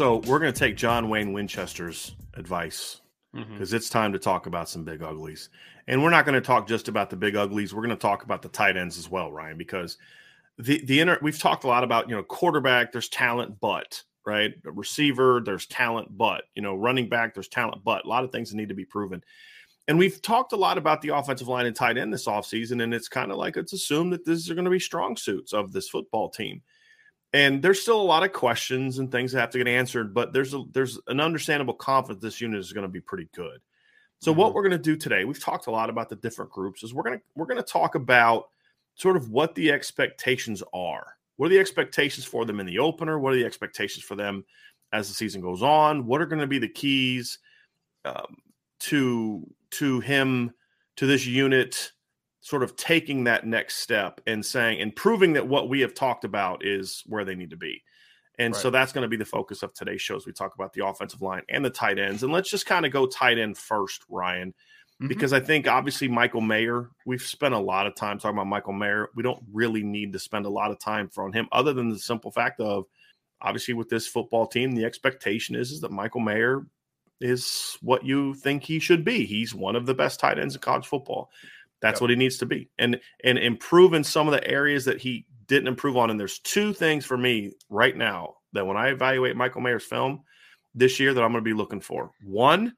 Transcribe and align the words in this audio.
So 0.00 0.16
we're 0.26 0.38
going 0.38 0.50
to 0.50 0.58
take 0.58 0.78
John 0.78 1.10
Wayne 1.10 1.34
Winchester's 1.34 2.16
advice 2.32 3.02
because 3.34 3.68
mm-hmm. 3.68 3.76
it's 3.76 3.90
time 3.90 4.14
to 4.14 4.18
talk 4.18 4.46
about 4.46 4.66
some 4.66 4.82
big 4.82 5.02
uglies. 5.02 5.50
And 5.88 6.02
we're 6.02 6.08
not 6.08 6.24
going 6.24 6.36
to 6.36 6.40
talk 6.40 6.66
just 6.66 6.88
about 6.88 7.10
the 7.10 7.16
big 7.16 7.36
uglies. 7.36 7.74
We're 7.74 7.82
going 7.82 7.90
to 7.90 7.96
talk 7.96 8.22
about 8.22 8.40
the 8.40 8.48
tight 8.48 8.78
ends 8.78 8.96
as 8.96 9.10
well, 9.10 9.30
Ryan, 9.30 9.58
because 9.58 9.98
the 10.56 10.82
the 10.86 11.00
inner 11.00 11.18
we've 11.20 11.38
talked 11.38 11.64
a 11.64 11.66
lot 11.66 11.84
about 11.84 12.08
you 12.08 12.16
know 12.16 12.22
quarterback. 12.22 12.92
There's 12.92 13.10
talent, 13.10 13.60
but 13.60 14.02
right 14.24 14.54
a 14.64 14.72
receiver. 14.72 15.42
There's 15.44 15.66
talent, 15.66 16.16
but 16.16 16.44
you 16.54 16.62
know 16.62 16.74
running 16.74 17.10
back. 17.10 17.34
There's 17.34 17.48
talent, 17.48 17.84
but 17.84 18.06
a 18.06 18.08
lot 18.08 18.24
of 18.24 18.32
things 18.32 18.48
that 18.48 18.56
need 18.56 18.70
to 18.70 18.74
be 18.74 18.86
proven. 18.86 19.22
And 19.86 19.98
we've 19.98 20.22
talked 20.22 20.54
a 20.54 20.56
lot 20.56 20.78
about 20.78 21.02
the 21.02 21.14
offensive 21.14 21.48
line 21.48 21.66
and 21.66 21.76
tight 21.76 21.98
end 21.98 22.10
this 22.10 22.26
offseason, 22.26 22.82
and 22.82 22.94
it's 22.94 23.08
kind 23.08 23.30
of 23.30 23.36
like 23.36 23.58
it's 23.58 23.74
assumed 23.74 24.14
that 24.14 24.24
these 24.24 24.50
are 24.50 24.54
going 24.54 24.64
to 24.64 24.70
be 24.70 24.80
strong 24.80 25.14
suits 25.18 25.52
of 25.52 25.72
this 25.72 25.90
football 25.90 26.30
team 26.30 26.62
and 27.32 27.62
there's 27.62 27.80
still 27.80 28.00
a 28.00 28.02
lot 28.02 28.24
of 28.24 28.32
questions 28.32 28.98
and 28.98 29.10
things 29.10 29.32
that 29.32 29.40
have 29.40 29.50
to 29.50 29.58
get 29.58 29.68
answered 29.68 30.12
but 30.14 30.32
there's 30.32 30.54
a 30.54 30.62
there's 30.72 30.98
an 31.06 31.20
understandable 31.20 31.74
confidence 31.74 32.22
this 32.22 32.40
unit 32.40 32.58
is 32.58 32.72
going 32.72 32.86
to 32.86 32.88
be 32.88 33.00
pretty 33.00 33.28
good. 33.34 33.60
So 34.20 34.30
mm-hmm. 34.30 34.40
what 34.40 34.54
we're 34.54 34.62
going 34.62 34.72
to 34.72 34.78
do 34.78 34.96
today 34.96 35.24
we've 35.24 35.42
talked 35.42 35.66
a 35.66 35.70
lot 35.70 35.90
about 35.90 36.08
the 36.08 36.16
different 36.16 36.50
groups 36.50 36.82
is 36.82 36.94
we're 36.94 37.02
going 37.02 37.18
to 37.18 37.24
we're 37.34 37.46
going 37.46 37.56
to 37.56 37.62
talk 37.62 37.94
about 37.94 38.48
sort 38.94 39.16
of 39.16 39.30
what 39.30 39.54
the 39.54 39.70
expectations 39.70 40.62
are. 40.74 41.14
What 41.36 41.46
are 41.46 41.50
the 41.50 41.58
expectations 41.58 42.26
for 42.26 42.44
them 42.44 42.60
in 42.60 42.66
the 42.66 42.78
opener? 42.78 43.18
What 43.18 43.32
are 43.32 43.36
the 43.36 43.46
expectations 43.46 44.04
for 44.04 44.14
them 44.14 44.44
as 44.92 45.08
the 45.08 45.14
season 45.14 45.40
goes 45.40 45.62
on? 45.62 46.04
What 46.04 46.20
are 46.20 46.26
going 46.26 46.40
to 46.40 46.46
be 46.46 46.58
the 46.58 46.68
keys 46.68 47.38
um, 48.04 48.36
to 48.80 49.46
to 49.70 50.00
him 50.00 50.52
to 50.96 51.06
this 51.06 51.24
unit 51.24 51.92
sort 52.40 52.62
of 52.62 52.76
taking 52.76 53.24
that 53.24 53.46
next 53.46 53.76
step 53.76 54.20
and 54.26 54.44
saying 54.44 54.80
and 54.80 54.96
proving 54.96 55.34
that 55.34 55.46
what 55.46 55.68
we 55.68 55.80
have 55.80 55.94
talked 55.94 56.24
about 56.24 56.64
is 56.64 57.02
where 57.06 57.24
they 57.24 57.34
need 57.34 57.50
to 57.50 57.56
be. 57.56 57.82
And 58.38 58.54
right. 58.54 58.62
so 58.62 58.70
that's 58.70 58.92
going 58.92 59.02
to 59.02 59.08
be 59.08 59.18
the 59.18 59.26
focus 59.26 59.62
of 59.62 59.74
today's 59.74 60.00
shows. 60.00 60.26
We 60.26 60.32
talk 60.32 60.54
about 60.54 60.72
the 60.72 60.86
offensive 60.86 61.20
line 61.20 61.42
and 61.50 61.62
the 61.62 61.70
tight 61.70 61.98
ends. 61.98 62.22
And 62.22 62.32
let's 62.32 62.50
just 62.50 62.64
kind 62.64 62.86
of 62.86 62.92
go 62.92 63.06
tight 63.06 63.38
end 63.38 63.58
first, 63.58 64.02
Ryan, 64.08 64.50
mm-hmm. 64.50 65.08
because 65.08 65.34
I 65.34 65.40
think 65.40 65.68
obviously 65.68 66.08
Michael 66.08 66.40
Mayer, 66.40 66.88
we've 67.04 67.20
spent 67.20 67.52
a 67.52 67.58
lot 67.58 67.86
of 67.86 67.94
time 67.94 68.18
talking 68.18 68.38
about 68.38 68.46
Michael 68.46 68.72
Mayer. 68.72 69.10
We 69.14 69.22
don't 69.22 69.42
really 69.52 69.82
need 69.82 70.14
to 70.14 70.18
spend 70.18 70.46
a 70.46 70.50
lot 70.50 70.70
of 70.70 70.78
time 70.78 71.10
on 71.18 71.34
him 71.34 71.48
other 71.52 71.74
than 71.74 71.90
the 71.90 71.98
simple 71.98 72.30
fact 72.30 72.60
of 72.60 72.86
obviously 73.42 73.74
with 73.74 73.90
this 73.90 74.06
football 74.06 74.46
team, 74.46 74.72
the 74.72 74.86
expectation 74.86 75.54
is, 75.54 75.70
is 75.70 75.82
that 75.82 75.90
Michael 75.90 76.20
Mayer 76.20 76.66
is 77.20 77.76
what 77.82 78.04
you 78.04 78.34
think 78.34 78.62
he 78.62 78.78
should 78.78 79.04
be. 79.04 79.26
He's 79.26 79.54
one 79.54 79.76
of 79.76 79.84
the 79.84 79.94
best 79.94 80.18
tight 80.20 80.38
ends 80.38 80.54
in 80.54 80.60
college 80.60 80.86
football. 80.86 81.30
That's 81.82 81.96
yep. 81.96 82.00
what 82.02 82.10
he 82.10 82.16
needs 82.16 82.38
to 82.38 82.46
be, 82.46 82.70
and 82.78 83.00
and 83.24 83.38
improve 83.38 83.94
in 83.94 84.04
some 84.04 84.28
of 84.28 84.32
the 84.32 84.46
areas 84.46 84.84
that 84.84 85.00
he 85.00 85.26
didn't 85.46 85.68
improve 85.68 85.96
on. 85.96 86.10
And 86.10 86.20
there's 86.20 86.38
two 86.40 86.72
things 86.72 87.04
for 87.04 87.16
me 87.16 87.52
right 87.68 87.96
now 87.96 88.34
that 88.52 88.66
when 88.66 88.76
I 88.76 88.88
evaluate 88.88 89.36
Michael 89.36 89.60
Mayer's 89.60 89.84
film 89.84 90.22
this 90.74 91.00
year 91.00 91.14
that 91.14 91.22
I'm 91.22 91.32
going 91.32 91.42
to 91.42 91.48
be 91.48 91.56
looking 91.56 91.80
for. 91.80 92.10
One 92.24 92.74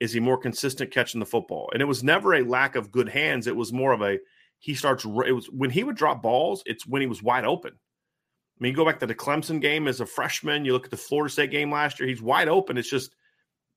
is 0.00 0.12
he 0.12 0.20
more 0.20 0.38
consistent 0.38 0.90
catching 0.90 1.20
the 1.20 1.26
football, 1.26 1.70
and 1.72 1.80
it 1.80 1.86
was 1.86 2.02
never 2.02 2.34
a 2.34 2.44
lack 2.44 2.76
of 2.76 2.90
good 2.90 3.08
hands. 3.08 3.46
It 3.46 3.56
was 3.56 3.72
more 3.72 3.92
of 3.92 4.02
a 4.02 4.18
he 4.58 4.74
starts. 4.74 5.04
It 5.04 5.32
was 5.32 5.46
when 5.46 5.70
he 5.70 5.84
would 5.84 5.96
drop 5.96 6.22
balls. 6.22 6.62
It's 6.66 6.86
when 6.86 7.02
he 7.02 7.06
was 7.06 7.22
wide 7.22 7.44
open. 7.44 7.72
I 7.72 8.58
mean, 8.62 8.70
you 8.70 8.76
go 8.76 8.86
back 8.86 9.00
to 9.00 9.06
the 9.06 9.14
Clemson 9.14 9.60
game 9.60 9.86
as 9.86 10.00
a 10.00 10.06
freshman. 10.06 10.64
You 10.64 10.72
look 10.72 10.86
at 10.86 10.90
the 10.90 10.96
Florida 10.96 11.30
State 11.30 11.50
game 11.50 11.70
last 11.70 12.00
year. 12.00 12.08
He's 12.08 12.22
wide 12.22 12.48
open. 12.48 12.78
It's 12.78 12.90
just 12.90 13.14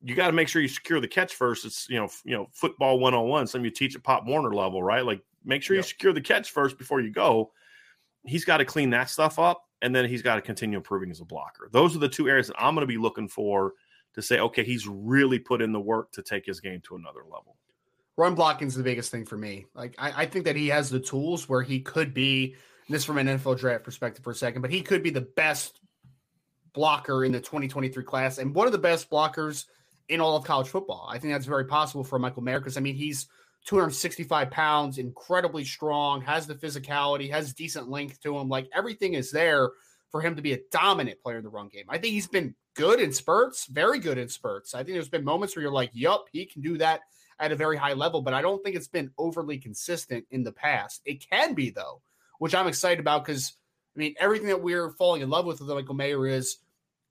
you 0.01 0.15
got 0.15 0.27
to 0.27 0.33
make 0.33 0.47
sure 0.47 0.61
you 0.61 0.67
secure 0.67 1.01
the 1.01 1.07
catch 1.07 1.35
first. 1.35 1.65
It's 1.65 1.89
you 1.89 1.97
know 1.97 2.09
you 2.23 2.35
know 2.35 2.47
football 2.51 2.99
one 2.99 3.13
on 3.13 3.27
one. 3.27 3.47
Some 3.47 3.65
you 3.65 3.71
teach 3.71 3.95
at 3.95 4.03
Pop 4.03 4.25
Warner 4.25 4.53
level, 4.53 4.81
right? 4.81 5.05
Like 5.05 5.21
make 5.43 5.63
sure 5.63 5.75
yep. 5.75 5.85
you 5.85 5.89
secure 5.89 6.13
the 6.13 6.21
catch 6.21 6.51
first 6.51 6.77
before 6.77 7.01
you 7.01 7.11
go. 7.11 7.51
He's 8.25 8.45
got 8.45 8.57
to 8.57 8.65
clean 8.65 8.89
that 8.91 9.09
stuff 9.09 9.39
up, 9.39 9.63
and 9.81 9.95
then 9.95 10.05
he's 10.05 10.21
got 10.21 10.35
to 10.35 10.41
continue 10.41 10.77
improving 10.77 11.11
as 11.11 11.21
a 11.21 11.25
blocker. 11.25 11.69
Those 11.71 11.95
are 11.95 11.99
the 11.99 12.09
two 12.09 12.27
areas 12.29 12.47
that 12.47 12.61
I'm 12.61 12.75
going 12.75 12.83
to 12.83 12.87
be 12.87 12.97
looking 12.97 13.27
for 13.27 13.73
to 14.15 14.21
say, 14.21 14.39
okay, 14.39 14.63
he's 14.63 14.87
really 14.87 15.39
put 15.39 15.61
in 15.61 15.71
the 15.71 15.79
work 15.79 16.11
to 16.13 16.21
take 16.21 16.45
his 16.45 16.59
game 16.59 16.81
to 16.87 16.95
another 16.95 17.21
level. 17.23 17.55
Run 18.17 18.35
blocking 18.35 18.67
is 18.67 18.75
the 18.75 18.83
biggest 18.83 19.11
thing 19.11 19.25
for 19.25 19.37
me. 19.37 19.65
Like 19.73 19.95
I, 19.97 20.23
I 20.23 20.25
think 20.25 20.45
that 20.45 20.55
he 20.55 20.67
has 20.67 20.89
the 20.89 20.99
tools 20.99 21.47
where 21.47 21.61
he 21.61 21.79
could 21.79 22.13
be. 22.13 22.55
This 22.89 23.05
from 23.05 23.19
an 23.19 23.27
NFL 23.27 23.59
draft 23.59 23.83
perspective 23.83 24.23
for 24.23 24.31
a 24.31 24.35
second, 24.35 24.63
but 24.63 24.71
he 24.71 24.81
could 24.81 25.03
be 25.03 25.11
the 25.11 25.21
best 25.21 25.79
blocker 26.73 27.23
in 27.23 27.31
the 27.31 27.39
2023 27.39 28.03
class 28.03 28.39
and 28.39 28.53
one 28.53 28.65
of 28.65 28.71
the 28.71 28.79
best 28.79 29.09
blockers 29.11 29.65
in 30.09 30.19
all 30.19 30.35
of 30.35 30.43
college 30.43 30.67
football. 30.67 31.07
I 31.09 31.19
think 31.19 31.33
that's 31.33 31.45
very 31.45 31.65
possible 31.65 32.03
for 32.03 32.19
Michael 32.19 32.43
Mayer 32.43 32.59
because 32.59 32.77
I 32.77 32.81
mean 32.81 32.95
he's 32.95 33.27
265 33.65 34.51
pounds, 34.51 34.97
incredibly 34.97 35.63
strong, 35.63 36.21
has 36.21 36.47
the 36.47 36.55
physicality, 36.55 37.29
has 37.31 37.53
decent 37.53 37.89
length 37.89 38.19
to 38.21 38.37
him. 38.37 38.49
Like 38.49 38.67
everything 38.73 39.13
is 39.13 39.31
there 39.31 39.71
for 40.09 40.21
him 40.21 40.35
to 40.35 40.41
be 40.41 40.53
a 40.53 40.59
dominant 40.71 41.21
player 41.21 41.37
in 41.37 41.43
the 41.43 41.49
run 41.49 41.67
game. 41.67 41.85
I 41.87 41.97
think 41.97 42.13
he's 42.13 42.27
been 42.27 42.55
good 42.73 42.99
in 42.99 43.13
spurts, 43.13 43.67
very 43.67 43.99
good 43.99 44.17
in 44.17 44.27
spurts. 44.27 44.73
I 44.73 44.83
think 44.83 44.95
there's 44.95 45.09
been 45.09 45.23
moments 45.23 45.55
where 45.55 45.63
you're 45.63 45.71
like, 45.71 45.91
yup, 45.93 46.25
he 46.31 46.45
can 46.45 46.61
do 46.61 46.77
that 46.79 47.01
at 47.39 47.51
a 47.51 47.55
very 47.55 47.77
high 47.77 47.93
level, 47.93 48.21
but 48.21 48.33
I 48.33 48.41
don't 48.41 48.63
think 48.63 48.75
it's 48.75 48.87
been 48.87 49.11
overly 49.17 49.57
consistent 49.57 50.25
in 50.31 50.43
the 50.43 50.51
past. 50.51 51.01
It 51.05 51.25
can 51.29 51.53
be 51.53 51.69
though, 51.69 52.01
which 52.39 52.55
I'm 52.55 52.67
excited 52.67 52.99
about 52.99 53.25
because 53.25 53.53
I 53.95 53.99
mean 53.99 54.15
everything 54.19 54.47
that 54.47 54.61
we're 54.61 54.91
falling 54.91 55.21
in 55.21 55.29
love 55.29 55.45
with 55.45 55.61
with 55.61 55.69
Michael 55.69 55.95
Mayer 55.95 56.27
is 56.27 56.57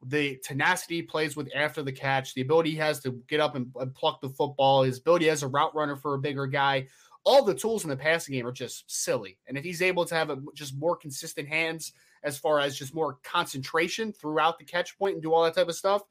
the 0.06 0.38
tenacity 0.44 0.96
he 0.96 1.02
plays 1.02 1.36
with 1.36 1.48
after 1.54 1.82
the 1.82 1.92
catch, 1.92 2.34
the 2.34 2.40
ability 2.40 2.70
he 2.70 2.76
has 2.76 3.00
to 3.00 3.12
get 3.28 3.40
up 3.40 3.56
and, 3.56 3.72
and, 3.80 3.94
pluck 3.94 4.20
the 4.20 4.28
football, 4.28 4.82
his 4.82 4.98
ability 4.98 5.28
as 5.28 5.42
a 5.42 5.48
route 5.48 5.74
runner 5.74 5.96
for 5.96 6.14
a 6.14 6.18
bigger 6.18 6.46
guy. 6.46 6.86
All 7.24 7.44
the 7.44 7.54
tools 7.54 7.84
in 7.84 7.90
the 7.90 7.96
passing 7.96 8.34
game 8.34 8.46
are 8.46 8.52
just 8.52 8.84
silly. 8.86 9.38
And 9.48 9.58
if 9.58 9.64
he's 9.64 9.82
able 9.82 10.04
to 10.04 10.14
have 10.14 10.30
a, 10.30 10.38
just 10.54 10.78
more 10.78 10.96
consistent 10.96 11.48
hands 11.48 11.92
as 12.22 12.38
far 12.38 12.60
as 12.60 12.78
just 12.78 12.94
more 12.94 13.18
concentration 13.24 14.12
throughout 14.12 14.58
the 14.58 14.64
catch 14.64 14.96
point 14.98 15.14
and 15.14 15.22
do 15.22 15.32
all 15.32 15.42
that 15.44 15.54
type 15.54 15.68
of 15.68 15.74
stuff, 15.74 16.02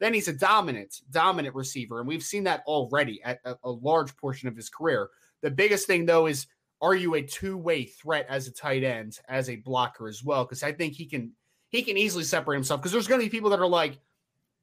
then 0.00 0.14
he's 0.14 0.28
a 0.28 0.32
dominant, 0.32 1.02
dominant 1.10 1.54
receiver. 1.54 2.00
And 2.00 2.08
we've 2.08 2.22
seen 2.22 2.44
that 2.44 2.62
already 2.66 3.22
at 3.22 3.40
a, 3.44 3.56
a 3.62 3.70
large 3.70 4.16
portion 4.16 4.48
of 4.48 4.56
his 4.56 4.68
career. 4.68 5.10
The 5.42 5.50
biggest 5.50 5.86
thing, 5.86 6.06
though, 6.06 6.26
is 6.26 6.46
are 6.80 6.94
you 6.94 7.14
a 7.14 7.22
two 7.22 7.56
way 7.56 7.84
threat 7.84 8.26
as 8.28 8.46
a 8.46 8.52
tight 8.52 8.84
end, 8.84 9.18
as 9.28 9.48
a 9.48 9.56
blocker 9.56 10.08
as 10.08 10.24
well? 10.24 10.44
Because 10.44 10.62
I 10.62 10.72
think 10.72 10.94
he 10.94 11.06
can 11.06 11.32
he 11.74 11.82
can 11.82 11.98
easily 11.98 12.22
separate 12.22 12.54
himself 12.54 12.80
because 12.80 12.92
there's 12.92 13.08
going 13.08 13.20
to 13.20 13.26
be 13.26 13.30
people 13.30 13.50
that 13.50 13.58
are 13.58 13.66
like, 13.66 13.98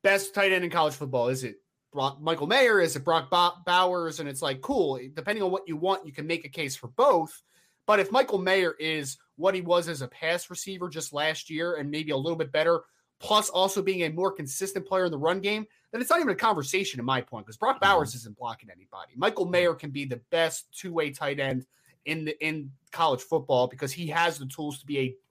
best 0.01 0.33
tight 0.33 0.53
end 0.53 0.63
in 0.63 0.69
college 0.69 0.93
football. 0.93 1.27
Is 1.27 1.43
it 1.43 1.57
Brock, 1.91 2.21
Michael 2.21 2.47
Mayer? 2.47 2.79
Is 2.79 2.95
it 2.95 3.03
Brock 3.03 3.29
Bowers? 3.29 4.21
And 4.21 4.29
it's 4.29 4.41
like, 4.41 4.61
cool. 4.61 4.97
Depending 5.13 5.43
on 5.43 5.51
what 5.51 5.67
you 5.67 5.75
want, 5.75 6.05
you 6.05 6.13
can 6.13 6.25
make 6.25 6.45
a 6.45 6.49
case 6.49 6.73
for 6.73 6.87
both. 6.87 7.43
But 7.85 7.99
if 7.99 8.13
Michael 8.13 8.39
Mayer 8.39 8.75
is 8.79 9.17
what 9.35 9.53
he 9.53 9.59
was 9.59 9.89
as 9.89 10.01
a 10.01 10.07
pass 10.07 10.49
receiver 10.49 10.87
just 10.87 11.11
last 11.11 11.49
year 11.49 11.75
and 11.75 11.91
maybe 11.91 12.11
a 12.11 12.17
little 12.17 12.37
bit 12.37 12.53
better 12.53 12.83
plus 13.19 13.49
also 13.49 13.81
being 13.81 14.03
a 14.03 14.09
more 14.09 14.31
consistent 14.31 14.87
player 14.87 15.05
in 15.05 15.11
the 15.11 15.17
run 15.17 15.41
game, 15.41 15.67
then 15.91 15.99
it's 15.99 16.09
not 16.09 16.21
even 16.21 16.31
a 16.31 16.35
conversation 16.35 16.97
in 16.97 17.05
my 17.05 17.19
point 17.19 17.45
because 17.45 17.57
Brock 17.57 17.75
mm-hmm. 17.75 17.91
Bowers 17.91 18.15
isn't 18.15 18.37
blocking 18.37 18.69
anybody. 18.69 19.11
Michael 19.17 19.47
Mayer 19.47 19.73
can 19.73 19.91
be 19.91 20.05
the 20.05 20.21
best 20.31 20.65
two-way 20.73 21.11
tight 21.11 21.41
end 21.41 21.65
in 22.05 22.23
the 22.23 22.41
in 22.43 22.71
college 22.93 23.21
football 23.21 23.67
because 23.67 23.91
he 23.91 24.07
has 24.07 24.37
the 24.37 24.45
tools 24.45 24.79
to 24.79 24.85
be 24.85 24.99
a 24.99 25.15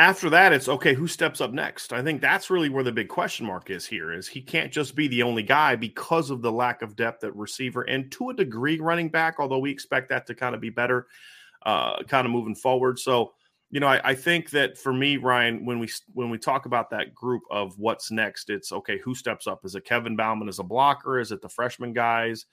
after 0.00 0.30
that 0.30 0.54
it's 0.54 0.66
okay 0.66 0.94
who 0.94 1.06
steps 1.06 1.42
up 1.42 1.52
next? 1.52 1.92
I 1.92 2.02
think 2.02 2.22
that's 2.22 2.48
really 2.48 2.70
where 2.70 2.82
the 2.82 2.90
big 2.90 3.08
question 3.08 3.44
mark 3.44 3.68
is 3.68 3.84
here 3.84 4.12
is 4.12 4.26
he 4.26 4.40
can't 4.40 4.72
just 4.72 4.94
be 4.94 5.08
the 5.08 5.22
only 5.22 5.42
guy 5.42 5.76
because 5.76 6.30
of 6.30 6.40
the 6.40 6.50
lack 6.50 6.80
of 6.80 6.96
depth 6.96 7.22
at 7.22 7.36
receiver 7.36 7.82
and 7.82 8.10
to 8.12 8.30
a 8.30 8.34
degree 8.34 8.80
running 8.80 9.10
back 9.10 9.36
although 9.38 9.58
we 9.58 9.70
expect 9.70 10.08
that 10.08 10.26
to 10.26 10.34
kind 10.34 10.54
of 10.54 10.60
be 10.60 10.70
better 10.70 11.06
uh, 11.66 12.02
kind 12.04 12.26
of 12.26 12.32
moving 12.32 12.54
forward. 12.54 12.98
So 12.98 13.34
you 13.70 13.78
know 13.78 13.88
I, 13.88 14.00
I, 14.02 14.14
think 14.14 14.48
that 14.50 14.78
for 14.78 14.92
me 14.92 15.18
ryan 15.18 15.66
when 15.66 15.78
we 15.78 15.90
when 16.14 16.30
we 16.30 16.38
talk 16.38 16.64
about 16.64 16.88
that 16.90 17.14
group 17.14 17.42
of 17.50 17.78
what's 17.78 18.10
next 18.10 18.48
it's 18.48 18.72
okay 18.72 18.98
who 18.98 19.14
steps 19.14 19.46
up? 19.46 19.66
Is 19.66 19.74
it 19.74 19.84
kevin 19.84 20.16
bauman 20.16 20.48
as 20.48 20.60
a 20.60 20.64
blocker? 20.64 21.20
Is 21.20 21.30
it 21.30 21.42
the 21.42 21.48
freshman 21.50 21.92
guys 21.92 22.46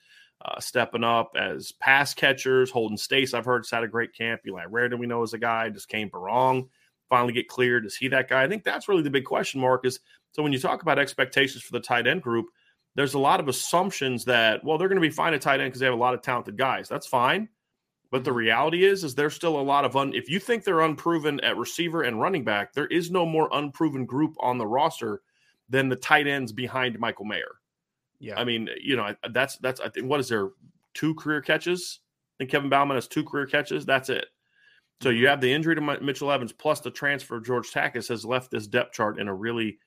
uh, 0.44 0.60
stepping 0.60 1.02
up 1.02 1.32
as 1.34 1.72
pass 1.72 2.12
catchers? 2.12 2.70
Holden 2.70 2.98
Staes 2.98 3.32
i've 3.32 3.46
heard 3.46 3.64
had 3.72 3.84
a 3.84 3.88
great 3.88 4.14
camp. 4.14 4.42
Eli 4.46 4.66
raridon 4.66 4.98
we 4.98 5.06
know 5.06 5.22
is 5.22 5.32
a 5.32 5.38
guy. 5.38 5.70
Just 5.70 5.88
Cane 5.88 6.10
Berrong 6.10 6.68
finally 7.08 7.32
get 7.32 7.48
cleared? 7.48 7.86
Is 7.86 7.96
he 7.96 8.08
that 8.08 8.28
guy? 8.28 8.42
I 8.42 8.48
think 8.48 8.64
that's 8.64 8.88
really 8.88 9.02
the 9.02 9.10
big 9.10 9.24
question 9.24 9.60
mark. 9.60 9.84
Is 9.84 10.00
so 10.32 10.42
when 10.42 10.52
you 10.52 10.58
talk 10.58 10.82
about 10.82 10.98
expectations 10.98 11.62
for 11.62 11.72
the 11.72 11.80
tight 11.80 12.06
end 12.06 12.22
group, 12.22 12.46
there's 12.94 13.14
a 13.14 13.18
lot 13.18 13.40
of 13.40 13.48
assumptions 13.48 14.24
that 14.24 14.64
well 14.64 14.78
they're 14.78 14.88
going 14.88 15.00
to 15.00 15.08
be 15.08 15.14
fine 15.14 15.34
at 15.34 15.40
tight 15.40 15.60
end 15.60 15.68
because 15.68 15.80
they 15.80 15.86
have 15.86 15.94
a 15.94 15.98
lot 15.98 16.14
of 16.14 16.22
talented 16.22 16.56
guys. 16.56 16.88
That's 16.88 17.06
fine, 17.06 17.48
but 18.10 18.24
the 18.24 18.30
mm-hmm. 18.30 18.38
reality 18.38 18.84
is 18.84 19.04
is 19.04 19.14
there's 19.14 19.34
still 19.34 19.58
a 19.58 19.62
lot 19.62 19.84
of 19.84 19.96
un. 19.96 20.14
If 20.14 20.28
you 20.28 20.40
think 20.40 20.64
they're 20.64 20.80
unproven 20.80 21.40
at 21.40 21.56
receiver 21.56 22.02
and 22.02 22.20
running 22.20 22.44
back, 22.44 22.72
there 22.72 22.86
is 22.86 23.10
no 23.10 23.24
more 23.26 23.48
unproven 23.52 24.06
group 24.06 24.34
on 24.40 24.58
the 24.58 24.66
roster 24.66 25.22
than 25.68 25.88
the 25.88 25.96
tight 25.96 26.26
ends 26.26 26.52
behind 26.52 26.98
Michael 26.98 27.26
Mayer. 27.26 27.56
Yeah, 28.20 28.38
I 28.38 28.44
mean, 28.44 28.68
you 28.80 28.96
know, 28.96 29.14
that's 29.30 29.56
that's 29.58 29.80
I 29.80 29.88
think 29.88 30.06
what 30.06 30.20
is 30.20 30.28
there 30.28 30.50
two 30.94 31.14
career 31.14 31.40
catches? 31.40 32.00
I 32.36 32.44
think 32.44 32.50
Kevin 32.50 32.70
Bauman 32.70 32.96
has 32.96 33.08
two 33.08 33.24
career 33.24 33.46
catches. 33.46 33.86
That's 33.86 34.08
it. 34.08 34.26
So 35.00 35.10
you 35.10 35.28
have 35.28 35.40
the 35.40 35.52
injury 35.52 35.76
to 35.76 35.98
Mitchell 36.00 36.32
Evans 36.32 36.52
plus 36.52 36.80
the 36.80 36.90
transfer 36.90 37.36
of 37.36 37.46
George 37.46 37.70
Takacs 37.70 38.08
has 38.08 38.24
left 38.24 38.50
this 38.50 38.66
depth 38.66 38.92
chart 38.92 39.20
in 39.20 39.28
a 39.28 39.34
really 39.34 39.78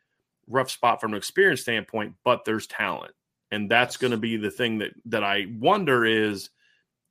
rough 0.48 0.72
spot 0.72 1.02
from 1.02 1.12
an 1.12 1.18
experience 1.18 1.62
standpoint, 1.62 2.16
but 2.24 2.46
there's 2.46 2.68
talent. 2.68 3.14
And 3.52 3.70
that's 3.70 3.98
going 3.98 4.12
to 4.12 4.18
be 4.18 4.38
the 4.38 4.52
thing 4.52 4.78
that 4.78 4.94
that 5.06 5.24
I 5.24 5.48
wonder 5.60 6.06
is 6.06 6.50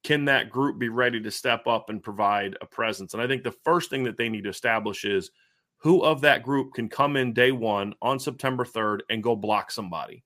can 0.02 0.24
that 0.24 0.48
group 0.48 0.78
be 0.78 0.88
ready 0.88 1.20
to 1.20 1.30
step 1.30 1.66
up 1.66 1.90
and 1.90 2.02
provide 2.02 2.56
a 2.62 2.66
presence? 2.66 3.12
And 3.12 3.22
I 3.22 3.26
think 3.26 3.42
the 3.42 3.54
first 3.64 3.90
thing 3.90 4.04
that 4.04 4.16
they 4.16 4.30
need 4.30 4.44
to 4.44 4.50
establish 4.50 5.04
is 5.04 5.30
who 5.76 6.02
of 6.02 6.22
that 6.22 6.42
group 6.42 6.72
can 6.72 6.88
come 6.88 7.16
in 7.16 7.34
day 7.34 7.52
one 7.52 7.94
on 8.00 8.18
September 8.18 8.64
3rd 8.64 9.00
and 9.10 9.22
go 9.22 9.36
block 9.36 9.70
somebody. 9.70 10.24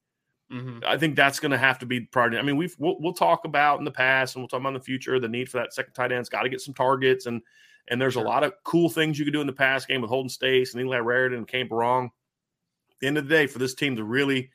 Mm-hmm. 0.52 0.81
I 0.87 0.99
think 0.99 1.17
that's 1.17 1.41
going 1.41 1.52
to 1.52 1.58
have 1.58 1.79
to 1.79 1.87
be 1.87 2.00
priority. 2.00 2.38
I 2.38 2.43
mean, 2.43 2.56
we've 2.56 2.76
we'll, 2.79 2.96
we'll, 3.00 3.14
talk 3.14 3.44
about 3.44 3.79
in 3.79 3.85
the 3.85 3.91
past 3.91 4.35
and 4.35 4.43
we'll 4.43 4.49
talk 4.49 4.61
about 4.61 4.69
in 4.70 4.75
the 4.75 4.81
future 4.81 5.19
the 5.19 5.29
need 5.29 5.49
for 5.49 5.58
that 5.58 5.73
second 5.73 5.94
tight 5.94 6.12
end's 6.12 6.29
got 6.29 6.43
to 6.43 6.49
get 6.49 6.61
some 6.61 6.75
targets 6.75 7.26
and 7.26 7.41
and 7.88 8.00
there's 8.00 8.14
sure. 8.14 8.25
a 8.25 8.29
lot 8.29 8.44
of 8.44 8.52
cool 8.62 8.88
things 8.88 9.19
you 9.19 9.25
can 9.25 9.32
do 9.32 9.41
in 9.41 9.46
the 9.46 9.52
pass 9.52 9.85
game 9.85 10.00
with 10.00 10.11
Holden 10.11 10.29
Staes 10.29 10.75
and 10.75 10.82
Eli 10.82 10.99
Raridon 10.99 11.37
and 11.37 11.70
Berrong. 11.70 12.06
At 12.06 13.00
the 13.00 13.06
end 13.06 13.19
of 13.19 13.28
the 13.28 13.35
day, 13.35 13.47
for 13.47 13.59
this 13.59 13.75
team 13.75 13.97
to 13.97 14.04
really 14.04 14.50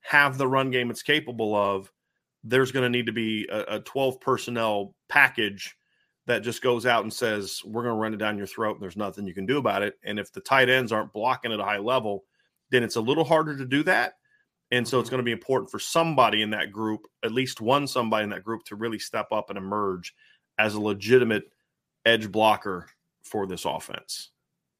have 0.00 0.38
the 0.38 0.46
run 0.46 0.70
game 0.70 0.90
it's 0.90 1.02
capable 1.02 1.54
of, 1.54 1.90
there's 2.44 2.70
going 2.70 2.84
to 2.84 2.88
need 2.88 3.06
to 3.06 3.12
be 3.12 3.48
a, 3.50 3.76
a 3.76 3.80
12 3.80 4.20
personnel 4.20 4.94
package 5.08 5.76
that 6.26 6.42
just 6.42 6.62
goes 6.62 6.86
out 6.86 7.02
and 7.02 7.12
says, 7.12 7.62
We're 7.64 7.82
going 7.82 7.94
to 7.94 8.00
run 8.00 8.14
it 8.14 8.18
down 8.18 8.38
your 8.38 8.46
throat 8.46 8.74
and 8.74 8.82
there's 8.82 8.96
nothing 8.96 9.26
you 9.26 9.34
can 9.34 9.46
do 9.46 9.58
about 9.58 9.82
it. 9.82 9.98
And 10.04 10.18
if 10.18 10.32
the 10.32 10.40
tight 10.40 10.68
ends 10.68 10.92
aren't 10.92 11.12
blocking 11.12 11.52
at 11.52 11.60
a 11.60 11.64
high 11.64 11.78
level, 11.78 12.24
then 12.70 12.82
it's 12.82 12.96
a 12.96 13.00
little 13.00 13.24
harder 13.24 13.56
to 13.56 13.64
do 13.64 13.82
that. 13.84 14.14
And 14.70 14.86
so 14.86 15.00
it's 15.00 15.08
going 15.08 15.18
to 15.18 15.24
be 15.24 15.32
important 15.32 15.70
for 15.70 15.78
somebody 15.78 16.42
in 16.42 16.50
that 16.50 16.72
group, 16.72 17.06
at 17.24 17.32
least 17.32 17.60
one 17.60 17.86
somebody 17.86 18.24
in 18.24 18.30
that 18.30 18.44
group, 18.44 18.64
to 18.64 18.76
really 18.76 18.98
step 18.98 19.32
up 19.32 19.48
and 19.48 19.58
emerge 19.58 20.14
as 20.58 20.74
a 20.74 20.80
legitimate 20.80 21.44
edge 22.04 22.30
blocker 22.30 22.86
for 23.22 23.46
this 23.46 23.64
offense. 23.64 24.30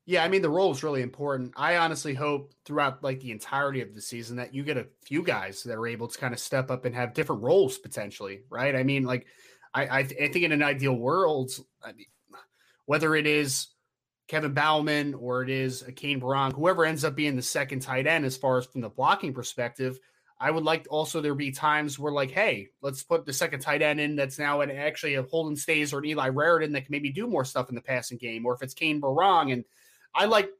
Yeah, 0.04 0.25
I 0.25 0.28
mean 0.28 0.40
the 0.40 0.49
role 0.49 0.71
is 0.71 0.83
really 0.83 1.02
important. 1.02 1.52
I 1.54 1.76
honestly 1.76 2.14
hope 2.14 2.54
throughout 2.64 3.04
like 3.04 3.21
the 3.21 3.30
entirety 3.30 3.83
of 3.83 3.95
the 3.95 4.00
season 4.00 4.37
that 4.37 4.54
you 4.54 4.62
get 4.62 4.78
a 4.78 4.87
few 5.04 5.23
guys 5.23 5.62
that 5.64 5.76
are 5.76 5.87
able 5.87 6.09
to 6.09 6.18
kind 6.18 6.33
of 6.33 6.40
step 6.40 6.71
up 6.71 6.87
and 6.87 6.95
have 6.95 7.12
different 7.12 7.42
roles 7.42 7.76
potentially, 7.76 8.40
right? 8.49 8.75
I 8.75 8.85
mean, 8.85 9.04
like 9.04 9.26
I 9.75 9.99
I, 9.99 10.02
th- 10.04 10.18
I 10.18 10.33
think 10.33 10.47
in 10.47 10.52
an 10.52 10.62
ideal 10.62 10.95
world, 10.95 11.50
I 11.83 11.92
mean, 11.92 12.07
whether 12.87 13.14
it 13.14 13.26
is 13.26 13.66
Kevin 14.28 14.52
Bauman 14.52 15.14
or 15.14 15.42
it 15.42 15.50
is 15.50 15.82
a 15.82 15.90
Cane 15.90 16.20
Berrong, 16.20 16.52
whoever 16.52 16.85
ends 16.85 17.02
up 17.02 17.16
being 17.16 17.35
the 17.35 17.42
second 17.42 17.80
tight 17.80 18.06
end 18.06 18.25
as 18.25 18.37
far 18.37 18.58
as 18.58 18.66
from 18.66 18.82
the 18.82 18.88
blocking 18.88 19.32
perspective, 19.32 19.99
I 20.40 20.50
would 20.50 20.64
like 20.64 20.87
also 20.90 21.20
there 21.20 21.35
be 21.35 21.50
times 21.50 21.99
where 21.99 22.12
like, 22.12 22.30
hey, 22.30 22.68
let's 22.80 23.02
put 23.02 23.26
the 23.26 23.32
second 23.32 23.61
tight 23.61 23.82
end 23.82 23.99
in 23.99 24.14
that's 24.14 24.38
now 24.38 24.61
an 24.61 24.70
actually 24.70 25.14
a 25.14 25.23
Holden 25.23 25.56
Staes 25.56 25.92
or 25.92 25.99
an 25.99 26.04
Eli 26.04 26.28
Raridon 26.28 26.73
that 26.75 26.82
can 26.82 26.92
maybe 26.92 27.11
do 27.11 27.26
more 27.26 27.44
stuff 27.44 27.70
in 27.70 27.75
the 27.75 27.80
passing 27.80 28.18
game, 28.18 28.47
or 28.47 28.54
if 28.54 28.62
it's 28.62 28.75
Cane 28.75 29.00
Berrong. 29.00 29.52
And 29.52 29.64
I 30.14 30.26
like 30.26 30.50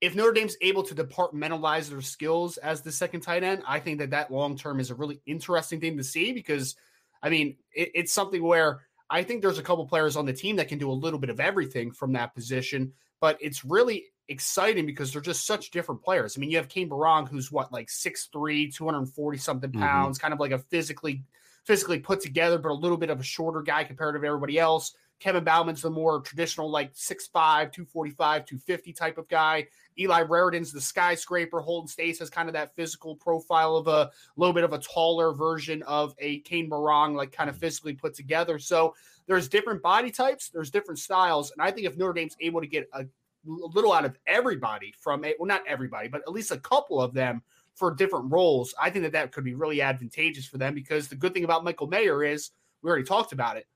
if 0.00 0.14
Notre 0.14 0.32
Dame's 0.32 0.56
able 0.62 0.82
to 0.84 0.94
departmentalize 0.94 1.90
their 1.90 2.00
skills 2.00 2.56
as 2.56 2.80
the 2.80 2.90
second 2.90 3.20
tight 3.20 3.42
end, 3.42 3.62
I 3.66 3.80
think 3.80 3.98
that 3.98 4.10
that 4.10 4.30
long 4.30 4.56
term 4.56 4.80
is 4.80 4.90
a 4.90 4.94
really 4.94 5.20
interesting 5.26 5.80
thing 5.80 5.98
to 5.98 6.04
see 6.04 6.32
because, 6.32 6.74
I 7.22 7.28
mean, 7.28 7.56
it, 7.74 7.90
it's 7.94 8.12
something 8.12 8.42
where 8.42 8.80
I 9.12 9.22
think 9.22 9.42
there's 9.42 9.58
a 9.58 9.62
couple 9.62 9.86
players 9.86 10.16
on 10.16 10.24
the 10.24 10.32
team 10.32 10.56
that 10.56 10.68
can 10.68 10.78
do 10.78 10.90
a 10.90 10.94
little 10.94 11.18
bit 11.18 11.28
of 11.28 11.38
everything 11.38 11.92
from 11.92 12.14
that 12.14 12.34
position, 12.34 12.94
but 13.20 13.36
it's 13.42 13.62
really 13.62 14.06
exciting 14.28 14.86
because 14.86 15.12
they're 15.12 15.20
just 15.20 15.46
such 15.46 15.70
different 15.70 16.02
players. 16.02 16.34
I 16.34 16.40
mean, 16.40 16.50
you 16.50 16.56
have 16.56 16.68
Cane 16.68 16.88
Berrong, 16.88 17.28
who's 17.28 17.52
what, 17.52 17.70
like 17.70 17.88
6'3, 17.88 18.74
240 18.74 19.38
something 19.38 19.70
mm-hmm. 19.70 19.80
pounds, 19.80 20.16
mm-hmm. 20.16 20.22
kind 20.22 20.32
of 20.32 20.40
like 20.40 20.52
a 20.52 20.58
physically 20.58 21.24
physically 21.64 21.98
put 21.98 22.20
together, 22.20 22.58
but 22.58 22.70
a 22.70 22.74
little 22.74 22.96
bit 22.96 23.10
of 23.10 23.20
a 23.20 23.22
shorter 23.22 23.60
guy 23.60 23.84
compared 23.84 24.20
to 24.20 24.26
everybody 24.26 24.58
else. 24.58 24.94
Kevin 25.22 25.44
Bauman's 25.44 25.82
the 25.82 25.90
more 25.90 26.20
traditional, 26.20 26.68
like 26.68 26.92
6'5, 26.94 27.30
245, 27.32 28.44
250 28.44 28.92
type 28.92 29.18
of 29.18 29.28
guy. 29.28 29.68
Eli 29.96 30.24
Raridon's 30.24 30.72
the 30.72 30.80
skyscraper. 30.80 31.60
Holden 31.60 31.86
Staes 31.86 32.18
has 32.18 32.28
kind 32.28 32.48
of 32.48 32.54
that 32.54 32.74
physical 32.74 33.14
profile 33.14 33.76
of 33.76 33.86
a 33.86 34.10
little 34.36 34.52
bit 34.52 34.64
of 34.64 34.72
a 34.72 34.78
taller 34.78 35.32
version 35.32 35.80
of 35.84 36.12
a 36.18 36.40
Cane 36.40 36.68
Berrong, 36.68 37.14
like 37.14 37.30
kind 37.30 37.48
of 37.48 37.54
mm. 37.54 37.60
physically 37.60 37.92
put 37.92 38.14
together. 38.14 38.58
So 38.58 38.96
there's 39.28 39.48
different 39.48 39.80
body 39.80 40.10
types, 40.10 40.48
there's 40.48 40.72
different 40.72 40.98
styles. 40.98 41.52
And 41.52 41.62
I 41.62 41.70
think 41.70 41.86
if 41.86 41.96
Notre 41.96 42.14
Dame's 42.14 42.36
able 42.40 42.60
to 42.60 42.66
get 42.66 42.88
a 42.92 43.06
little 43.44 43.92
out 43.92 44.04
of 44.04 44.18
everybody 44.26 44.92
from 44.98 45.24
a, 45.24 45.36
well, 45.38 45.46
not 45.46 45.62
everybody, 45.68 46.08
but 46.08 46.22
at 46.22 46.32
least 46.32 46.50
a 46.50 46.58
couple 46.58 47.00
of 47.00 47.14
them 47.14 47.42
for 47.76 47.94
different 47.94 48.32
roles, 48.32 48.74
I 48.80 48.90
think 48.90 49.04
that 49.04 49.12
that 49.12 49.30
could 49.30 49.44
be 49.44 49.54
really 49.54 49.82
advantageous 49.82 50.46
for 50.46 50.58
them 50.58 50.74
because 50.74 51.06
the 51.06 51.14
good 51.14 51.32
thing 51.32 51.44
about 51.44 51.62
Michael 51.62 51.86
Mayer 51.86 52.24
is 52.24 52.50
we 52.82 52.90
already 52.90 53.04
talked 53.04 53.32
about 53.32 53.56
it. 53.56 53.66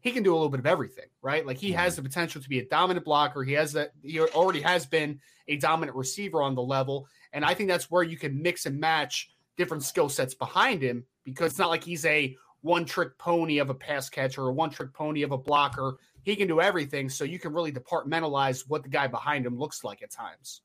He 0.00 0.12
can 0.12 0.22
do 0.22 0.32
a 0.32 0.36
little 0.36 0.48
bit 0.48 0.60
of 0.60 0.66
everything, 0.66 1.06
right? 1.22 1.44
Like 1.44 1.58
he 1.58 1.72
has 1.72 1.96
the 1.96 2.02
potential 2.02 2.40
to 2.40 2.48
be 2.48 2.60
a 2.60 2.68
dominant 2.68 3.04
blocker. 3.04 3.42
He 3.42 3.52
has 3.54 3.72
that. 3.72 3.92
He 4.02 4.20
already 4.20 4.60
has 4.60 4.86
been 4.86 5.20
a 5.48 5.56
dominant 5.56 5.96
receiver 5.96 6.42
on 6.42 6.54
the 6.54 6.62
level, 6.62 7.08
and 7.32 7.44
I 7.44 7.54
think 7.54 7.68
that's 7.68 7.90
where 7.90 8.02
you 8.02 8.16
can 8.16 8.40
mix 8.40 8.66
and 8.66 8.78
match 8.78 9.30
different 9.56 9.82
skill 9.82 10.08
sets 10.08 10.34
behind 10.34 10.82
him 10.82 11.04
because 11.24 11.52
it's 11.52 11.58
not 11.58 11.68
like 11.68 11.82
he's 11.82 12.04
a 12.04 12.36
one 12.60 12.84
trick 12.84 13.18
pony 13.18 13.58
of 13.58 13.70
a 13.70 13.74
pass 13.74 14.08
catcher 14.08 14.42
or 14.42 14.52
one 14.52 14.70
trick 14.70 14.92
pony 14.92 15.22
of 15.22 15.32
a 15.32 15.38
blocker. 15.38 15.98
He 16.22 16.36
can 16.36 16.48
do 16.48 16.60
everything, 16.60 17.08
so 17.08 17.24
you 17.24 17.38
can 17.38 17.52
really 17.52 17.72
departmentalize 17.72 18.64
what 18.68 18.82
the 18.82 18.88
guy 18.88 19.06
behind 19.06 19.46
him 19.46 19.58
looks 19.58 19.84
like 19.84 20.02
at 20.02 20.10
times. 20.10 20.62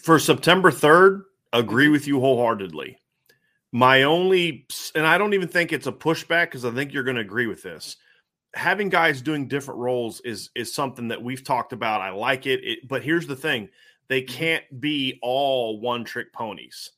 For 0.00 0.18
September 0.18 0.70
third, 0.70 1.24
agree 1.52 1.84
mm-hmm. 1.84 1.92
with 1.92 2.06
you 2.06 2.20
wholeheartedly. 2.20 2.98
My 3.72 4.04
only, 4.04 4.66
and 4.94 5.06
I 5.06 5.18
don't 5.18 5.34
even 5.34 5.48
think 5.48 5.72
it's 5.72 5.86
a 5.86 5.92
pushback 5.92 6.46
because 6.46 6.64
I 6.64 6.70
think 6.70 6.92
you're 6.92 7.02
going 7.02 7.16
to 7.16 7.22
agree 7.22 7.46
with 7.46 7.62
this. 7.62 7.96
Having 8.54 8.88
guys 8.88 9.20
doing 9.20 9.46
different 9.46 9.78
roles 9.78 10.20
is 10.22 10.48
is 10.54 10.74
something 10.74 11.08
that 11.08 11.22
we've 11.22 11.44
talked 11.44 11.74
about. 11.74 12.00
I 12.00 12.10
like 12.10 12.46
it, 12.46 12.60
it 12.64 12.88
but 12.88 13.02
here's 13.02 13.26
the 13.26 13.36
thing: 13.36 13.68
they 14.08 14.22
mm-hmm. 14.22 14.34
can't 14.34 14.80
be 14.80 15.18
all 15.20 15.80
one 15.80 16.02
trick 16.02 16.32
ponies, 16.32 16.92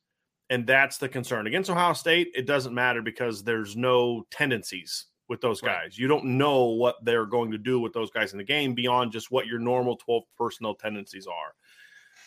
and 0.49 0.65
that's 0.65 0.99
the 0.99 1.09
concern. 1.09 1.49
Against 1.49 1.69
Ohio 1.69 1.93
State, 1.93 2.31
it 2.37 2.47
doesn't 2.47 2.73
matter 2.73 3.03
because 3.03 3.43
there's 3.43 3.77
no 3.77 4.25
tendencies 4.31 5.07
with 5.31 5.41
those 5.41 5.61
guys. 5.61 5.83
Right. 5.83 5.99
You 5.99 6.09
don't 6.09 6.25
know 6.25 6.67
what 6.67 7.05
they're 7.05 7.25
going 7.25 7.53
to 7.53 7.59
do 7.59 7.81
with 7.81 7.93
those 7.93 8.11
guys 8.11 8.33
in 8.33 8.39
the 8.39 8.45
game 8.45 8.75
beyond 8.75 9.13
just 9.13 9.31
what 9.31 9.47
your 9.47 9.61
normal 9.61 9.97
12 9.97 10.25
personnel 10.37 10.75
tendencies 10.75 11.27
are. 11.27 11.55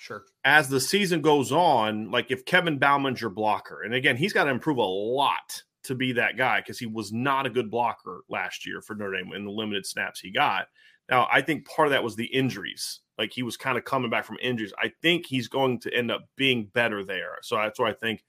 Sure. 0.04 0.26
As 0.44 0.68
the 0.68 0.82
season 0.82 1.22
goes 1.22 1.54
on, 1.54 2.12
like 2.12 2.30
if 2.30 2.44
Kevin 2.44 2.78
Bauman's 2.78 3.22
your 3.22 3.30
blocker, 3.30 3.84
and 3.84 3.94
again, 3.94 4.18
he's 4.18 4.34
got 4.34 4.44
to 4.44 4.50
improve 4.50 4.76
a 4.76 4.82
lot 4.82 5.64
to 5.84 5.96
be 5.96 6.12
that 6.12 6.36
guy 6.36 6.60
because 6.60 6.78
he 6.78 6.86
was 6.86 7.14
not 7.14 7.46
a 7.46 7.50
good 7.50 7.72
blocker 7.72 8.26
last 8.28 8.66
year 8.66 8.82
for 8.82 8.96
Notre 8.96 9.16
Dame 9.16 9.32
in 9.32 9.46
the 9.46 9.52
limited 9.52 9.86
snaps 9.86 10.20
he 10.20 10.30
got. 10.30 10.68
Now, 11.10 11.30
I 11.32 11.40
think 11.40 11.66
part 11.66 11.88
of 11.88 11.94
that 11.94 12.04
was 12.04 12.18
the 12.18 12.26
injuries. 12.26 13.00
Like 13.18 13.32
he 13.32 13.44
was 13.44 13.56
kind 13.56 13.78
of 13.78 13.86
coming 13.86 14.10
back 14.10 14.26
from 14.26 14.36
injuries. 14.42 14.74
I 14.78 14.92
think 15.02 15.26
he's 15.26 15.48
going 15.48 15.80
to 15.80 15.94
end 15.94 16.12
up 16.12 16.28
being 16.36 16.70
better 16.74 17.06
there. 17.06 17.38
So 17.42 17.56
that's 17.56 17.80
why 17.80 17.92
I 17.92 17.94
think. 17.94 18.26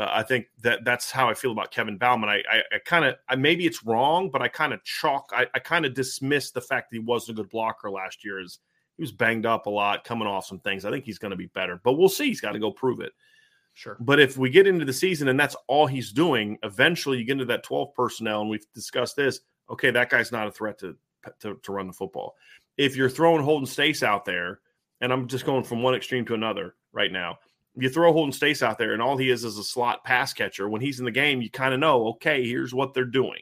Uh, 0.00 0.08
I 0.08 0.22
think 0.22 0.46
that 0.62 0.86
that's 0.86 1.10
how 1.10 1.28
I 1.28 1.34
feel 1.34 1.52
about 1.52 1.70
Kevin 1.70 1.98
Bauman. 1.98 2.30
I, 2.30 2.42
I, 2.50 2.62
I 2.72 2.78
kind 2.84 3.04
of, 3.04 3.38
maybe 3.38 3.66
it's 3.66 3.84
wrong, 3.84 4.30
but 4.30 4.40
I 4.40 4.48
kind 4.48 4.72
of 4.72 4.82
chalk, 4.82 5.30
I, 5.32 5.46
I 5.54 5.58
kind 5.58 5.84
of 5.84 5.94
dismiss 5.94 6.50
the 6.50 6.62
fact 6.62 6.90
that 6.90 6.96
he 6.96 7.00
wasn't 7.00 7.38
a 7.38 7.42
good 7.42 7.50
blocker 7.50 7.90
last 7.90 8.24
year 8.24 8.40
as 8.40 8.58
he 8.96 9.02
was 9.02 9.12
banged 9.12 9.46
up 9.46 9.66
a 9.66 9.70
lot, 9.70 10.04
coming 10.04 10.28
off 10.28 10.46
some 10.46 10.60
things. 10.60 10.84
I 10.84 10.90
think 10.90 11.04
he's 11.04 11.18
going 11.18 11.30
to 11.30 11.36
be 11.36 11.46
better, 11.46 11.80
but 11.82 11.94
we'll 11.94 12.08
see. 12.08 12.26
He's 12.26 12.40
got 12.40 12.52
to 12.52 12.58
go 12.58 12.70
prove 12.70 13.00
it. 13.00 13.12
Sure. 13.72 13.96
But 13.98 14.20
if 14.20 14.38
we 14.38 14.50
get 14.50 14.68
into 14.68 14.84
the 14.84 14.92
season 14.92 15.28
and 15.28 15.38
that's 15.38 15.56
all 15.66 15.86
he's 15.86 16.12
doing, 16.12 16.58
eventually 16.62 17.18
you 17.18 17.24
get 17.24 17.32
into 17.32 17.44
that 17.46 17.64
12 17.64 17.92
personnel, 17.94 18.42
and 18.42 18.50
we've 18.50 18.66
discussed 18.72 19.16
this. 19.16 19.40
Okay, 19.68 19.90
that 19.90 20.10
guy's 20.10 20.30
not 20.30 20.46
a 20.46 20.52
threat 20.52 20.78
to 20.80 20.96
to, 21.40 21.58
to 21.62 21.72
run 21.72 21.86
the 21.86 21.92
football. 21.92 22.34
If 22.76 22.96
you're 22.96 23.10
throwing 23.10 23.42
Holden 23.42 23.66
Staes 23.66 24.02
out 24.02 24.24
there, 24.24 24.60
and 25.00 25.12
I'm 25.12 25.26
just 25.26 25.44
going 25.44 25.64
from 25.64 25.82
one 25.82 25.94
extreme 25.94 26.24
to 26.26 26.34
another 26.34 26.74
right 26.92 27.12
now. 27.12 27.38
You 27.76 27.88
throw 27.88 28.12
Holden 28.12 28.32
Staes 28.32 28.62
out 28.62 28.78
there, 28.78 28.92
and 28.92 29.02
all 29.02 29.16
he 29.16 29.30
is 29.30 29.44
is 29.44 29.58
a 29.58 29.64
slot 29.64 30.04
pass 30.04 30.32
catcher. 30.32 30.68
When 30.68 30.80
he's 30.80 31.00
in 31.00 31.04
the 31.04 31.10
game, 31.10 31.42
you 31.42 31.50
kind 31.50 31.74
of 31.74 31.80
know, 31.80 32.08
okay, 32.08 32.46
here's 32.46 32.72
what 32.72 32.94
they're 32.94 33.04
doing. 33.04 33.40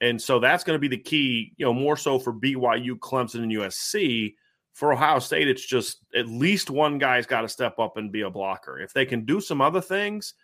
And 0.00 0.20
so 0.20 0.38
that's 0.38 0.64
going 0.64 0.76
to 0.76 0.80
be 0.80 0.88
the 0.88 1.02
key, 1.02 1.52
you 1.56 1.66
know, 1.66 1.74
more 1.74 1.96
so 1.96 2.18
for 2.18 2.32
BYU, 2.32 2.92
Clemson, 2.92 3.42
and 3.42 3.52
USC 3.52 4.34
for 4.78 4.92
Ohio 4.92 5.18
State, 5.18 5.48
it's 5.48 5.66
just 5.66 6.04
at 6.14 6.28
least 6.28 6.70
one 6.70 6.98
guy's 6.98 7.26
got 7.26 7.40
to 7.40 7.48
step 7.48 7.80
up 7.80 7.96
and 7.96 8.12
be 8.12 8.20
a 8.20 8.30
blocker. 8.30 8.78
If 8.78 8.92
they 8.92 9.04
can 9.04 9.24
do 9.24 9.40
some 9.40 9.60
other 9.60 9.80
things, 9.80 10.34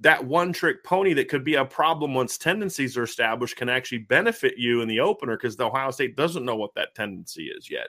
that 0.00 0.22
one 0.22 0.52
trick 0.52 0.84
pony 0.84 1.14
that 1.14 1.30
could 1.30 1.42
be 1.42 1.54
a 1.54 1.64
problem 1.64 2.12
once 2.12 2.36
tendencies 2.36 2.98
are 2.98 3.04
established 3.04 3.56
can 3.56 3.70
actually 3.70 4.00
benefit 4.00 4.58
you 4.58 4.82
in 4.82 4.88
the 4.88 5.00
opener 5.00 5.38
because 5.38 5.56
the 5.56 5.64
Ohio 5.64 5.90
State 5.90 6.16
doesn't 6.16 6.44
know 6.44 6.54
what 6.54 6.74
that 6.74 6.94
tendency 6.94 7.44
is 7.44 7.70
yet. 7.70 7.88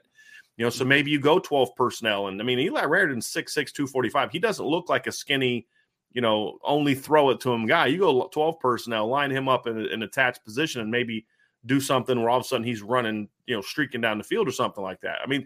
You 0.55 0.63
know, 0.63 0.69
so 0.69 0.85
maybe 0.85 1.11
you 1.11 1.19
go 1.19 1.37
12 1.37 1.75
personnel. 1.75 2.27
And 2.27 2.39
I 2.39 2.45
mean, 2.45 2.59
Eli 2.59 2.83
Raridon's 2.83 3.27
6'6, 3.27 3.73
245. 3.73 4.31
He 4.31 4.39
doesn't 4.39 4.65
look 4.65 4.87
like 4.87 5.05
a 5.07 5.11
skinny, 5.11 5.67
you 6.13 6.21
know, 6.21 6.59
only 6.63 6.95
throw 6.95 7.29
it 7.31 7.41
to 7.41 7.51
him 7.51 7.65
guy. 7.65 7.87
You 7.87 7.97
go 7.97 8.29
12 8.31 8.57
personnel, 8.61 9.09
line 9.09 9.31
him 9.31 9.49
up 9.49 9.67
in 9.67 9.77
an 9.77 10.03
attached 10.03 10.45
position, 10.45 10.79
and 10.79 10.89
maybe 10.89 11.25
do 11.65 11.81
something 11.81 12.17
where 12.21 12.29
all 12.29 12.39
of 12.39 12.45
a 12.45 12.47
sudden 12.47 12.65
he's 12.65 12.81
running, 12.81 13.27
you 13.47 13.55
know, 13.57 13.61
streaking 13.61 13.99
down 13.99 14.17
the 14.17 14.23
field 14.23 14.47
or 14.47 14.51
something 14.51 14.83
like 14.83 15.01
that. 15.01 15.17
I 15.21 15.27
mean, 15.27 15.45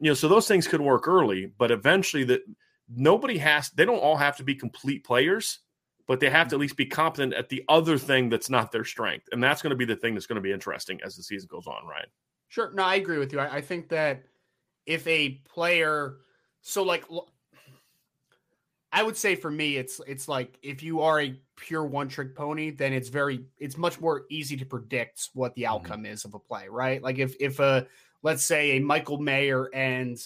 you 0.00 0.10
know, 0.10 0.14
so 0.14 0.28
those 0.28 0.48
things 0.48 0.66
could 0.66 0.80
work 0.80 1.06
early, 1.06 1.52
but 1.58 1.70
eventually 1.70 2.24
that 2.24 2.40
nobody 2.88 3.38
has 3.38 3.70
they 3.70 3.84
don't 3.84 3.98
all 3.98 4.16
have 4.16 4.36
to 4.38 4.44
be 4.44 4.54
complete 4.54 5.04
players, 5.04 5.60
but 6.06 6.20
they 6.20 6.30
have 6.30 6.48
to 6.48 6.56
at 6.56 6.60
least 6.60 6.76
be 6.76 6.86
competent 6.86 7.34
at 7.34 7.48
the 7.48 7.62
other 7.68 7.98
thing 7.98 8.28
that's 8.28 8.50
not 8.50 8.72
their 8.72 8.84
strength. 8.84 9.28
And 9.32 9.42
that's 9.42 9.62
going 9.62 9.70
to 9.70 9.76
be 9.76 9.84
the 9.84 9.96
thing 9.96 10.14
that's 10.14 10.26
going 10.26 10.36
to 10.36 10.42
be 10.42 10.52
interesting 10.52 10.98
as 11.04 11.16
the 11.16 11.22
season 11.22 11.48
goes 11.50 11.66
on, 11.66 11.86
Ryan. 11.86 12.06
Sure. 12.48 12.72
No, 12.74 12.82
I 12.82 12.96
agree 12.96 13.18
with 13.18 13.32
you. 13.32 13.38
I, 13.38 13.56
I 13.56 13.60
think 13.60 13.90
that 13.90 14.22
if 14.86 15.06
a 15.06 15.40
player 15.46 16.16
so 16.62 16.82
like 16.82 17.04
I 18.92 19.02
would 19.02 19.16
say 19.16 19.36
for 19.36 19.50
me, 19.50 19.76
it's 19.76 20.00
it's 20.06 20.28
like 20.28 20.58
if 20.62 20.82
you 20.82 21.00
are 21.00 21.20
a 21.20 21.38
pure 21.56 21.84
one 21.84 22.08
trick 22.08 22.34
pony, 22.34 22.70
then 22.70 22.92
it's 22.92 23.08
very 23.08 23.44
it's 23.58 23.76
much 23.76 24.00
more 24.00 24.24
easy 24.30 24.56
to 24.56 24.66
predict 24.66 25.28
what 25.34 25.54
the 25.54 25.62
mm-hmm. 25.62 25.74
outcome 25.74 26.02
mm-hmm. 26.04 26.12
is 26.12 26.24
of 26.24 26.34
a 26.34 26.38
play, 26.38 26.66
right? 26.68 27.02
Like 27.02 27.18
if 27.18 27.36
if 27.38 27.60
a 27.60 27.86
let's 28.22 28.44
say 28.44 28.76
a 28.76 28.80
Michael 28.80 29.18
Mayer 29.18 29.70
and 29.74 30.18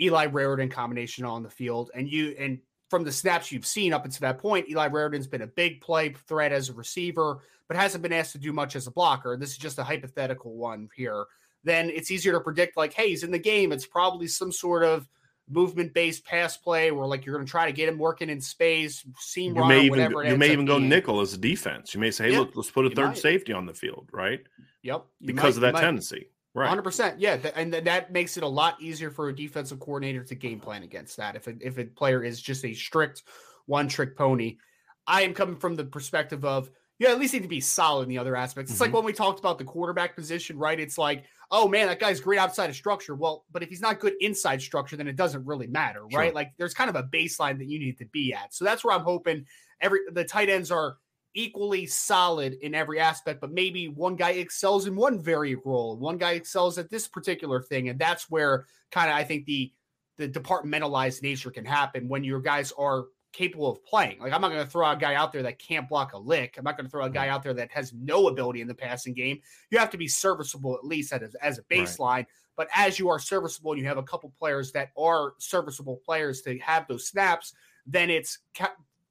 Eli 0.00 0.26
Raridon 0.26 0.70
combination 0.70 1.24
on 1.24 1.42
the 1.42 1.50
field, 1.50 1.90
and 1.94 2.08
you 2.08 2.34
and 2.38 2.58
from 2.88 3.04
the 3.04 3.12
snaps 3.12 3.50
you've 3.50 3.66
seen 3.66 3.92
up 3.92 4.04
until 4.04 4.28
that 4.28 4.38
point, 4.38 4.68
Eli 4.68 4.88
Raridon's 4.88 5.26
been 5.26 5.42
a 5.42 5.46
big 5.46 5.80
play 5.80 6.10
threat 6.26 6.52
as 6.52 6.68
a 6.68 6.74
receiver, 6.74 7.40
but 7.68 7.76
hasn't 7.76 8.02
been 8.02 8.12
asked 8.12 8.32
to 8.32 8.38
do 8.38 8.52
much 8.52 8.76
as 8.76 8.86
a 8.86 8.90
blocker. 8.90 9.36
This 9.36 9.50
is 9.50 9.58
just 9.58 9.78
a 9.78 9.84
hypothetical 9.84 10.54
one 10.54 10.88
here. 10.94 11.24
Then 11.64 11.90
it's 11.90 12.10
easier 12.10 12.32
to 12.32 12.40
predict, 12.40 12.76
like, 12.76 12.92
hey, 12.92 13.08
he's 13.08 13.22
in 13.22 13.30
the 13.30 13.38
game. 13.38 13.72
It's 13.72 13.86
probably 13.86 14.26
some 14.26 14.52
sort 14.52 14.84
of 14.84 15.08
movement 15.48 15.92
based 15.92 16.24
pass 16.24 16.56
play 16.56 16.90
where 16.90 17.06
like 17.06 17.26
you're 17.26 17.34
going 17.34 17.46
to 17.46 17.50
try 17.50 17.66
to 17.66 17.72
get 17.72 17.88
him 17.88 17.98
working 17.98 18.30
in 18.30 18.40
space, 18.40 19.04
seam 19.18 19.54
you 19.56 19.64
may 19.64 19.84
even 19.84 20.10
you 20.26 20.36
may 20.36 20.52
even 20.52 20.64
go 20.64 20.78
being. 20.78 20.88
nickel 20.88 21.20
as 21.20 21.34
a 21.34 21.38
defense. 21.38 21.94
You 21.94 22.00
may 22.00 22.10
say, 22.10 22.30
hey, 22.30 22.38
look, 22.38 22.52
let's 22.54 22.70
put 22.70 22.86
a 22.86 22.90
third 22.90 23.16
safety 23.16 23.52
on 23.52 23.66
the 23.66 23.74
field, 23.74 24.08
right? 24.12 24.40
Yep, 24.82 25.04
because 25.24 25.58
might, 25.58 25.68
of 25.68 25.74
that 25.74 25.80
tendency. 25.80 26.28
Right. 26.54 26.70
100%. 26.70 27.16
Yeah. 27.18 27.36
Th- 27.36 27.54
and 27.56 27.72
th- 27.72 27.84
that 27.84 28.12
makes 28.12 28.36
it 28.36 28.42
a 28.42 28.48
lot 28.48 28.80
easier 28.80 29.10
for 29.10 29.28
a 29.28 29.34
defensive 29.34 29.80
coordinator 29.80 30.22
to 30.24 30.34
game 30.34 30.60
plan 30.60 30.82
against 30.82 31.16
that. 31.16 31.36
If 31.36 31.46
a, 31.46 31.54
if 31.60 31.78
a 31.78 31.84
player 31.84 32.22
is 32.22 32.40
just 32.40 32.64
a 32.64 32.74
strict 32.74 33.22
one 33.66 33.88
trick 33.88 34.16
pony, 34.16 34.58
I 35.06 35.22
am 35.22 35.34
coming 35.34 35.56
from 35.56 35.76
the 35.76 35.84
perspective 35.84 36.44
of, 36.44 36.70
you 36.98 37.08
at 37.08 37.18
least 37.18 37.32
need 37.32 37.42
to 37.42 37.48
be 37.48 37.60
solid 37.60 38.04
in 38.04 38.08
the 38.08 38.18
other 38.18 38.36
aspects. 38.36 38.70
It's 38.70 38.80
mm-hmm. 38.80 38.92
like 38.92 38.94
when 38.94 39.04
we 39.04 39.12
talked 39.12 39.40
about 39.40 39.58
the 39.58 39.64
quarterback 39.64 40.14
position, 40.14 40.56
right? 40.56 40.78
It's 40.78 40.98
like, 40.98 41.24
oh 41.50 41.66
man, 41.66 41.88
that 41.88 41.98
guy's 41.98 42.20
great 42.20 42.38
outside 42.38 42.70
of 42.70 42.76
structure. 42.76 43.16
Well, 43.16 43.44
but 43.50 43.62
if 43.62 43.70
he's 43.70 43.80
not 43.80 43.98
good 43.98 44.14
inside 44.20 44.62
structure, 44.62 44.96
then 44.96 45.08
it 45.08 45.16
doesn't 45.16 45.44
really 45.44 45.66
matter, 45.66 46.06
right? 46.12 46.32
Like 46.32 46.52
there's 46.58 46.74
kind 46.74 46.88
of 46.88 46.94
a 46.94 47.02
baseline 47.02 47.58
that 47.58 47.66
you 47.66 47.80
need 47.80 47.98
to 47.98 48.06
be 48.06 48.32
at. 48.32 48.54
So 48.54 48.64
that's 48.64 48.84
where 48.84 48.94
I'm 48.94 49.02
hoping 49.02 49.46
every 49.80 50.00
the 50.12 50.22
tight 50.22 50.48
ends 50.48 50.70
are 50.70 50.96
equally 51.34 51.86
solid 51.86 52.54
in 52.62 52.74
every 52.74 53.00
aspect, 53.00 53.40
but 53.40 53.52
maybe 53.52 53.88
one 53.88 54.16
guy 54.16 54.30
excels 54.30 54.86
in 54.86 54.94
one 54.94 55.20
very 55.20 55.54
role, 55.54 55.96
one 55.96 56.18
guy 56.18 56.32
excels 56.32 56.78
at 56.78 56.90
this 56.90 57.08
particular 57.08 57.60
thing, 57.60 57.88
and 57.88 57.98
that's 57.98 58.30
where 58.30 58.66
kind 58.90 59.10
of 59.10 59.16
I 59.16 59.24
think 59.24 59.46
the 59.46 59.72
the 60.18 60.28
departmentalized 60.28 61.22
nature 61.22 61.50
can 61.50 61.64
happen 61.64 62.08
when 62.08 62.22
your 62.22 62.40
guys 62.40 62.72
are 62.78 63.06
capable 63.32 63.70
of 63.70 63.84
playing. 63.84 64.20
Like 64.20 64.32
I'm 64.32 64.40
not 64.40 64.50
going 64.50 64.64
to 64.64 64.70
throw 64.70 64.90
a 64.90 64.96
guy 64.96 65.14
out 65.14 65.32
there 65.32 65.42
that 65.42 65.58
can't 65.58 65.88
block 65.88 66.12
a 66.12 66.18
lick. 66.18 66.56
I'm 66.58 66.64
not 66.64 66.76
going 66.76 66.86
to 66.86 66.90
throw 66.90 67.04
a 67.04 67.10
guy 67.10 67.28
out 67.28 67.42
there 67.42 67.54
that 67.54 67.70
has 67.72 67.92
no 67.94 68.28
ability 68.28 68.60
in 68.60 68.68
the 68.68 68.74
passing 68.74 69.14
game. 69.14 69.40
You 69.70 69.78
have 69.78 69.90
to 69.90 69.98
be 69.98 70.08
serviceable 70.08 70.74
at 70.74 70.84
least 70.84 71.12
as, 71.12 71.34
as 71.36 71.58
a 71.58 71.62
baseline. 71.62 71.98
Right. 71.98 72.26
But 72.56 72.68
as 72.74 72.98
you 72.98 73.08
are 73.08 73.18
serviceable 73.18 73.72
and 73.72 73.80
you 73.80 73.88
have 73.88 73.96
a 73.96 74.02
couple 74.02 74.32
players 74.38 74.72
that 74.72 74.90
are 74.98 75.32
serviceable 75.38 76.02
players 76.04 76.42
to 76.42 76.58
have 76.58 76.86
those 76.86 77.08
snaps, 77.08 77.54
then 77.86 78.10
it's 78.10 78.38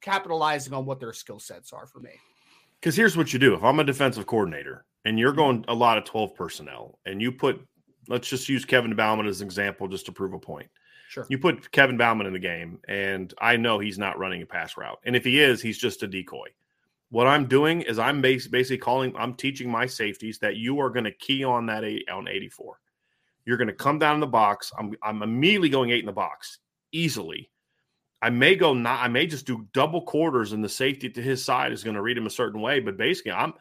capitalizing 0.01 0.73
on 0.73 0.85
what 0.85 0.99
their 0.99 1.13
skill 1.13 1.39
sets 1.39 1.73
are 1.73 1.85
for 1.85 1.99
me. 1.99 2.11
Because 2.79 2.95
here's 2.95 3.15
what 3.15 3.33
you 3.33 3.39
do: 3.39 3.53
if 3.53 3.63
I'm 3.63 3.79
a 3.79 3.83
defensive 3.83 4.25
coordinator 4.25 4.85
and 5.05 5.17
you're 5.17 5.31
mm-hmm. 5.31 5.39
going 5.39 5.65
a 5.67 5.73
lot 5.73 5.97
of 5.97 6.05
12 6.05 6.35
personnel, 6.35 6.99
and 7.05 7.21
you 7.21 7.31
put, 7.31 7.59
let's 8.07 8.29
just 8.29 8.49
use 8.49 8.65
Kevin 8.65 8.95
Bauman 8.95 9.27
as 9.27 9.41
an 9.41 9.47
example, 9.47 9.87
just 9.87 10.05
to 10.07 10.11
prove 10.11 10.33
a 10.33 10.39
point. 10.39 10.69
Sure. 11.09 11.25
You 11.29 11.39
put 11.39 11.71
Kevin 11.71 11.97
Bauman 11.97 12.27
in 12.27 12.33
the 12.33 12.39
game, 12.39 12.79
and 12.87 13.33
I 13.41 13.57
know 13.57 13.79
he's 13.79 13.97
not 13.97 14.17
running 14.17 14.41
a 14.41 14.45
pass 14.45 14.77
route, 14.77 14.99
and 15.03 15.15
if 15.15 15.25
he 15.25 15.39
is, 15.39 15.61
he's 15.61 15.77
just 15.77 16.03
a 16.03 16.07
decoy. 16.07 16.47
What 17.09 17.27
I'm 17.27 17.45
doing 17.45 17.81
is 17.81 17.99
I'm 17.99 18.21
basically 18.21 18.77
calling, 18.77 19.13
I'm 19.17 19.33
teaching 19.33 19.69
my 19.69 19.85
safeties 19.85 20.39
that 20.39 20.55
you 20.55 20.79
are 20.79 20.89
going 20.89 21.03
to 21.03 21.11
key 21.11 21.43
on 21.43 21.65
that 21.65 21.83
eight, 21.83 22.09
on 22.09 22.29
84. 22.29 22.79
You're 23.45 23.57
going 23.57 23.67
to 23.67 23.73
come 23.73 23.99
down 23.99 24.15
in 24.15 24.21
the 24.21 24.27
box. 24.27 24.71
I'm, 24.79 24.95
I'm 25.03 25.21
immediately 25.21 25.67
going 25.67 25.89
eight 25.89 25.99
in 25.99 26.05
the 26.05 26.13
box 26.13 26.59
easily. 26.93 27.50
I 28.21 28.29
may 28.29 28.55
go 28.55 28.73
not, 28.73 29.01
I 29.01 29.07
may 29.07 29.25
just 29.25 29.45
do 29.45 29.67
double 29.73 30.01
quarters 30.01 30.51
and 30.53 30.63
the 30.63 30.69
safety 30.69 31.09
to 31.09 31.21
his 31.21 31.43
side 31.43 31.71
is 31.71 31.83
going 31.83 31.95
to 31.95 32.01
read 32.01 32.17
him 32.17 32.27
a 32.27 32.31
certain 32.31 32.61
way. 32.61 32.79
But 32.79 32.97
basically, 32.97 33.31
I'm, 33.31 33.53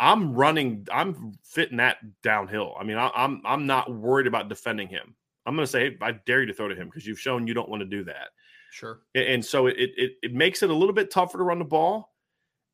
I'm 0.00 0.34
running, 0.34 0.86
I'm 0.92 1.34
fitting 1.44 1.78
that 1.78 1.98
downhill. 2.22 2.74
I 2.78 2.84
mean, 2.84 2.96
I, 2.96 3.10
I'm, 3.14 3.42
I'm 3.44 3.66
not 3.66 3.92
worried 3.92 4.26
about 4.26 4.48
defending 4.48 4.88
him. 4.88 5.14
I'm 5.46 5.54
going 5.54 5.64
to 5.64 5.70
say, 5.70 5.90
hey, 5.90 5.96
I 6.02 6.12
dare 6.12 6.40
you 6.40 6.46
to 6.46 6.54
throw 6.54 6.68
to 6.68 6.74
him 6.74 6.88
because 6.88 7.06
you've 7.06 7.20
shown 7.20 7.46
you 7.46 7.54
don't 7.54 7.68
want 7.68 7.80
to 7.80 7.86
do 7.86 8.04
that. 8.04 8.28
Sure. 8.76 9.00
And 9.14 9.42
so 9.42 9.68
it, 9.68 9.76
it 9.78 10.12
it 10.22 10.34
makes 10.34 10.62
it 10.62 10.68
a 10.68 10.74
little 10.74 10.92
bit 10.92 11.10
tougher 11.10 11.38
to 11.38 11.44
run 11.44 11.58
the 11.58 11.64
ball. 11.64 12.12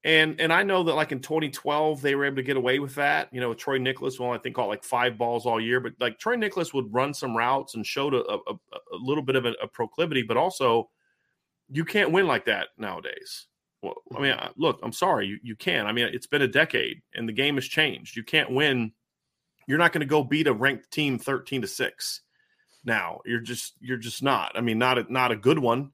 And 0.05 0.41
and 0.41 0.53
I 0.53 0.65
know 0.65 0.83
that 0.83 0.95
like 0.95 1.13
in 1.13 1.21
2012 1.21 2.03
they 2.03 2.17
were 2.17 2.25
able 2.25 2.37
to 2.37 2.43
get 2.43 2.57
away 2.57 2.81
with 2.81 2.97
that. 2.97 3.29
You 3.33 3.41
know, 3.41 3.55
Troy 3.55 3.79
Niklas, 3.79 4.19
well, 4.19 4.33
I 4.33 4.39
think 4.39 4.57
caught 4.57 4.67
like 4.67 4.83
five 4.83 5.17
balls 5.17 5.47
all 5.47 5.61
year, 5.61 5.79
but 5.79 5.93
like 6.01 6.19
Troy 6.19 6.35
Niklas 6.35 6.75
would 6.75 6.93
run 6.93 7.15
some 7.15 7.37
routes 7.37 7.77
and 7.77 7.87
showed 7.87 8.15
a, 8.15 8.25
a, 8.25 8.55
a 8.55 8.99
little 9.01 9.23
bit 9.23 9.37
of 9.37 9.45
a, 9.45 9.53
a, 9.63 9.69
proclivity, 9.69 10.23
but 10.23 10.37
also 10.37 10.91
you 11.73 11.85
can't 11.85 12.13
win 12.13 12.27
like 12.27 12.45
that 12.47 12.69
nowadays. 12.77 13.47
Well, 13.83 13.95
I 14.17 14.21
mean, 14.21 14.33
mm-hmm. 14.33 14.61
look, 14.61 14.79
I'm 14.83 14.93
sorry, 14.93 15.27
you 15.27 15.39
you 15.43 15.57
can. 15.57 15.87
I 15.87 15.93
mean, 15.93 16.09
it's 16.13 16.27
been 16.27 16.43
a 16.43 16.49
decade 16.49 17.03
and 17.15 17.29
the 17.29 17.33
game 17.33 17.57
has 17.57 17.65
changed. 17.65 18.17
You 18.17 18.23
can't 18.23 18.51
win. 18.51 18.93
You're 19.67 19.79
not 19.79 19.93
going 19.93 20.01
to 20.01 20.07
go 20.07 20.23
beat 20.23 20.47
a 20.47 20.53
ranked 20.53 20.91
team 20.91 21.19
13 21.19 21.63
to 21.63 21.69
six 21.69 22.21
now. 22.85 23.21
You're 23.25 23.41
just 23.41 23.75
you're 23.81 23.97
just 23.97 24.23
not. 24.23 24.53
I 24.55 24.61
mean, 24.61 24.79
not 24.79 24.99
a, 24.99 25.13
not 25.13 25.33
a 25.33 25.37
good 25.37 25.59
one, 25.59 25.91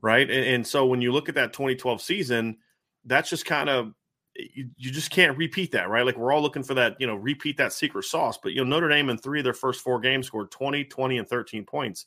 right? 0.00 0.28
And, 0.30 0.46
and 0.46 0.66
so 0.66 0.86
when 0.86 1.02
you 1.02 1.12
look 1.12 1.28
at 1.28 1.34
that 1.34 1.52
2012 1.52 2.00
season, 2.00 2.58
that's 3.04 3.28
just 3.28 3.44
kind 3.44 3.68
of 3.68 3.92
you, 4.34 4.68
you 4.76 4.90
just 4.90 5.10
can't 5.10 5.36
repeat 5.36 5.72
that, 5.72 5.88
right? 5.88 6.06
Like 6.06 6.16
we're 6.16 6.32
all 6.32 6.42
looking 6.42 6.62
for 6.62 6.74
that, 6.74 6.96
you 6.98 7.06
know, 7.06 7.14
repeat 7.14 7.56
that 7.58 7.72
secret 7.72 8.04
sauce. 8.04 8.38
But 8.42 8.52
you 8.52 8.64
know, 8.64 8.70
Notre 8.70 8.88
Dame 8.88 9.10
in 9.10 9.18
three 9.18 9.40
of 9.40 9.44
their 9.44 9.54
first 9.54 9.82
four 9.82 10.00
games 10.00 10.26
scored 10.26 10.50
20, 10.50 10.84
20, 10.84 11.18
and 11.18 11.28
13 11.28 11.64
points. 11.64 12.06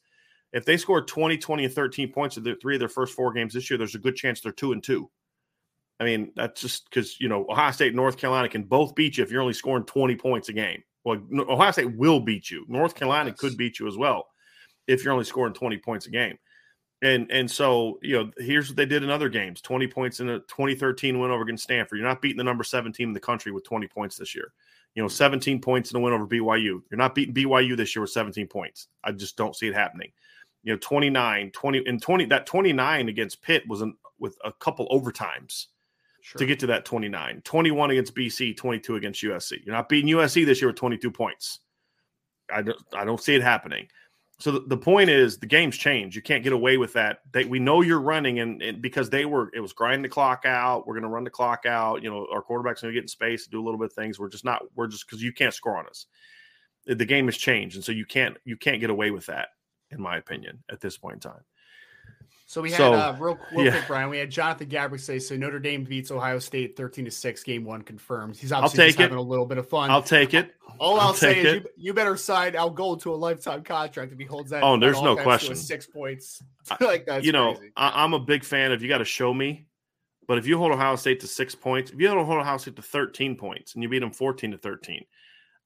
If 0.51 0.65
they 0.65 0.77
score 0.77 1.01
20, 1.01 1.38
20, 1.38 1.65
and 1.65 1.74
13 1.74 2.12
points 2.12 2.38
in 2.38 2.44
the 2.44 2.56
three 2.56 2.75
of 2.75 2.79
their 2.79 2.89
first 2.89 3.13
four 3.13 3.32
games 3.32 3.53
this 3.53 3.70
year, 3.70 3.77
there's 3.77 3.96
a 3.96 4.00
good 4.00 4.15
chance 4.15 4.41
they're 4.41 4.51
two 4.51 4.72
and 4.72 4.84
two. 4.84 5.10
I 6.00 6.06
mean, 6.06 6.32
that's 6.36 6.62
just 6.62 6.89
because 6.89 7.20
you 7.20 7.27
know 7.27 7.46
Ohio 7.50 7.72
State 7.72 7.88
and 7.89 7.98
North 7.98 8.18
Carolina 8.18 8.50
can 8.50 8.63
both 8.63 8.96
beat 8.96 9.18
you 9.18 9.24
if 9.24 9.32
you're 9.32 9.41
only 9.41 9.53
scoring 9.53 9.84
20 9.84 10.15
points 10.15 10.50
a 10.50 10.53
game. 10.53 10.82
Well, 11.03 11.22
Ohio 11.50 11.72
State 11.72 11.96
will 11.96 12.20
beat 12.20 12.50
you. 12.50 12.65
North 12.68 12.96
Carolina 12.96 13.29
yes. 13.29 13.39
could 13.39 13.58
beat 13.58 13.79
you 13.79 13.88
as 13.88 13.98
well 13.98 14.27
if 14.88 15.03
you're 15.03 15.13
only 15.13 15.25
scoring 15.25 15.53
20 15.53 15.77
points 15.77 16.08
a 16.08 16.10
game. 16.10 16.38
And 17.01 17.32
and 17.32 17.50
so, 17.50 18.00
you 18.01 18.18
know, 18.18 18.32
here's 18.38 18.70
what 18.70 18.77
they 18.77 18.86
did 18.86 19.03
in 19.03 19.10
other 19.10 19.29
games 19.29 19.62
20 19.62 19.88
points 19.88 20.20
in 20.20 20.29
a 20.29 20.39
2013 20.39 21.20
win 21.20 21.32
over 21.32 21.44
against 21.44 21.63
Stanford. 21.63 21.98
You're 21.98 22.08
not 22.08 22.22
beating 22.22 22.38
the 22.38 22.44
number 22.44 22.63
seven 22.63 22.91
team 22.91 23.10
in 23.10 23.13
the 23.13 23.20
country 23.20 23.51
with 23.51 23.63
20 23.63 23.88
points 23.88 24.18
this 24.18 24.36
year. 24.36 24.51
You 24.96 25.03
know, 25.03 25.08
17 25.08 25.62
points 25.62 25.91
in 25.91 25.98
a 25.98 26.00
win 26.00 26.13
over 26.13 26.27
BYU. 26.27 26.82
You're 26.89 26.98
not 26.98 27.15
beating 27.15 27.34
BYU 27.34 27.77
this 27.77 27.96
year 27.96 28.01
with 28.01 28.10
17 28.10 28.48
points. 28.48 28.88
I 29.03 29.12
just 29.12 29.38
don't 29.38 29.56
see 29.56 29.68
it 29.68 29.75
happening. 29.75 30.12
You 30.63 30.74
know, 30.74 30.80
29, 30.82 31.51
20, 31.51 31.84
and 31.86 32.01
20, 32.01 32.25
that 32.25 32.46
29 32.46 33.10
against 33.10 33.42
Pitt 33.42 33.63
was 33.68 33.82
an, 33.82 33.96
with 34.20 34.38
a 34.44 34.51
couple 34.51 34.88
overtimes 34.89 35.68
sure. 36.22 36.39
to 36.39 36.46
get 36.46 36.60
to 36.60 36.68
that 36.68 36.86
29. 36.86 37.42
21 37.44 37.92
against 37.92 38.16
BC, 38.16 38.56
22 38.58 38.96
against 38.96 39.24
USC. 39.24 39.66
You're 39.66 39.75
not 39.75 39.89
beating 39.89 40.13
USC 40.16 40.46
this 40.46 40.62
year 40.62 40.70
with 40.70 40.78
22 40.78 41.12
points. 41.12 41.60
I 42.54 42.62
don't, 42.62 42.78
I 42.94 43.06
don't 43.06 43.22
see 43.22 43.36
it 43.36 43.42
happening. 43.42 43.88
So 44.39 44.51
the, 44.51 44.62
the 44.62 44.78
point 44.78 45.10
is 45.10 45.38
the 45.38 45.46
game's 45.46 45.78
changed. 45.78 46.16
You 46.16 46.22
can't 46.22 46.44
get 46.44 46.54
away 46.54 46.78
with 46.78 46.94
that. 46.94 47.20
They, 47.34 47.44
we 47.44 47.60
know 47.60 47.82
you're 47.82 48.00
running 48.00 48.39
and, 48.39 48.62
and, 48.62 48.82
because 48.82 49.10
they 49.10 49.25
were 49.25 49.51
it 49.54 49.60
was 49.60 49.74
grinding 49.74 50.01
the 50.01 50.10
clock 50.10 50.46
out. 50.46 50.88
We're 50.88 50.94
going 50.94 51.04
to 51.04 51.10
run 51.10 51.25
the 51.25 51.30
clock 51.30 51.66
out. 51.66 52.01
You 52.01 52.10
know, 52.10 52.25
our 52.32 52.42
quarterback's 52.42 52.82
going 52.82 52.94
to 52.94 52.98
get 52.98 53.04
in 53.04 53.10
space, 53.10 53.48
do 53.48 53.62
a 53.62 53.63
little 53.63 53.78
bit 53.78 53.88
of 53.88 53.94
things. 53.94 54.18
We're 54.18 54.30
just 54.30 54.46
not 54.46 54.63
we're 54.75 54.88
just 54.88 55.08
cuz 55.10 55.22
you 55.22 55.34
can't 55.34 55.54
score 55.54 55.78
on 55.78 55.88
us. 55.88 56.06
The 56.86 57.06
game 57.06 57.25
has 57.25 57.38
changed 57.38 57.75
and 57.75 57.84
so 57.84 57.92
you 57.92 58.06
can't 58.06 58.38
you 58.46 58.56
can't 58.56 58.80
get 58.80 58.89
away 58.89 59.12
with 59.12 59.25
that 59.25 59.50
in 59.91 60.01
my 60.01 60.17
opinion 60.17 60.63
at 60.69 60.79
this 60.79 60.98
point 60.98 61.15
in 61.15 61.19
time. 61.31 61.43
So 62.50 62.63
we 62.63 62.72
had 62.72 62.77
so, 62.77 62.93
uh, 62.93 63.15
real, 63.19 63.38
real 63.51 63.65
yeah. 63.65 63.72
quick, 63.74 63.84
Brian. 63.86 64.10
We 64.10 64.17
had 64.17 64.31
Jonathan 64.31 64.67
Gabrick 64.67 65.01
say 65.01 65.20
so. 65.20 65.35
Notre 65.35 65.59
Dame 65.59 65.83
beats 65.83 66.09
Ohio 66.09 66.40
State 66.40 66.75
thirteen 66.75 67.05
to 67.05 67.11
six. 67.11 67.44
Game 67.44 67.64
one 67.64 67.83
confirmed. 67.83 68.37
He's 68.37 68.51
obviously 68.51 68.87
just 68.87 68.98
having 68.98 69.20
a 69.20 69.22
little 69.22 69.46
bit 69.46 69.59
of 69.59 69.70
fun. 69.70 69.92
I'll 69.92 70.01
take 70.01 70.33
it. 70.33 70.55
All 70.79 71.00
I'll, 71.00 71.09
I'll 71.09 71.14
say 71.14 71.42
is 71.42 71.53
you, 71.53 71.66
you, 71.77 71.94
better 71.94 72.18
sign 72.18 72.55
Al 72.55 72.72
Gold 72.72 73.01
to 73.01 73.14
a 73.14 73.16
lifetime 73.16 73.61
contract 73.61 74.14
if 74.14 74.18
he 74.18 74.25
holds 74.25 74.50
that. 74.50 74.64
Oh, 74.64 74.79
there's 74.79 75.00
no 75.00 75.16
question. 75.16 75.55
Six 75.55 75.85
points 75.85 76.42
like 76.79 77.05
that. 77.05 77.24
You 77.24 77.33
know, 77.33 77.55
I, 77.75 78.03
am 78.03 78.16
a 78.16 78.20
big 78.20 78.44
fan 78.44 78.72
of 78.72 78.81
you 78.81 78.90
got 78.90 78.98
to 78.98 79.05
show 79.05 79.31
me. 79.31 79.68
But 80.27 80.40
if 80.40 80.48
you 80.48 80.57
hold 80.57 80.72
Ohio 80.72 80.96
State 80.96 81.20
to 81.20 81.27
six 81.27 81.53
points, 81.53 81.92
if 81.92 82.00
you 82.00 82.07
don't 82.07 82.25
hold 82.25 82.40
Ohio 82.40 82.57
State 82.57 82.77
to 82.77 82.81
13 82.81 83.35
points 83.35 83.75
and 83.75 83.83
you 83.83 83.90
beat 83.90 84.00
them 84.00 84.11
14 84.11 84.51
to 84.51 84.57
13, 84.57 85.05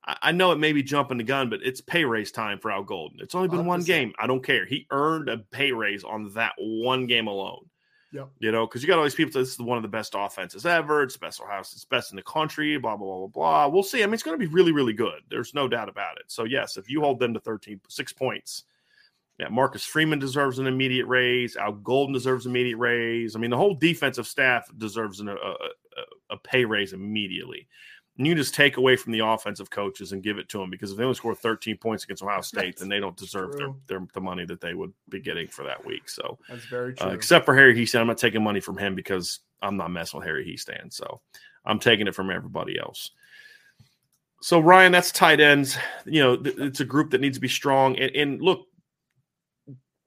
I 0.05 0.33
know 0.33 0.51
it 0.51 0.59
may 0.59 0.73
be 0.73 0.83
jumping 0.83 1.17
the 1.17 1.23
gun, 1.23 1.49
but 1.49 1.61
it's 1.63 1.79
pay 1.79 2.03
raise 2.03 2.31
time 2.31 2.59
for 2.59 2.71
Al 2.71 2.83
Golden. 2.83 3.21
It's 3.21 3.35
only 3.35 3.47
been 3.47 3.61
100%. 3.61 3.65
one 3.65 3.83
game. 3.83 4.13
I 4.19 4.27
don't 4.27 4.43
care. 4.43 4.65
He 4.65 4.85
earned 4.91 5.29
a 5.29 5.37
pay 5.37 5.71
raise 5.71 6.03
on 6.03 6.29
that 6.33 6.53
one 6.57 7.07
game 7.07 7.27
alone. 7.27 7.69
Yep. 8.11 8.29
You 8.39 8.51
know, 8.51 8.67
because 8.67 8.83
you 8.83 8.87
got 8.87 8.97
all 8.97 9.03
these 9.03 9.15
people. 9.15 9.31
Say, 9.31 9.39
this 9.39 9.53
is 9.53 9.59
one 9.59 9.77
of 9.77 9.81
the 9.81 9.87
best 9.87 10.13
offenses 10.15 10.65
ever. 10.65 11.03
It's 11.03 11.17
best 11.17 11.41
house. 11.41 11.73
It's 11.73 11.85
best 11.85 12.11
in 12.11 12.17
the 12.17 12.21
country. 12.23 12.77
Blah 12.77 12.97
blah 12.97 13.07
blah 13.07 13.17
blah 13.17 13.27
blah. 13.27 13.67
We'll 13.67 13.81
see. 13.81 14.03
I 14.03 14.05
mean, 14.05 14.13
it's 14.13 14.23
going 14.23 14.37
to 14.37 14.45
be 14.45 14.53
really 14.53 14.71
really 14.71 14.93
good. 14.93 15.21
There's 15.29 15.53
no 15.53 15.67
doubt 15.67 15.89
about 15.89 16.17
it. 16.17 16.25
So 16.27 16.43
yes, 16.43 16.77
if 16.77 16.89
you 16.89 17.01
hold 17.01 17.19
them 17.19 17.33
to 17.33 17.39
13, 17.39 17.79
six 17.87 18.13
points, 18.13 18.65
yeah, 19.39 19.47
Marcus 19.47 19.83
Freeman 19.83 20.19
deserves 20.19 20.59
an 20.59 20.67
immediate 20.67 21.07
raise. 21.07 21.55
Al 21.55 21.71
Golden 21.71 22.13
deserves 22.13 22.45
an 22.45 22.51
immediate 22.51 22.77
raise. 22.77 23.35
I 23.35 23.39
mean, 23.39 23.49
the 23.49 23.57
whole 23.57 23.73
defensive 23.73 24.27
staff 24.27 24.69
deserves 24.77 25.19
an, 25.19 25.29
a, 25.29 25.33
a, 25.33 25.55
a 26.31 26.37
pay 26.37 26.65
raise 26.65 26.93
immediately 26.93 27.67
you 28.17 28.35
just 28.35 28.53
take 28.53 28.77
away 28.77 28.95
from 28.95 29.11
the 29.11 29.25
offensive 29.25 29.69
coaches 29.69 30.11
and 30.11 30.21
give 30.21 30.37
it 30.37 30.47
to 30.49 30.59
them 30.59 30.69
because 30.69 30.91
if 30.91 30.97
they 30.97 31.03
only 31.03 31.15
score 31.15 31.33
13 31.33 31.77
points 31.77 32.03
against 32.03 32.21
Ohio 32.21 32.41
State, 32.41 32.77
then 32.77 32.87
they 32.87 32.99
don't 32.99 33.17
deserve 33.17 33.57
their, 33.57 33.69
their, 33.87 34.05
the 34.13 34.21
money 34.21 34.45
that 34.45 34.61
they 34.61 34.75
would 34.75 34.93
be 35.09 35.19
getting 35.19 35.47
for 35.47 35.63
that 35.63 35.83
week. 35.83 36.07
So 36.07 36.37
that's 36.47 36.65
very 36.65 36.93
uh, 36.93 36.95
true. 36.95 37.09
Uh, 37.09 37.13
except 37.13 37.45
for 37.45 37.55
Harry 37.55 37.75
Hiestand, 37.75 38.01
I'm 38.01 38.07
not 38.07 38.19
taking 38.19 38.43
money 38.43 38.59
from 38.59 38.77
him 38.77 38.93
because 38.93 39.39
I'm 39.61 39.77
not 39.77 39.89
messing 39.89 40.19
with 40.19 40.27
Harry 40.27 40.45
Hiestand. 40.45 40.93
So 40.93 41.21
I'm 41.65 41.79
taking 41.79 42.07
it 42.07 42.13
from 42.13 42.29
everybody 42.29 42.77
else. 42.77 43.11
So 44.41 44.59
Ryan, 44.59 44.91
that's 44.91 45.11
tight 45.11 45.39
ends. 45.39 45.77
You 46.05 46.21
know, 46.21 46.37
th- 46.37 46.57
it's 46.57 46.81
a 46.81 46.85
group 46.85 47.11
that 47.11 47.21
needs 47.21 47.37
to 47.37 47.41
be 47.41 47.47
strong. 47.47 47.97
And, 47.97 48.15
and 48.15 48.41
look, 48.41 48.67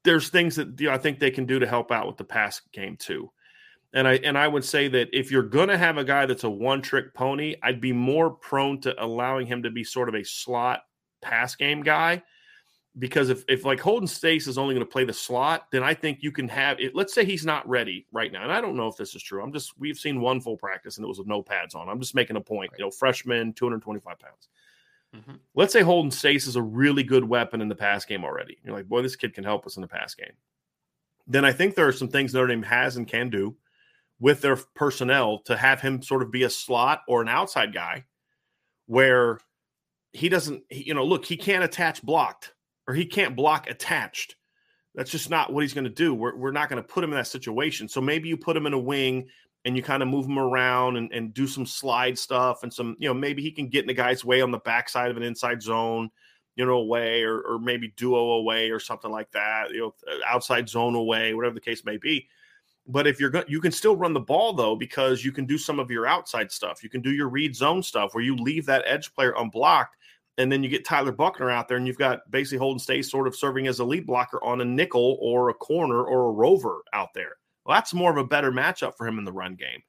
there's 0.05 0.29
things 0.29 0.57
that 0.57 0.81
you 0.81 0.87
know, 0.87 0.95
I 0.95 0.99
think 0.99 1.19
they 1.19 1.33
can 1.33 1.47
do 1.47 1.59
to 1.59 1.67
help 1.67 1.91
out 1.91 2.07
with 2.07 2.19
the 2.19 2.25
pass 2.25 2.61
game 2.73 2.97
too. 2.97 3.33
And 3.97 4.07
I 4.07 4.17
and 4.25 4.37
I 4.37 4.47
would 4.47 4.65
say 4.65 4.89
that 4.89 5.09
if 5.15 5.31
you're 5.31 5.43
going 5.43 5.69
to 5.69 5.79
have 5.79 5.97
a 5.97 6.05
guy 6.05 6.27
that's 6.27 6.45
a 6.45 6.51
one 6.51 6.83
trick 6.83 7.15
pony, 7.15 7.57
I'd 7.63 7.81
be 7.81 7.95
more 7.95 8.31
prone 8.31 8.79
to 8.83 8.95
allowing 9.03 9.47
him 9.47 9.63
to 9.63 9.71
be 9.71 9.85
sort 9.85 10.11
of 10.11 10.15
a 10.15 10.23
slot 10.23 10.83
pass 11.23 11.57
game 11.57 11.83
guy. 11.83 12.23
Because 12.99 13.31
if, 13.31 13.43
if 13.49 13.65
like 13.65 13.81
Holden 13.81 14.07
Staes 14.07 14.49
is 14.49 14.59
only 14.59 14.75
going 14.75 14.87
to 14.87 14.93
play 14.93 15.05
the 15.05 15.15
slot, 15.15 15.71
then 15.71 15.83
I 15.83 15.95
think 15.95 16.19
you 16.23 16.31
can 16.31 16.47
have 16.49 16.79
it. 16.79 16.95
Let's 16.95 17.15
say 17.15 17.25
he's 17.25 17.47
not 17.47 17.67
ready 17.67 18.07
right 18.13 18.31
now. 18.31 18.43
And 18.43 18.53
I 18.53 18.61
don't 18.61 18.77
know 18.77 18.87
if 18.87 18.97
this 18.97 19.15
is 19.15 19.23
true. 19.23 19.43
I'm 19.43 19.53
just, 19.53 19.79
we've 19.79 19.99
seen 19.99 20.21
one 20.21 20.43
full 20.43 20.59
practice 20.59 20.97
and 20.97 21.05
it 21.05 21.09
was 21.09 21.19
with 21.19 21.27
no 21.27 21.43
pads 21.43 21.75
on. 21.75 21.89
I'm 21.89 22.01
just 22.01 22.15
making 22.15 22.37
a 22.37 22.41
point. 22.41 22.73
You 22.79 22.85
know, 22.85 22.91
freshman, 22.91 23.53
225 23.55 24.19
pounds. 24.19 24.49
Mm-hmm. 25.15 25.37
Let's 25.55 25.75
say 25.75 25.83
Holden 25.83 26.11
Staes 26.11 26.47
is 26.47 26.57
a 26.57 26.63
really 26.63 27.03
good 27.03 27.25
weapon 27.25 27.61
in 27.61 27.69
the 27.69 27.75
pass 27.75 28.07
game 28.07 28.25
already. 28.25 28.59
You're 28.63 28.75
like, 28.75 28.89
boy, 28.89 29.03
this 29.03 29.17
kid 29.17 29.35
can 29.35 29.45
help 29.45 29.67
us 29.67 29.77
in 29.77 29.83
the 29.83 29.89
pass 29.89 30.15
game. 30.15 30.33
Then 31.27 31.45
I 31.45 31.53
think 31.53 31.75
there 31.75 31.89
are 31.89 31.93
some 31.93 32.09
things 32.09 32.33
Notre 32.33 32.49
Dame 32.49 32.63
has 32.63 32.97
and 32.97 33.07
can 33.07 33.29
do 33.29 33.57
with 34.19 34.41
their 34.41 34.57
personnel 34.75 35.41
to 35.45 35.57
have 35.57 35.81
him 35.81 36.03
sort 36.03 36.23
of 36.23 36.31
be 36.31 36.45
a 36.45 36.51
slot 36.51 37.03
or 37.09 37.21
an 37.21 37.29
outside 37.29 37.75
guy 37.75 38.05
where 38.87 39.39
he 40.13 40.29
doesn't, 40.29 40.63
you 40.71 40.95
know, 40.95 41.05
look, 41.05 41.25
he 41.25 41.37
can't 41.37 41.65
attach 41.65 42.03
blocked 42.03 42.55
or 42.89 42.95
he 42.95 43.05
can't 43.05 43.37
block 43.37 43.69
attached. 43.69 44.37
That's 44.95 45.11
just 45.11 45.29
not 45.29 45.53
what 45.53 45.63
he's 45.63 45.75
going 45.75 45.85
to 45.85 45.91
do. 45.91 46.15
We're, 46.15 46.35
we're 46.37 46.53
not 46.53 46.71
going 46.71 46.83
to 46.83 46.89
put 46.89 47.05
him 47.05 47.11
in 47.11 47.17
that 47.17 47.27
situation. 47.27 47.89
So 47.89 48.01
maybe 48.01 48.29
you 48.29 48.37
put 48.37 48.57
him 48.57 48.67
in 48.67 48.73
a 48.73 48.79
wing 48.79 49.29
and 49.67 49.77
you 49.77 49.83
kind 49.83 50.03
of 50.03 50.09
move 50.09 50.25
him 50.25 50.39
around 50.39 50.97
and, 50.97 51.13
and 51.13 51.35
do 51.35 51.47
some 51.47 51.67
slide 51.67 52.19
stuff 52.19 52.63
and 52.63 52.73
some, 52.73 52.97
you 52.99 53.09
know, 53.09 53.15
maybe 53.15 53.43
he 53.43 53.51
can 53.51 53.69
get 53.69 53.83
in 53.83 53.89
the 53.89 53.95
guy's 53.95 54.25
way 54.25 54.41
on 54.41 54.51
the 54.51 54.59
backside 54.59 55.11
of 55.11 55.19
an 55.19 55.23
inside 55.23 55.61
zone, 55.61 56.09
you 56.55 56.65
know, 56.65 56.79
away 56.79 57.23
or, 57.25 57.41
or 57.41 57.59
maybe 57.59 57.93
duo 57.97 58.35
away 58.35 58.71
or 58.71 58.81
something 58.81 59.11
like 59.11 59.31
that, 59.33 59.71
you 59.73 59.81
know, 59.81 59.95
outside 60.27 60.69
zone 60.69 60.95
away, 60.95 61.35
whatever 61.35 61.55
the 61.55 61.61
case 61.61 61.85
may 61.85 61.99
be. 61.99 62.27
But 62.89 63.07
if 63.07 63.19
you're 63.19 63.31
going, 63.31 63.47
you 63.49 63.61
can 63.61 63.73
still 63.73 63.97
run 63.97 64.13
the 64.13 64.21
ball 64.21 64.53
though 64.53 64.77
because 64.77 65.25
you 65.25 65.33
can 65.33 65.45
do 65.45 65.59
some 65.59 65.81
of 65.81 65.91
your 65.91 66.07
outside 66.07 66.53
stuff. 66.53 66.83
You 66.83 66.89
can 66.89 67.01
do 67.01 67.11
your 67.11 67.29
read 67.29 67.57
zone 67.57 67.83
stuff 67.83 68.15
where 68.15 68.23
you 68.23 68.37
leave 68.37 68.67
that 68.67 68.85
edge 68.87 69.13
player 69.15 69.35
unblocked, 69.37 69.97
and 70.39 70.51
then 70.53 70.63
you 70.63 70.69
get 70.69 70.85
Tyler 70.85 71.13
Buchner 71.13 71.51
out 71.51 71.67
there, 71.67 71.77
and 71.79 71.87
you've 71.87 71.99
got 71.99 72.31
basically 72.31 72.59
Holden 72.59 72.79
Staes 72.79 73.11
sort 73.11 73.27
of 73.27 73.35
serving 73.35 73.67
as 73.67 73.81
a 73.81 73.85
lead 73.85 74.07
blocker 74.07 74.43
on 74.45 74.61
a 74.61 74.65
nickel 74.65 75.19
or 75.21 75.49
a 75.49 75.55
corner 75.55 76.05
or 76.05 76.29
a 76.29 76.33
rover 76.33 76.83
out 76.93 77.13
there. 77.15 77.37
Well, 77.65 77.77
that's 77.77 77.93
more 77.93 78.11
of 78.13 78.19
a 78.19 78.25
better 78.25 78.53
matchup 78.53 78.97
for 78.97 79.07
him 79.07 79.19
in 79.19 79.25
the 79.25 79.33
run 79.33 79.57
game. 79.57 79.83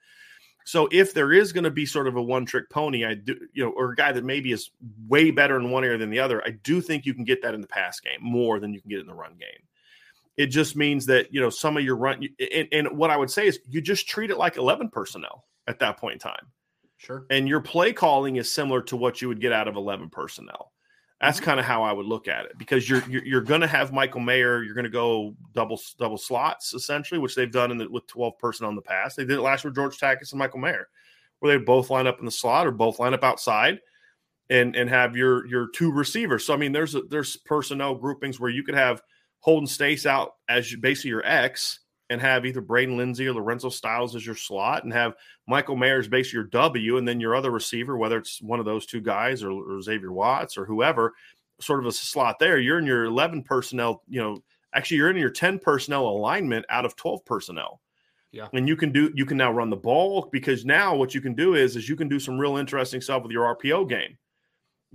So 0.66 0.90
if 0.92 1.14
there 1.14 1.32
is 1.32 1.54
going 1.54 1.64
to 1.64 1.72
be 1.72 1.86
sort 1.86 2.08
of 2.08 2.18
a 2.18 2.22
one 2.22 2.46
trick 2.46 2.70
pony, 2.70 3.06
I 3.06 3.14
do, 3.14 3.38
you 3.54 3.64
know, 3.64 3.72
or 3.72 3.92
a 3.92 3.96
guy 3.96 4.12
that 4.12 4.26
maybe 4.26 4.52
is 4.52 4.72
way 5.08 5.32
better 5.32 5.58
in 5.58 5.72
one 5.72 5.86
area 5.86 5.98
than 5.98 6.10
the 6.10 6.20
other, 6.20 6.44
I 6.46 6.52
do 6.64 6.82
think 6.82 7.06
you 7.06 7.14
can 7.14 7.24
get 7.24 7.42
that 7.44 7.54
in 7.54 7.62
the 7.62 7.68
pass 7.68 8.00
game 8.02 8.20
more 8.20 8.60
than 8.60 8.74
you 8.74 8.82
can 8.82 8.90
get 8.90 9.00
in 9.00 9.08
the 9.08 9.14
run 9.14 9.38
game. 9.40 9.67
It 10.38 10.48
just 10.48 10.76
means 10.76 11.06
that 11.08 11.34
you 11.34 11.42
know 11.42 11.50
some 11.50 11.78
of 11.78 11.84
your 11.84 11.96
run 11.96 12.28
and, 12.54 12.68
and 12.72 12.98
what 12.98 13.10
I 13.10 13.18
would 13.18 13.32
say 13.32 13.48
is 13.48 13.60
you 13.68 13.82
just 13.82 14.08
treat 14.08 14.30
it 14.30 14.38
like 14.38 14.58
eleven 14.58 14.90
personnel. 14.90 15.46
at 15.68 15.80
that 15.80 15.98
point 15.98 16.14
in 16.14 16.20
time. 16.20 16.48
Sure. 16.98 17.26
And 17.30 17.48
your 17.48 17.62
play 17.62 17.94
calling 17.94 18.38
is 18.38 18.52
similar 18.52 18.82
to 18.84 18.98
what 18.98 19.22
you 19.22 19.28
would 19.28 19.40
get 19.40 19.54
out 19.54 19.68
of 19.68 19.76
11 19.76 20.10
personnel. 20.10 20.72
That's 21.22 21.38
mm-hmm. 21.38 21.46
kind 21.46 21.60
of 21.60 21.66
how 21.66 21.84
I 21.84 21.92
would 21.92 22.06
look 22.06 22.28
at 22.28 22.46
it 22.46 22.58
because 22.58 22.90
you're 22.90 23.04
you're, 23.10 23.26
you're 23.26 23.42
going 23.42 23.62
to 23.62 23.68
have 23.68 23.92
Michael 23.92 24.20
Mayer. 24.20 24.64
You're 24.64 24.76
going 24.76 24.86
to 24.86 24.90
go 24.90 25.36
double 25.54 25.80
double 25.98 26.18
slots 26.18 26.74
essentially, 26.74 27.20
which 27.20 27.36
they've 27.36 27.52
done 27.52 27.72
in 27.72 27.78
the, 27.78 27.90
with 27.90 28.06
12 28.08 28.38
personnel 28.38 28.70
in 28.70 28.76
the 28.76 28.82
past. 28.82 29.18
They 29.18 29.26
did 29.26 29.38
it 29.38 29.42
last 29.42 29.64
year 29.64 29.70
with 29.72 29.76
George 29.76 29.98
Takacs 29.98 30.32
and 30.32 30.40
Michael 30.40 30.60
Mayer, 30.60 30.90
where 31.40 31.58
they 31.58 31.64
both 31.64 31.90
line 31.90 32.06
up 32.06 32.20
in 32.20 32.26
the 32.26 32.32
slot 32.32 32.68
or 32.68 32.72
both 32.72 33.00
line 33.00 33.16
up 33.16 33.24
outside, 33.24 33.80
and 34.52 34.76
and 34.76 34.90
have 34.90 35.16
your 35.16 35.48
your 35.48 35.70
two 35.70 35.92
receivers. 35.92 36.46
So 36.46 36.54
I 36.54 36.58
mean, 36.58 36.72
there's 36.72 36.94
a, 36.94 37.02
there's 37.02 37.36
personnel 37.36 37.96
groupings 37.96 38.40
where 38.40 38.52
you 38.52 38.64
could 38.64 38.76
have 38.76 39.02
Holden 39.40 39.68
Staes 39.68 40.06
out 40.06 40.34
as 40.50 40.76
basically 40.76 41.10
your 41.10 41.26
X 41.26 41.80
and 42.10 42.22
have 42.22 42.46
either 42.46 42.62
Braden 42.62 42.98
Lenzy 42.98 43.28
or 43.28 43.34
Lorenzo 43.34 43.70
Styles 43.70 44.16
as 44.16 44.26
your 44.26 44.36
slot 44.36 44.84
and 44.84 44.94
have 44.94 45.14
Michael 45.48 45.76
Mayer's 45.76 46.08
basically 46.08 46.38
your 46.38 46.46
W 46.46 46.98
and 46.98 47.08
then 47.08 47.20
your 47.20 47.36
other 47.36 47.52
receiver, 47.52 47.98
whether 47.98 48.18
it's 48.18 48.42
one 48.42 48.60
of 48.60 48.66
those 48.66 48.86
two 48.86 49.02
guys 49.02 49.44
or, 49.44 49.52
or 49.52 49.82
Xavier 49.82 50.12
Watts 50.12 50.58
or 50.58 50.66
whoever, 50.66 51.14
sort 51.60 51.80
of 51.80 51.86
a 51.86 51.92
slot 51.92 52.38
there. 52.40 52.60
You're 52.60 52.80
in 52.80 52.86
your 52.86 53.06
11 53.06 53.44
personnel, 53.44 54.04
you 54.08 54.22
know, 54.22 54.38
actually 54.74 54.98
you're 54.98 55.10
in 55.10 55.18
your 55.18 55.30
10 55.30 55.60
personnel 55.60 56.08
alignment 56.08 56.66
out 56.70 56.86
of 56.86 56.96
12 56.96 57.26
personnel. 57.26 57.82
Yeah. 58.32 58.48
And 58.54 58.68
you 58.68 58.76
can 58.76 58.92
do 58.92 59.12
you 59.16 59.26
can 59.26 59.38
now 59.38 59.52
run 59.52 59.70
the 59.70 59.78
ball 59.78 60.30
because 60.32 60.66
now 60.66 60.96
what 60.96 61.16
you 61.16 61.22
can 61.22 61.34
do 61.34 61.56
is 61.56 61.76
is 61.76 61.88
you 61.88 61.96
can 61.96 62.10
do 62.10 62.20
some 62.20 62.38
real 62.38 62.58
interesting 62.58 63.02
stuff 63.02 63.24
with 63.24 63.32
your 63.32 63.56
RPO 63.56 63.88
game. 63.90 64.18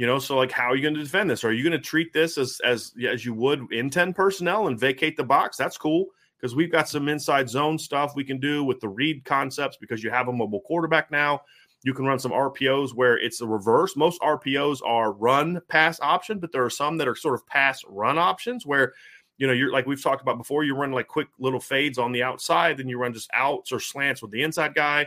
You 0.03 0.09
know, 0.09 0.19
so 0.19 0.37
like 0.37 0.51
how 0.51 0.65
are 0.65 0.75
you 0.75 0.83
going 0.83 0.97
to 0.97 1.01
defend 1.01 1.31
this? 1.31 1.45
Are 1.45 1.53
you 1.53 1.63
going 1.63 1.79
to 1.81 1.89
treat 1.89 2.13
this 2.13 2.37
as 2.37 2.61
as 2.65 2.93
as 3.09 3.25
you 3.25 3.35
would 3.35 3.73
in 3.73 3.89
10 3.89 4.15
personnel 4.15 4.67
and 4.67 4.77
vacate 4.77 5.17
the 5.17 5.23
box? 5.23 5.57
That's 5.57 5.79
cool 5.79 6.07
because 6.41 6.57
we've 6.57 6.73
got 6.73 6.89
some 6.89 7.07
inside 7.07 7.49
zone 7.49 7.79
stuff 7.79 8.17
we 8.17 8.25
can 8.25 8.41
do 8.41 8.65
with 8.65 8.81
the 8.81 8.89
read 8.89 9.25
concepts 9.25 9.77
because 9.77 10.03
you 10.03 10.11
have 10.11 10.27
a 10.27 10.33
mobile 10.33 10.63
quarterback 10.63 11.13
now. 11.13 11.43
You 11.85 11.95
can 11.95 12.05
run 12.05 12.19
some 12.19 12.33
RPOs 12.33 12.97
where 12.97 13.17
it's 13.17 13.39
the 13.39 13.47
reverse. 13.47 13.95
Most 13.95 14.21
RPOs 14.23 14.81
are 14.85 15.13
run 15.13 15.61
pass 15.69 16.01
option, 16.01 16.41
but 16.41 16.51
there 16.51 16.65
are 16.65 16.71
some 16.71 16.97
that 16.97 17.07
are 17.07 17.15
sort 17.15 17.37
of 17.37 17.47
pass 17.47 17.85
run 17.87 18.19
options 18.19 18.67
where 18.67 18.95
you 19.39 19.47
know 19.47 19.53
you're 19.53 19.71
like 19.71 19.87
we've 19.87 20.03
talked 20.03 20.21
about 20.21 20.37
before. 20.37 20.65
You 20.65 20.75
run 20.75 20.91
like 20.91 21.07
quick 21.07 21.29
little 21.39 21.61
fades 21.61 21.99
on 21.99 22.11
the 22.11 22.25
outside, 22.25 22.79
then 22.79 22.89
you 22.89 22.99
run 22.99 23.15
just 23.15 23.31
outs 23.33 23.71
or 23.71 23.79
slants 23.79 24.21
with 24.21 24.33
the 24.33 24.43
inside 24.43 24.75
guy. 24.75 25.07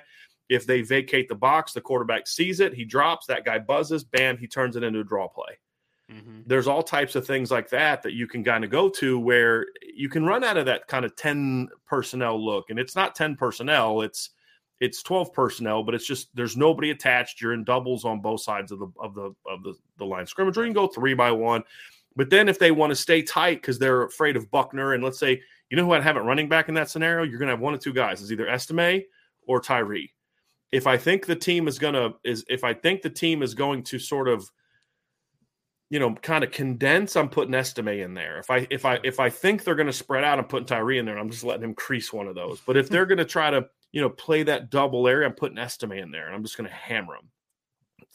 If 0.49 0.67
they 0.67 0.81
vacate 0.81 1.27
the 1.27 1.35
box, 1.35 1.73
the 1.73 1.81
quarterback 1.81 2.27
sees 2.27 2.59
it, 2.59 2.73
he 2.73 2.85
drops, 2.85 3.25
that 3.27 3.45
guy 3.45 3.59
buzzes, 3.59 4.03
bam, 4.03 4.37
he 4.37 4.47
turns 4.47 4.75
it 4.75 4.83
into 4.83 4.99
a 4.99 5.03
draw 5.03 5.27
play. 5.27 5.57
Mm-hmm. 6.11 6.41
There's 6.45 6.67
all 6.67 6.83
types 6.83 7.15
of 7.15 7.25
things 7.25 7.49
like 7.49 7.69
that 7.69 8.03
that 8.03 8.13
you 8.13 8.27
can 8.27 8.43
kind 8.43 8.63
of 8.63 8.69
go 8.69 8.89
to 8.89 9.17
where 9.17 9.65
you 9.81 10.07
can 10.07 10.23
run 10.23 10.43
out 10.43 10.57
of 10.57 10.67
that 10.67 10.87
kind 10.87 11.03
of 11.03 11.15
10 11.15 11.69
personnel 11.87 12.43
look. 12.43 12.69
And 12.69 12.77
it's 12.77 12.95
not 12.95 13.15
10 13.15 13.35
personnel, 13.35 14.01
it's 14.01 14.29
it's 14.81 15.01
12 15.03 15.33
personnel, 15.33 15.83
but 15.83 15.95
it's 15.95 16.05
just 16.05 16.35
there's 16.35 16.57
nobody 16.57 16.91
attached. 16.91 17.41
You're 17.41 17.53
in 17.53 17.63
doubles 17.63 18.03
on 18.03 18.21
both 18.21 18.41
sides 18.41 18.71
of 18.71 18.79
the 18.79 18.87
of 18.99 19.15
the 19.15 19.33
of 19.49 19.63
the, 19.63 19.73
the 19.97 20.05
line 20.05 20.25
scrimmage, 20.25 20.57
or 20.57 20.65
you 20.65 20.73
can 20.73 20.73
go 20.73 20.87
three 20.87 21.13
by 21.13 21.31
one. 21.31 21.63
But 22.15 22.29
then 22.29 22.47
if 22.49 22.59
they 22.59 22.71
want 22.71 22.91
to 22.91 22.95
stay 22.95 23.21
tight 23.21 23.61
because 23.61 23.79
they're 23.79 24.03
afraid 24.03 24.35
of 24.35 24.51
Buchner, 24.51 24.93
and 24.93 25.03
let's 25.03 25.19
say 25.19 25.41
you 25.69 25.77
know 25.77 25.85
who 25.85 25.93
I'd 25.93 26.03
have 26.03 26.17
it 26.17 26.21
running 26.21 26.49
back 26.49 26.67
in 26.67 26.75
that 26.75 26.89
scenario, 26.89 27.23
you're 27.23 27.39
gonna 27.39 27.51
have 27.51 27.61
one 27.61 27.73
of 27.73 27.79
two 27.79 27.93
guys. 27.93 28.21
It's 28.21 28.31
either 28.31 28.47
Estime 28.47 29.03
or 29.47 29.61
Tyree. 29.61 30.13
If 30.75 30.87
I 30.87 30.97
think 30.97 31.25
the 31.25 31.35
team 31.35 31.67
is 31.67 31.79
gonna 31.79 32.13
is 32.23 32.43
if 32.49 32.63
I 32.63 32.73
think 32.73 33.01
the 33.01 33.09
team 33.09 33.41
is 33.41 33.53
going 33.53 33.83
to 33.83 33.99
sort 33.99 34.27
of 34.27 34.49
you 35.89 35.99
know, 35.99 36.15
kind 36.15 36.43
of 36.43 36.51
condense, 36.51 37.15
I'm 37.15 37.29
putting 37.29 37.53
Estime 37.53 37.87
in 38.03 38.15
there. 38.15 38.39
If 38.39 38.49
I 38.49 38.67
if 38.69 38.85
I 38.85 38.99
if 39.03 39.19
I 39.19 39.29
think 39.29 39.63
they're 39.63 39.75
going 39.75 39.87
to 39.87 39.93
spread 39.93 40.23
out, 40.23 40.39
I'm 40.39 40.45
putting 40.45 40.65
Tyree 40.65 40.97
in 40.97 41.05
there. 41.05 41.15
And 41.15 41.21
I'm 41.23 41.29
just 41.29 41.43
letting 41.43 41.63
him 41.63 41.75
crease 41.75 42.11
one 42.11 42.27
of 42.27 42.35
those. 42.35 42.59
But 42.65 42.77
if 42.77 42.89
they're 42.89 43.05
going 43.05 43.19
to 43.19 43.25
try 43.25 43.51
to, 43.51 43.67
you 43.91 44.01
know, 44.01 44.09
play 44.09 44.43
that 44.43 44.71
double 44.71 45.07
area, 45.07 45.27
I'm 45.27 45.35
putting 45.35 45.57
Estime 45.57 45.91
in 45.93 46.11
there, 46.11 46.25
and 46.25 46.35
I'm 46.35 46.43
just 46.43 46.57
going 46.57 46.69
to 46.69 46.75
hammer 46.75 47.15
them. 47.15 47.29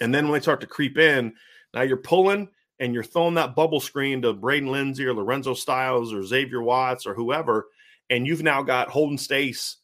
And 0.00 0.14
then 0.14 0.24
when 0.24 0.34
they 0.34 0.42
start 0.42 0.60
to 0.62 0.66
creep 0.66 0.98
in, 0.98 1.34
now 1.72 1.82
you're 1.82 1.96
pulling 1.96 2.48
and 2.80 2.92
you're 2.92 3.04
throwing 3.04 3.34
that 3.34 3.54
bubble 3.54 3.80
screen 3.80 4.22
to 4.22 4.32
Braden 4.32 4.70
Lenzy 4.70 5.06
or 5.06 5.14
Lorenzo 5.14 5.54
Styles 5.54 6.12
or 6.12 6.24
Xavier 6.24 6.62
Watts 6.62 7.06
or 7.06 7.14
whoever, 7.14 7.68
and 8.08 8.26
you've 8.26 8.42
now 8.42 8.62
got 8.62 8.88
Holden 8.88 9.18
Staes, 9.18 9.76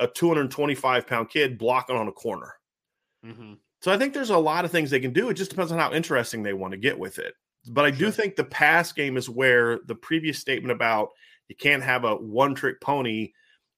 a 0.00 0.06
225 0.06 1.06
pound 1.06 1.28
kid, 1.28 1.58
blocking 1.58 1.96
on 1.96 2.08
a 2.08 2.12
corner. 2.12 2.54
Mm-hmm. 3.24 3.54
So 3.82 3.92
I 3.92 3.98
think 3.98 4.12
there's 4.12 4.30
a 4.30 4.38
lot 4.38 4.64
of 4.64 4.70
things 4.70 4.90
they 4.90 5.00
can 5.00 5.12
do. 5.12 5.28
It 5.28 5.34
just 5.34 5.50
depends 5.50 5.70
on 5.70 5.78
how 5.78 5.92
interesting 5.92 6.42
they 6.42 6.52
want 6.52 6.72
to 6.72 6.78
get 6.78 6.98
with 6.98 7.18
it. 7.18 7.34
But 7.68 7.84
I 7.84 7.90
sure. 7.90 7.98
do 7.98 8.10
think 8.10 8.36
the 8.36 8.44
pass 8.44 8.92
game 8.92 9.16
is 9.16 9.28
where 9.28 9.78
the 9.86 9.94
previous 9.94 10.38
statement 10.38 10.72
about 10.72 11.10
you 11.48 11.56
can't 11.56 11.82
have 11.82 12.04
a 12.04 12.16
one 12.16 12.54
trick 12.54 12.80
pony. 12.80 13.32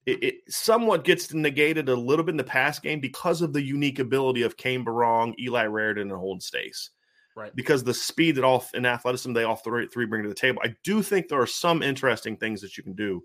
It, 0.06 0.22
it, 0.22 0.34
somewhat 0.48 1.04
gets 1.04 1.32
negated 1.32 1.88
a 1.88 1.94
little 1.94 2.24
bit 2.24 2.32
in 2.32 2.36
the 2.36 2.44
pass 2.44 2.78
game 2.78 3.00
because 3.00 3.40
of 3.40 3.52
the 3.52 3.62
unique 3.62 4.00
ability 4.00 4.42
of 4.42 4.56
Cane 4.56 4.84
Berrong, 4.84 5.34
Eli 5.38 5.66
Raridon, 5.66 6.02
and 6.02 6.12
Holden 6.12 6.40
Staes. 6.40 6.90
Right. 7.36 7.54
Because 7.54 7.82
the 7.82 7.94
speed 7.94 8.36
that 8.36 8.44
all 8.44 8.64
in 8.74 8.84
athleticism 8.84 9.32
they 9.32 9.44
all 9.44 9.56
three, 9.56 9.86
three 9.86 10.06
bring 10.06 10.22
to 10.22 10.28
the 10.28 10.34
table. 10.34 10.60
I 10.64 10.74
do 10.84 11.02
think 11.02 11.28
there 11.28 11.40
are 11.40 11.46
some 11.46 11.82
interesting 11.82 12.36
things 12.36 12.60
that 12.60 12.76
you 12.76 12.82
can 12.82 12.94
do 12.94 13.22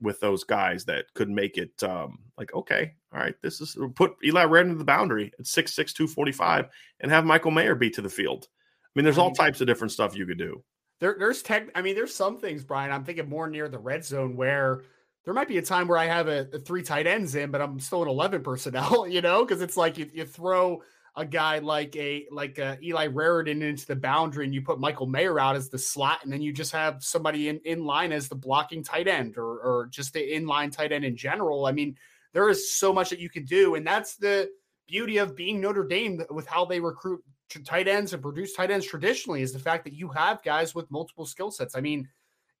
with 0.00 0.20
those 0.20 0.44
guys 0.44 0.84
that 0.84 1.06
could 1.14 1.30
make 1.30 1.56
it 1.56 1.82
um, 1.82 2.18
like, 2.38 2.52
okay, 2.54 2.94
all 3.12 3.20
right, 3.20 3.34
this 3.42 3.60
is 3.60 3.76
put 3.94 4.14
Eli 4.24 4.44
right 4.44 4.64
into 4.64 4.76
the 4.76 4.84
boundary 4.84 5.32
at 5.38 5.46
6'6, 5.46 5.74
245 5.74 6.68
and 7.00 7.10
have 7.10 7.24
Michael 7.24 7.50
Mayer 7.50 7.74
beat 7.74 7.94
to 7.94 8.02
the 8.02 8.08
field. 8.08 8.48
I 8.84 8.88
mean, 8.94 9.04
there's 9.04 9.18
all 9.18 9.32
types 9.32 9.60
of 9.60 9.66
different 9.66 9.92
stuff 9.92 10.16
you 10.16 10.26
could 10.26 10.38
do. 10.38 10.62
There, 11.00 11.16
there's 11.18 11.42
tech. 11.42 11.68
I 11.74 11.82
mean, 11.82 11.94
there's 11.94 12.14
some 12.14 12.38
things, 12.38 12.64
Brian. 12.64 12.90
I'm 12.90 13.04
thinking 13.04 13.28
more 13.28 13.48
near 13.48 13.68
the 13.68 13.78
red 13.78 14.04
zone 14.04 14.36
where 14.36 14.82
there 15.24 15.34
might 15.34 15.48
be 15.48 15.58
a 15.58 15.62
time 15.62 15.88
where 15.88 15.98
I 15.98 16.06
have 16.06 16.28
a, 16.28 16.48
a 16.52 16.58
three 16.58 16.82
tight 16.82 17.06
ends 17.06 17.34
in, 17.34 17.50
but 17.50 17.60
I'm 17.60 17.78
still 17.78 18.02
an 18.02 18.08
11 18.08 18.42
personnel, 18.42 19.06
you 19.08 19.20
know, 19.20 19.44
because 19.44 19.60
it's 19.60 19.76
like 19.76 19.98
you, 19.98 20.08
you 20.12 20.24
throw 20.24 20.82
a 21.16 21.24
guy 21.24 21.58
like 21.58 21.96
a 21.96 22.26
like 22.30 22.58
a 22.58 22.78
Eli 22.82 23.08
Raridon 23.08 23.62
into 23.62 23.86
the 23.86 23.96
boundary 23.96 24.44
and 24.44 24.54
you 24.54 24.60
put 24.60 24.78
Michael 24.78 25.06
Mayer 25.06 25.40
out 25.40 25.56
as 25.56 25.70
the 25.70 25.78
slot 25.78 26.20
and 26.22 26.32
then 26.32 26.42
you 26.42 26.52
just 26.52 26.72
have 26.72 27.02
somebody 27.02 27.48
in, 27.48 27.58
in 27.64 27.84
line 27.84 28.12
as 28.12 28.28
the 28.28 28.34
blocking 28.34 28.84
tight 28.84 29.08
end 29.08 29.38
or 29.38 29.58
or 29.58 29.86
just 29.90 30.12
the 30.12 30.20
inline 30.20 30.70
tight 30.70 30.92
end 30.92 31.04
in 31.04 31.16
general. 31.16 31.64
I 31.64 31.72
mean, 31.72 31.96
there 32.34 32.50
is 32.50 32.70
so 32.72 32.92
much 32.92 33.10
that 33.10 33.18
you 33.18 33.30
can 33.30 33.46
do, 33.46 33.76
and 33.76 33.86
that's 33.86 34.16
the 34.16 34.50
beauty 34.86 35.16
of 35.16 35.34
being 35.34 35.60
Notre 35.60 35.84
Dame 35.84 36.22
with 36.30 36.46
how 36.46 36.66
they 36.66 36.80
recruit 36.80 37.22
tight 37.64 37.88
ends 37.88 38.12
and 38.12 38.22
produce 38.22 38.52
tight 38.52 38.70
ends 38.70 38.86
traditionally 38.86 39.40
is 39.40 39.52
the 39.52 39.58
fact 39.58 39.84
that 39.84 39.94
you 39.94 40.08
have 40.08 40.42
guys 40.42 40.74
with 40.74 40.90
multiple 40.90 41.26
skill 41.26 41.50
sets. 41.50 41.76
I 41.76 41.80
mean, 41.80 42.08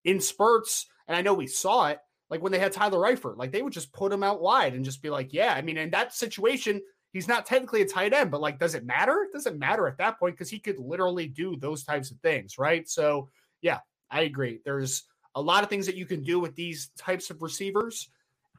in 0.04 0.20
spurts, 0.20 0.86
and 1.08 1.16
I 1.16 1.22
know 1.22 1.34
we 1.34 1.46
saw 1.46 1.88
it, 1.88 1.98
like 2.30 2.42
when 2.42 2.52
they 2.52 2.58
had 2.58 2.72
Tyler 2.72 3.00
Eifert, 3.00 3.36
like 3.36 3.52
they 3.52 3.62
would 3.62 3.72
just 3.72 3.92
put 3.92 4.12
him 4.12 4.22
out 4.22 4.40
wide 4.40 4.74
and 4.74 4.84
just 4.84 5.02
be 5.02 5.10
like, 5.10 5.32
yeah, 5.32 5.52
I 5.52 5.62
mean, 5.62 5.76
in 5.76 5.90
that 5.90 6.14
situation, 6.14 6.80
he's 7.16 7.28
not 7.28 7.46
technically 7.46 7.80
a 7.80 7.86
tight 7.86 8.12
end, 8.12 8.30
but 8.30 8.42
like, 8.42 8.58
does 8.58 8.74
it 8.74 8.84
matter? 8.84 9.22
It 9.22 9.32
doesn't 9.32 9.58
matter 9.58 9.88
at 9.88 9.96
that 9.96 10.18
point 10.18 10.34
because 10.34 10.50
he 10.50 10.58
could 10.58 10.78
literally 10.78 11.26
do 11.26 11.56
those 11.56 11.82
types 11.82 12.10
of 12.10 12.18
things, 12.20 12.58
right? 12.58 12.86
So, 12.86 13.30
yeah, 13.62 13.78
I 14.10 14.20
agree. 14.22 14.60
There's 14.66 15.04
a 15.34 15.40
lot 15.40 15.62
of 15.62 15.70
things 15.70 15.86
that 15.86 15.96
you 15.96 16.04
can 16.04 16.22
do 16.22 16.38
with 16.38 16.54
these 16.54 16.90
types 16.98 17.30
of 17.30 17.40
receivers, 17.40 18.10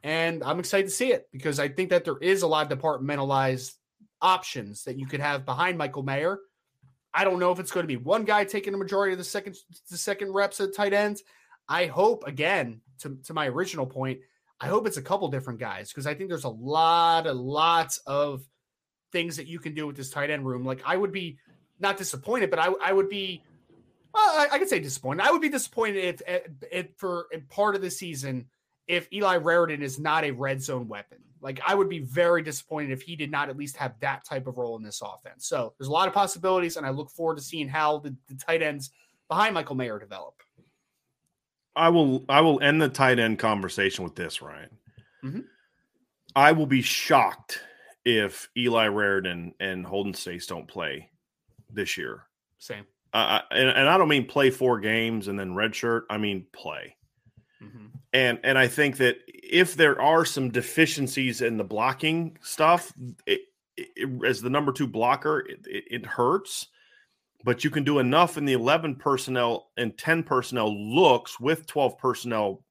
and 0.02 0.42
I'm 0.42 0.58
excited 0.58 0.88
to 0.88 0.92
see 0.92 1.12
it 1.12 1.28
because 1.30 1.60
I 1.60 1.68
think 1.68 1.90
that 1.90 2.04
there 2.04 2.18
is 2.18 2.42
a 2.42 2.48
lot 2.48 2.70
of 2.70 2.76
departmentalized 2.76 3.74
options 4.20 4.82
that 4.84 4.98
you 4.98 5.06
could 5.06 5.20
have 5.20 5.44
behind 5.46 5.78
Michael 5.78 6.02
Mayer. 6.02 6.40
I 7.14 7.22
don't 7.22 7.38
know 7.38 7.52
if 7.52 7.60
it's 7.60 7.70
going 7.70 7.84
to 7.84 7.88
be 7.88 7.96
one 7.96 8.24
guy 8.24 8.42
taking 8.42 8.72
the 8.72 8.78
majority 8.78 9.12
of 9.12 9.18
the 9.18 9.24
second 9.24 9.56
the 9.88 9.96
second 9.96 10.32
reps 10.32 10.60
at 10.60 10.74
tight 10.74 10.92
ends. 10.92 11.22
I 11.68 11.86
hope 11.86 12.26
again 12.26 12.80
to, 13.02 13.18
to 13.26 13.34
my 13.34 13.46
original 13.46 13.86
point, 13.86 14.18
I 14.60 14.66
hope 14.66 14.86
it's 14.86 14.96
a 14.96 15.02
couple 15.02 15.28
different 15.28 15.60
guys 15.60 15.88
because 15.88 16.06
I 16.06 16.14
think 16.14 16.28
there's 16.28 16.44
a 16.44 16.48
lot, 16.48 17.26
a 17.26 17.32
lots 17.32 17.98
of 18.06 18.42
things 19.12 19.36
that 19.36 19.46
you 19.46 19.58
can 19.58 19.74
do 19.74 19.86
with 19.86 19.96
this 19.96 20.10
tight 20.10 20.30
end 20.30 20.46
room. 20.46 20.64
Like 20.64 20.82
I 20.84 20.96
would 20.96 21.12
be 21.12 21.38
not 21.78 21.96
disappointed, 21.96 22.50
but 22.50 22.58
I, 22.58 22.72
I 22.82 22.92
would 22.92 23.08
be, 23.08 23.42
well, 24.12 24.24
I, 24.24 24.48
I 24.52 24.58
could 24.58 24.68
say 24.68 24.80
disappointed. 24.80 25.22
I 25.24 25.30
would 25.30 25.40
be 25.40 25.48
disappointed 25.48 26.04
if, 26.04 26.22
if, 26.26 26.42
if 26.72 26.86
for 26.96 27.26
part 27.50 27.76
of 27.76 27.82
the 27.82 27.90
season 27.90 28.46
if 28.88 29.06
Eli 29.12 29.38
Raridon 29.38 29.82
is 29.82 29.98
not 29.98 30.24
a 30.24 30.32
red 30.32 30.62
zone 30.62 30.88
weapon. 30.88 31.18
Like 31.40 31.60
I 31.64 31.74
would 31.74 31.88
be 31.88 32.00
very 32.00 32.42
disappointed 32.42 32.90
if 32.90 33.02
he 33.02 33.14
did 33.14 33.30
not 33.30 33.48
at 33.48 33.56
least 33.56 33.76
have 33.76 33.94
that 34.00 34.24
type 34.24 34.48
of 34.48 34.56
role 34.56 34.76
in 34.76 34.82
this 34.82 35.02
offense. 35.02 35.46
So 35.46 35.74
there's 35.78 35.88
a 35.88 35.92
lot 35.92 36.08
of 36.08 36.14
possibilities, 36.14 36.76
and 36.76 36.84
I 36.84 36.90
look 36.90 37.10
forward 37.10 37.36
to 37.36 37.42
seeing 37.42 37.68
how 37.68 37.98
the, 37.98 38.16
the 38.28 38.34
tight 38.34 38.62
ends 38.62 38.90
behind 39.28 39.54
Michael 39.54 39.76
Mayer 39.76 40.00
develop. 40.00 40.34
I 41.78 41.88
will 41.88 42.24
I 42.28 42.40
will 42.40 42.60
end 42.60 42.82
the 42.82 42.88
tight 42.88 43.18
end 43.18 43.38
conversation 43.38 44.04
with 44.04 44.16
this, 44.16 44.42
Ryan. 44.42 44.70
Mm-hmm. 45.24 45.40
I 46.34 46.52
will 46.52 46.66
be 46.66 46.82
shocked 46.82 47.60
if 48.04 48.48
Eli 48.56 48.88
Raridon 48.88 49.52
and 49.60 49.86
Holden 49.86 50.12
Staes 50.12 50.46
don't 50.46 50.66
play 50.66 51.10
this 51.70 51.96
year. 51.96 52.24
Same. 52.58 52.84
Uh, 53.12 53.40
and, 53.50 53.70
and 53.70 53.88
I 53.88 53.96
don't 53.96 54.08
mean 54.08 54.26
play 54.26 54.50
four 54.50 54.80
games 54.80 55.28
and 55.28 55.38
then 55.38 55.54
redshirt. 55.54 56.02
I 56.10 56.18
mean 56.18 56.46
play. 56.52 56.96
Mm-hmm. 57.62 57.86
And 58.12 58.40
and 58.42 58.58
I 58.58 58.66
think 58.66 58.96
that 58.98 59.18
if 59.28 59.76
there 59.76 60.00
are 60.00 60.24
some 60.24 60.50
deficiencies 60.50 61.42
in 61.42 61.56
the 61.56 61.64
blocking 61.64 62.36
stuff, 62.40 62.92
it, 63.26 63.42
it, 63.76 64.24
as 64.26 64.42
the 64.42 64.50
number 64.50 64.72
two 64.72 64.86
blocker, 64.86 65.40
it, 65.40 65.60
it 65.66 66.06
hurts 66.06 66.68
but 67.44 67.64
you 67.64 67.70
can 67.70 67.84
do 67.84 67.98
enough 67.98 68.36
in 68.36 68.44
the 68.44 68.52
11 68.52 68.96
personnel 68.96 69.70
and 69.76 69.96
10 69.96 70.22
personnel 70.22 70.74
looks 70.74 71.38
with 71.38 71.66
12 71.66 71.98
personnel 71.98 72.64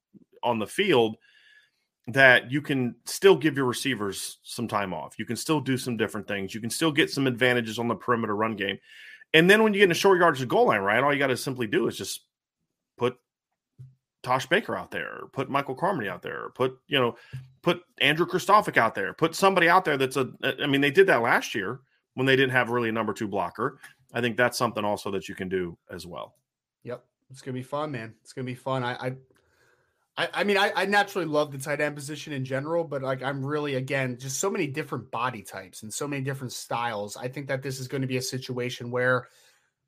on 0.43 0.60
the 0.60 0.67
field 0.67 1.17
that 2.08 2.49
you 2.49 2.62
can 2.62 2.95
still 3.06 3.36
give 3.36 3.58
your 3.58 3.65
receivers 3.65 4.39
some 4.43 4.67
time 4.67 4.93
off. 4.93 5.19
You 5.19 5.25
can 5.25 5.36
still 5.36 5.60
do 5.60 5.77
some 5.77 5.97
different 5.97 6.27
things. 6.27 6.56
You 6.56 6.62
can 6.62 6.69
still 6.69 6.91
get 6.91 7.12
some 7.12 7.27
advantages 7.27 7.80
on 7.80 7.88
the 7.88 7.95
perimeter 7.95 8.36
run 8.36 8.56
game. 8.56 8.77
And 9.34 9.49
then 9.49 9.62
when 9.62 9.73
you 9.73 9.80
get 9.80 9.86
in 9.86 9.91
a 9.91 9.95
short 9.95 10.19
yardage 10.19 10.47
goal 10.47 10.67
line, 10.67 10.80
right, 10.80 11.03
all 11.03 11.12
you 11.13 11.19
got 11.19 11.27
to 11.27 11.38
simply 11.38 11.67
do 11.67 11.88
is 11.88 11.97
just 11.97 12.21
put 12.97 13.17
Tosh 14.23 14.45
Baker 14.45 14.75
out 14.75 14.89
there, 14.89 15.19
or 15.21 15.27
put 15.34 15.49
Michael 15.49 15.75
Carmody 15.75 16.10
out 16.10 16.21
there, 16.21 16.45
or 16.45 16.49
put, 16.49 16.77
you 16.88 16.97
know, 16.97 17.15
put 17.62 17.82
Andrew 17.99 18.25
Kristofic 18.25 18.77
out 18.77 18.95
there, 18.95 19.13
put 19.13 19.36
somebody 19.36 19.67
out 19.67 19.84
there 19.84 19.97
that's 19.97 20.17
a, 20.17 20.30
I 20.62 20.65
mean, 20.65 20.82
they 20.82 20.91
did 20.91 21.08
that 21.08 21.21
last 21.21 21.53
year 21.53 21.82
when 22.13 22.25
they 22.25 22.36
didn't 22.36 22.53
have 22.53 22.69
really 22.69 22.89
a 22.89 22.93
number 22.93 23.13
two 23.13 23.27
blocker. 23.27 23.80
I 24.13 24.21
think 24.21 24.37
that's 24.37 24.57
something 24.57 24.85
also 24.85 25.11
that 25.11 25.27
you 25.27 25.35
can 25.35 25.49
do 25.49 25.77
as 25.91 26.05
well. 26.05 26.35
Yep. 26.83 27.03
It's 27.29 27.41
gonna 27.41 27.55
be 27.55 27.63
fun, 27.63 27.91
man. 27.91 28.13
It's 28.23 28.33
gonna 28.33 28.45
be 28.45 28.55
fun. 28.55 28.83
I, 28.83 28.93
I 28.93 29.15
I, 30.17 30.29
I 30.33 30.43
mean, 30.43 30.57
I, 30.57 30.71
I, 30.75 30.85
naturally 30.85 31.27
love 31.27 31.51
the 31.51 31.59
tight 31.59 31.79
end 31.79 31.95
position 31.95 32.33
in 32.33 32.43
general, 32.43 32.83
but 32.83 33.03
like 33.03 33.21
I'm 33.21 33.45
really 33.45 33.75
again 33.75 34.17
just 34.17 34.39
so 34.39 34.49
many 34.49 34.65
different 34.67 35.11
body 35.11 35.43
types 35.43 35.83
and 35.83 35.93
so 35.93 36.07
many 36.07 36.23
different 36.23 36.53
styles. 36.53 37.15
I 37.15 37.27
think 37.27 37.47
that 37.47 37.61
this 37.61 37.79
is 37.79 37.87
going 37.87 38.01
to 38.01 38.07
be 38.07 38.17
a 38.17 38.21
situation 38.21 38.89
where, 38.89 39.27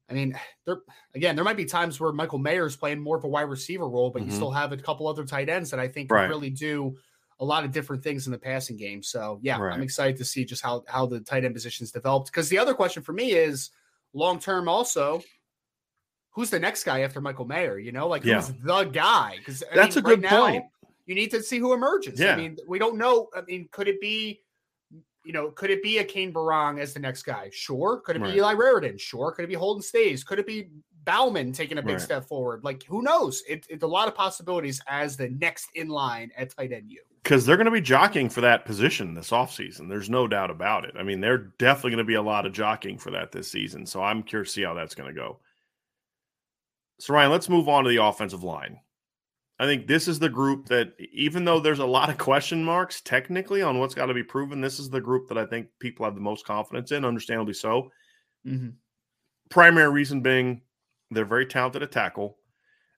I 0.09 0.13
mean, 0.13 0.37
there 0.65 0.81
again 1.15 1.35
there 1.35 1.43
might 1.43 1.57
be 1.57 1.65
times 1.65 1.99
where 1.99 2.11
Michael 2.11 2.37
Mayer 2.37 2.67
is 2.67 2.75
playing 2.75 2.99
more 2.99 3.17
of 3.17 3.23
a 3.23 3.27
wide 3.27 3.49
receiver 3.49 3.89
role, 3.89 4.11
but 4.11 4.21
mm-hmm. 4.21 4.29
you 4.29 4.35
still 4.35 4.51
have 4.51 4.71
a 4.71 4.77
couple 4.77 5.07
other 5.07 5.25
tight 5.25 5.49
ends 5.49 5.71
that 5.71 5.79
I 5.79 5.87
think 5.87 6.11
right. 6.11 6.29
really 6.29 6.51
do 6.51 6.95
a 7.39 7.45
lot 7.45 7.63
of 7.63 7.71
different 7.71 8.03
things 8.03 8.27
in 8.27 8.31
the 8.31 8.37
passing 8.37 8.77
game. 8.77 9.01
So 9.01 9.39
yeah, 9.41 9.57
right. 9.57 9.73
I'm 9.73 9.81
excited 9.81 10.17
to 10.17 10.25
see 10.25 10.45
just 10.45 10.61
how 10.61 10.83
how 10.87 11.07
the 11.07 11.21
tight 11.21 11.43
end 11.43 11.55
positions 11.55 11.91
developed. 11.91 12.27
Because 12.27 12.49
the 12.49 12.59
other 12.59 12.75
question 12.75 13.01
for 13.01 13.13
me 13.13 13.31
is 13.31 13.71
long 14.13 14.39
term 14.39 14.67
also 14.67 15.21
who's 16.31 16.49
the 16.49 16.59
next 16.59 16.83
guy 16.83 17.01
after 17.01 17.21
Michael 17.21 17.45
Mayer? 17.45 17.77
You 17.77 17.91
know, 17.91 18.07
like 18.07 18.23
who's 18.23 18.47
the 18.63 18.85
guy? 18.85 19.35
Because 19.37 19.63
that's 19.73 19.95
mean, 19.95 20.05
a 20.05 20.07
good 20.07 20.23
right 20.23 20.31
point. 20.31 20.63
You 21.05 21.15
need 21.15 21.31
to 21.31 21.41
see 21.41 21.57
who 21.57 21.73
emerges. 21.73 22.19
Yeah. 22.19 22.33
I 22.33 22.35
mean, 22.37 22.55
we 22.67 22.79
don't 22.79 22.97
know. 22.97 23.29
I 23.35 23.41
mean, 23.41 23.67
could 23.71 23.87
it 23.87 23.99
be, 23.99 24.41
you 25.25 25.33
know, 25.33 25.49
could 25.49 25.69
it 25.69 25.81
be 25.81 25.97
a 25.97 26.03
Cane 26.03 26.31
Berrong 26.31 26.79
as 26.79 26.93
the 26.93 26.99
next 26.99 27.23
guy? 27.23 27.49
Sure. 27.51 27.99
Could 28.05 28.15
it 28.15 28.21
right. 28.21 28.31
be 28.31 28.37
Eli 28.37 28.53
Raridon? 28.53 28.99
Sure. 28.99 29.31
Could 29.31 29.45
it 29.45 29.47
be 29.47 29.55
Holden 29.55 29.81
Staes 29.81 30.23
Could 30.23 30.39
it 30.39 30.45
be 30.45 30.69
Bauman 31.03 31.51
taking 31.51 31.79
a 31.79 31.81
big 31.81 31.93
right. 31.93 32.01
step 32.01 32.25
forward? 32.25 32.63
Like, 32.63 32.83
who 32.83 33.01
knows? 33.01 33.43
It, 33.49 33.65
it's 33.69 33.83
a 33.83 33.87
lot 33.87 34.07
of 34.07 34.13
possibilities 34.13 34.79
as 34.87 35.17
the 35.17 35.29
next 35.29 35.69
in 35.73 35.89
line 35.89 36.31
at 36.37 36.55
tight 36.55 36.71
end 36.71 36.91
U. 36.91 37.01
Because 37.23 37.45
they're 37.45 37.57
going 37.57 37.65
to 37.65 37.71
be 37.71 37.81
jockeying 37.81 38.29
for 38.29 38.41
that 38.41 38.65
position 38.65 39.13
this 39.13 39.31
offseason. 39.31 39.89
There's 39.89 40.09
no 40.09 40.27
doubt 40.27 40.51
about 40.51 40.85
it. 40.85 40.95
I 40.97 41.03
mean, 41.03 41.19
they're 41.19 41.51
definitely 41.59 41.91
going 41.91 41.97
to 41.99 42.03
be 42.05 42.15
a 42.15 42.21
lot 42.21 42.45
of 42.45 42.53
jockeying 42.53 42.97
for 42.97 43.11
that 43.11 43.31
this 43.31 43.51
season. 43.51 43.85
So 43.85 44.01
I'm 44.01 44.23
curious 44.23 44.49
to 44.49 44.53
see 44.53 44.63
how 44.63 44.73
that's 44.73 44.95
going 44.95 45.13
to 45.13 45.19
go. 45.19 45.39
So, 46.99 47.13
Ryan, 47.13 47.31
let's 47.31 47.49
move 47.49 47.69
on 47.69 47.83
to 47.83 47.89
the 47.89 48.03
offensive 48.03 48.43
line. 48.43 48.79
I 49.59 49.65
think 49.65 49.87
this 49.87 50.07
is 50.07 50.19
the 50.19 50.29
group 50.29 50.67
that, 50.67 50.93
even 51.13 51.43
though 51.43 51.59
there's 51.59 51.79
a 51.79 51.85
lot 51.85 52.09
of 52.09 52.17
question 52.17 52.63
marks 52.63 53.01
technically 53.01 53.61
on 53.61 53.79
what's 53.79 53.93
got 53.93 54.05
to 54.05 54.13
be 54.13 54.23
proven, 54.23 54.61
this 54.61 54.79
is 54.79 54.89
the 54.89 55.01
group 55.01 55.27
that 55.27 55.37
I 55.37 55.45
think 55.45 55.67
people 55.79 56.05
have 56.05 56.15
the 56.15 56.21
most 56.21 56.45
confidence 56.45 56.93
in, 56.93 57.03
understandably 57.03 57.53
so. 57.53 57.91
Mm-hmm. 58.47 58.69
Primary 59.49 59.91
reason 59.91 60.21
being 60.21 60.61
they're 61.11 61.25
very 61.25 61.45
talented 61.45 61.83
at 61.83 61.91
tackle, 61.91 62.37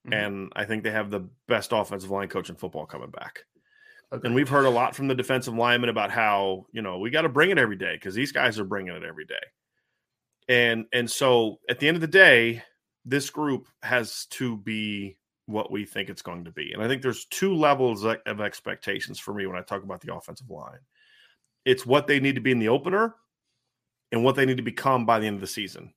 mm-hmm. 0.05 0.13
and 0.13 0.53
I 0.55 0.65
think 0.65 0.83
they 0.83 0.91
have 0.91 1.09
the 1.09 1.27
best 1.47 1.71
offensive 1.71 2.11
line 2.11 2.27
coach 2.27 2.49
in 2.49 2.55
football 2.55 2.85
coming 2.85 3.09
back. 3.09 3.45
Okay. 4.13 4.25
And 4.25 4.35
we've 4.35 4.49
heard 4.49 4.65
a 4.65 4.69
lot 4.69 4.95
from 4.95 5.07
the 5.07 5.15
defensive 5.15 5.53
linemen 5.53 5.89
about 5.89 6.11
how, 6.11 6.65
you 6.71 6.81
know, 6.81 6.99
we 6.99 7.09
got 7.09 7.21
to 7.21 7.29
bring 7.29 7.49
it 7.49 7.57
every 7.57 7.77
day 7.77 7.93
because 7.95 8.13
these 8.13 8.31
guys 8.31 8.59
are 8.59 8.65
bringing 8.65 8.93
it 8.93 9.03
every 9.03 9.25
day. 9.25 9.35
And 10.49 10.85
and 10.91 11.09
so 11.09 11.59
at 11.69 11.79
the 11.79 11.87
end 11.87 11.95
of 11.95 12.01
the 12.01 12.07
day, 12.07 12.61
this 13.05 13.29
group 13.29 13.67
has 13.83 14.25
to 14.31 14.57
be 14.57 15.17
what 15.45 15.71
we 15.71 15.85
think 15.85 16.09
it's 16.09 16.21
going 16.21 16.45
to 16.45 16.51
be. 16.51 16.73
And 16.73 16.83
I 16.83 16.87
think 16.87 17.01
there's 17.01 17.25
two 17.25 17.55
levels 17.55 18.05
of 18.05 18.41
expectations 18.41 19.19
for 19.19 19.33
me 19.33 19.45
when 19.47 19.57
I 19.57 19.61
talk 19.61 19.83
about 19.83 20.01
the 20.01 20.13
offensive 20.13 20.49
line. 20.49 20.79
It's 21.65 21.85
what 21.85 22.07
they 22.07 22.19
need 22.19 22.35
to 22.35 22.41
be 22.41 22.51
in 22.51 22.59
the 22.59 22.69
opener 22.69 23.15
and 24.11 24.23
what 24.23 24.35
they 24.35 24.45
need 24.45 24.57
to 24.57 24.63
become 24.63 25.05
by 25.05 25.19
the 25.19 25.27
end 25.27 25.35
of 25.35 25.41
the 25.41 25.47
season. 25.47 25.93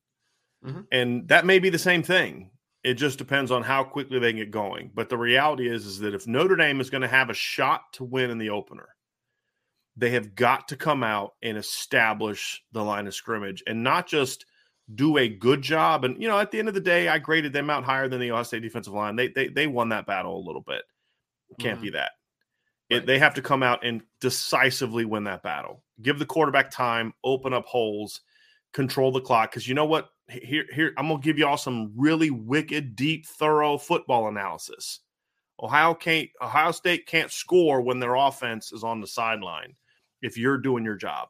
Mm-hmm. 0.65 0.81
And 0.91 1.27
that 1.27 1.45
may 1.45 1.59
be 1.59 1.69
the 1.69 1.79
same 1.79 2.03
thing. 2.03 2.51
It 2.85 2.93
just 2.93 3.17
depends 3.17 3.51
on 3.51 3.63
how 3.63 3.83
quickly 3.83 4.19
they 4.19 4.31
get 4.31 4.51
going. 4.51 4.91
But 4.93 5.09
the 5.09 5.17
reality 5.17 5.67
is, 5.67 5.85
is 5.85 5.99
that 5.99 6.13
if 6.13 6.27
Notre 6.27 6.55
Dame 6.55 6.79
is 6.79 6.89
going 6.89 7.01
to 7.01 7.07
have 7.07 7.29
a 7.29 7.33
shot 7.33 7.91
to 7.93 8.03
win 8.03 8.29
in 8.29 8.37
the 8.37 8.51
opener, 8.51 8.89
they 9.97 10.11
have 10.11 10.35
got 10.35 10.67
to 10.69 10.75
come 10.75 11.03
out 11.03 11.33
and 11.41 11.57
establish 11.57 12.63
the 12.71 12.83
line 12.83 13.07
of 13.07 13.15
scrimmage 13.15 13.63
and 13.67 13.83
not 13.83 14.07
just– 14.07 14.45
do 14.93 15.17
a 15.17 15.27
good 15.27 15.61
job. 15.61 16.05
And 16.05 16.21
you 16.21 16.27
know, 16.27 16.37
at 16.37 16.51
the 16.51 16.59
end 16.59 16.67
of 16.67 16.73
the 16.73 16.81
day, 16.81 17.07
I 17.07 17.17
graded 17.17 17.53
them 17.53 17.69
out 17.69 17.83
higher 17.83 18.07
than 18.07 18.19
the 18.19 18.31
Ohio 18.31 18.43
State 18.43 18.61
defensive 18.61 18.93
line. 18.93 19.15
They 19.15 19.29
they 19.29 19.47
they 19.47 19.67
won 19.67 19.89
that 19.89 20.05
battle 20.05 20.37
a 20.37 20.45
little 20.45 20.61
bit. 20.61 20.83
Can't 21.59 21.77
mm-hmm. 21.77 21.85
be 21.85 21.89
that. 21.91 22.11
Right. 22.91 23.05
They 23.05 23.17
have 23.17 23.33
to 23.35 23.41
come 23.41 23.63
out 23.63 23.83
and 23.83 24.03
decisively 24.21 25.05
win 25.05 25.23
that 25.23 25.41
battle. 25.41 25.83
Give 26.01 26.19
the 26.19 26.25
quarterback 26.25 26.69
time, 26.69 27.13
open 27.23 27.53
up 27.53 27.65
holes, 27.65 28.21
control 28.73 29.11
the 29.11 29.21
clock. 29.21 29.51
Because 29.51 29.67
you 29.67 29.73
know 29.73 29.85
what? 29.85 30.09
Here, 30.29 30.65
here, 30.73 30.93
I'm 30.97 31.07
gonna 31.07 31.21
give 31.21 31.37
you 31.37 31.45
all 31.45 31.57
some 31.57 31.91
really 31.95 32.31
wicked, 32.31 32.95
deep, 32.95 33.25
thorough 33.25 33.77
football 33.77 34.27
analysis. 34.27 35.01
Ohio 35.61 35.93
can't 35.93 36.29
Ohio 36.41 36.71
State 36.71 37.05
can't 37.05 37.31
score 37.31 37.81
when 37.81 37.99
their 37.99 38.15
offense 38.15 38.71
is 38.71 38.83
on 38.83 39.01
the 39.01 39.07
sideline 39.07 39.75
if 40.21 40.37
you're 40.37 40.57
doing 40.57 40.83
your 40.83 40.95
job 40.95 41.29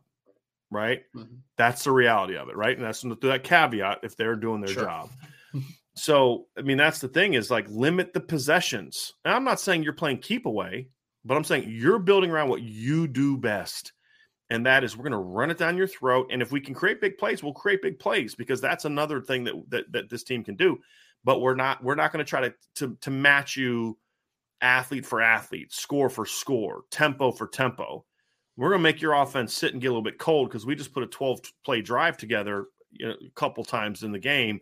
right? 0.76 1.04
Mm-hmm. 1.16 1.36
That's 1.58 1.84
the 1.84 1.92
reality 1.92 2.36
of 2.36 2.50
it, 2.50 2.56
right? 2.56 2.76
And 2.76 2.86
that's 2.86 3.02
that 3.02 3.44
caveat 3.44 4.00
if 4.04 4.16
they're 4.18 4.36
doing 4.36 4.62
their 4.62 4.74
sure. 4.74 4.84
job. 4.84 5.10
so, 5.96 6.48
I 6.58 6.62
mean, 6.62 6.78
that's 6.78 7.00
the 7.00 7.08
thing 7.08 7.34
is 7.34 7.50
like 7.50 7.68
limit 7.70 8.14
the 8.14 8.20
possessions. 8.20 9.14
And 9.24 9.34
I'm 9.34 9.44
not 9.44 9.60
saying 9.60 9.84
you're 9.84 9.94
playing 9.94 10.20
keep 10.20 10.46
away, 10.46 10.90
but 11.24 11.38
I'm 11.38 11.44
saying 11.44 11.66
you're 11.68 12.00
building 12.00 12.32
around 12.32 12.50
what 12.50 12.62
you 12.62 13.08
do 13.08 13.38
best. 13.38 13.94
And 14.50 14.66
that 14.66 14.84
is 14.84 14.96
we're 14.96 15.04
going 15.04 15.12
to 15.12 15.18
run 15.18 15.50
it 15.50 15.58
down 15.58 15.78
your 15.78 15.88
throat. 15.88 16.30
And 16.32 16.42
if 16.42 16.52
we 16.52 16.62
can 16.62 16.76
create 16.76 17.02
big 17.02 17.18
plays, 17.18 17.42
we'll 17.42 17.54
create 17.54 17.82
big 17.82 17.98
plays 17.98 18.36
because 18.36 18.62
that's 18.62 18.86
another 18.86 19.22
thing 19.22 19.44
that 19.46 19.56
that, 19.70 19.92
that 19.92 20.10
this 20.10 20.24
team 20.24 20.44
can 20.44 20.56
do. 20.56 20.78
But 21.24 21.42
we're 21.42 21.56
not 21.56 21.84
we're 21.84 21.96
not 21.96 22.12
going 22.12 22.24
to 22.24 22.30
try 22.30 22.42
to 22.42 22.54
to 22.76 22.98
to 23.02 23.12
match 23.12 23.58
you 23.58 23.98
athlete 24.62 25.06
for 25.06 25.22
athlete, 25.22 25.74
score 25.74 26.10
for 26.10 26.26
score, 26.26 26.84
tempo 26.92 27.32
for 27.32 27.48
tempo 27.48 28.06
we're 28.58 28.70
going 28.70 28.80
to 28.80 28.84
make 28.84 29.02
your 29.02 29.14
offense 29.14 29.54
sit 29.54 29.74
and 29.74 29.82
get 29.82 29.88
a 29.88 29.92
little 29.92 30.04
bit 30.04 30.18
cold 30.18 30.50
because 30.50 30.66
we 30.66 30.76
just 30.76 30.94
put 30.94 31.04
a 31.04 31.08
12 31.08 31.40
play 31.64 31.82
drive 31.82 32.18
together 32.18 32.68
you 32.92 33.08
know, 33.08 33.14
a 33.14 33.32
couple 33.32 33.64
times 33.64 34.04
in 34.04 34.12
the 34.12 34.20
game 34.20 34.60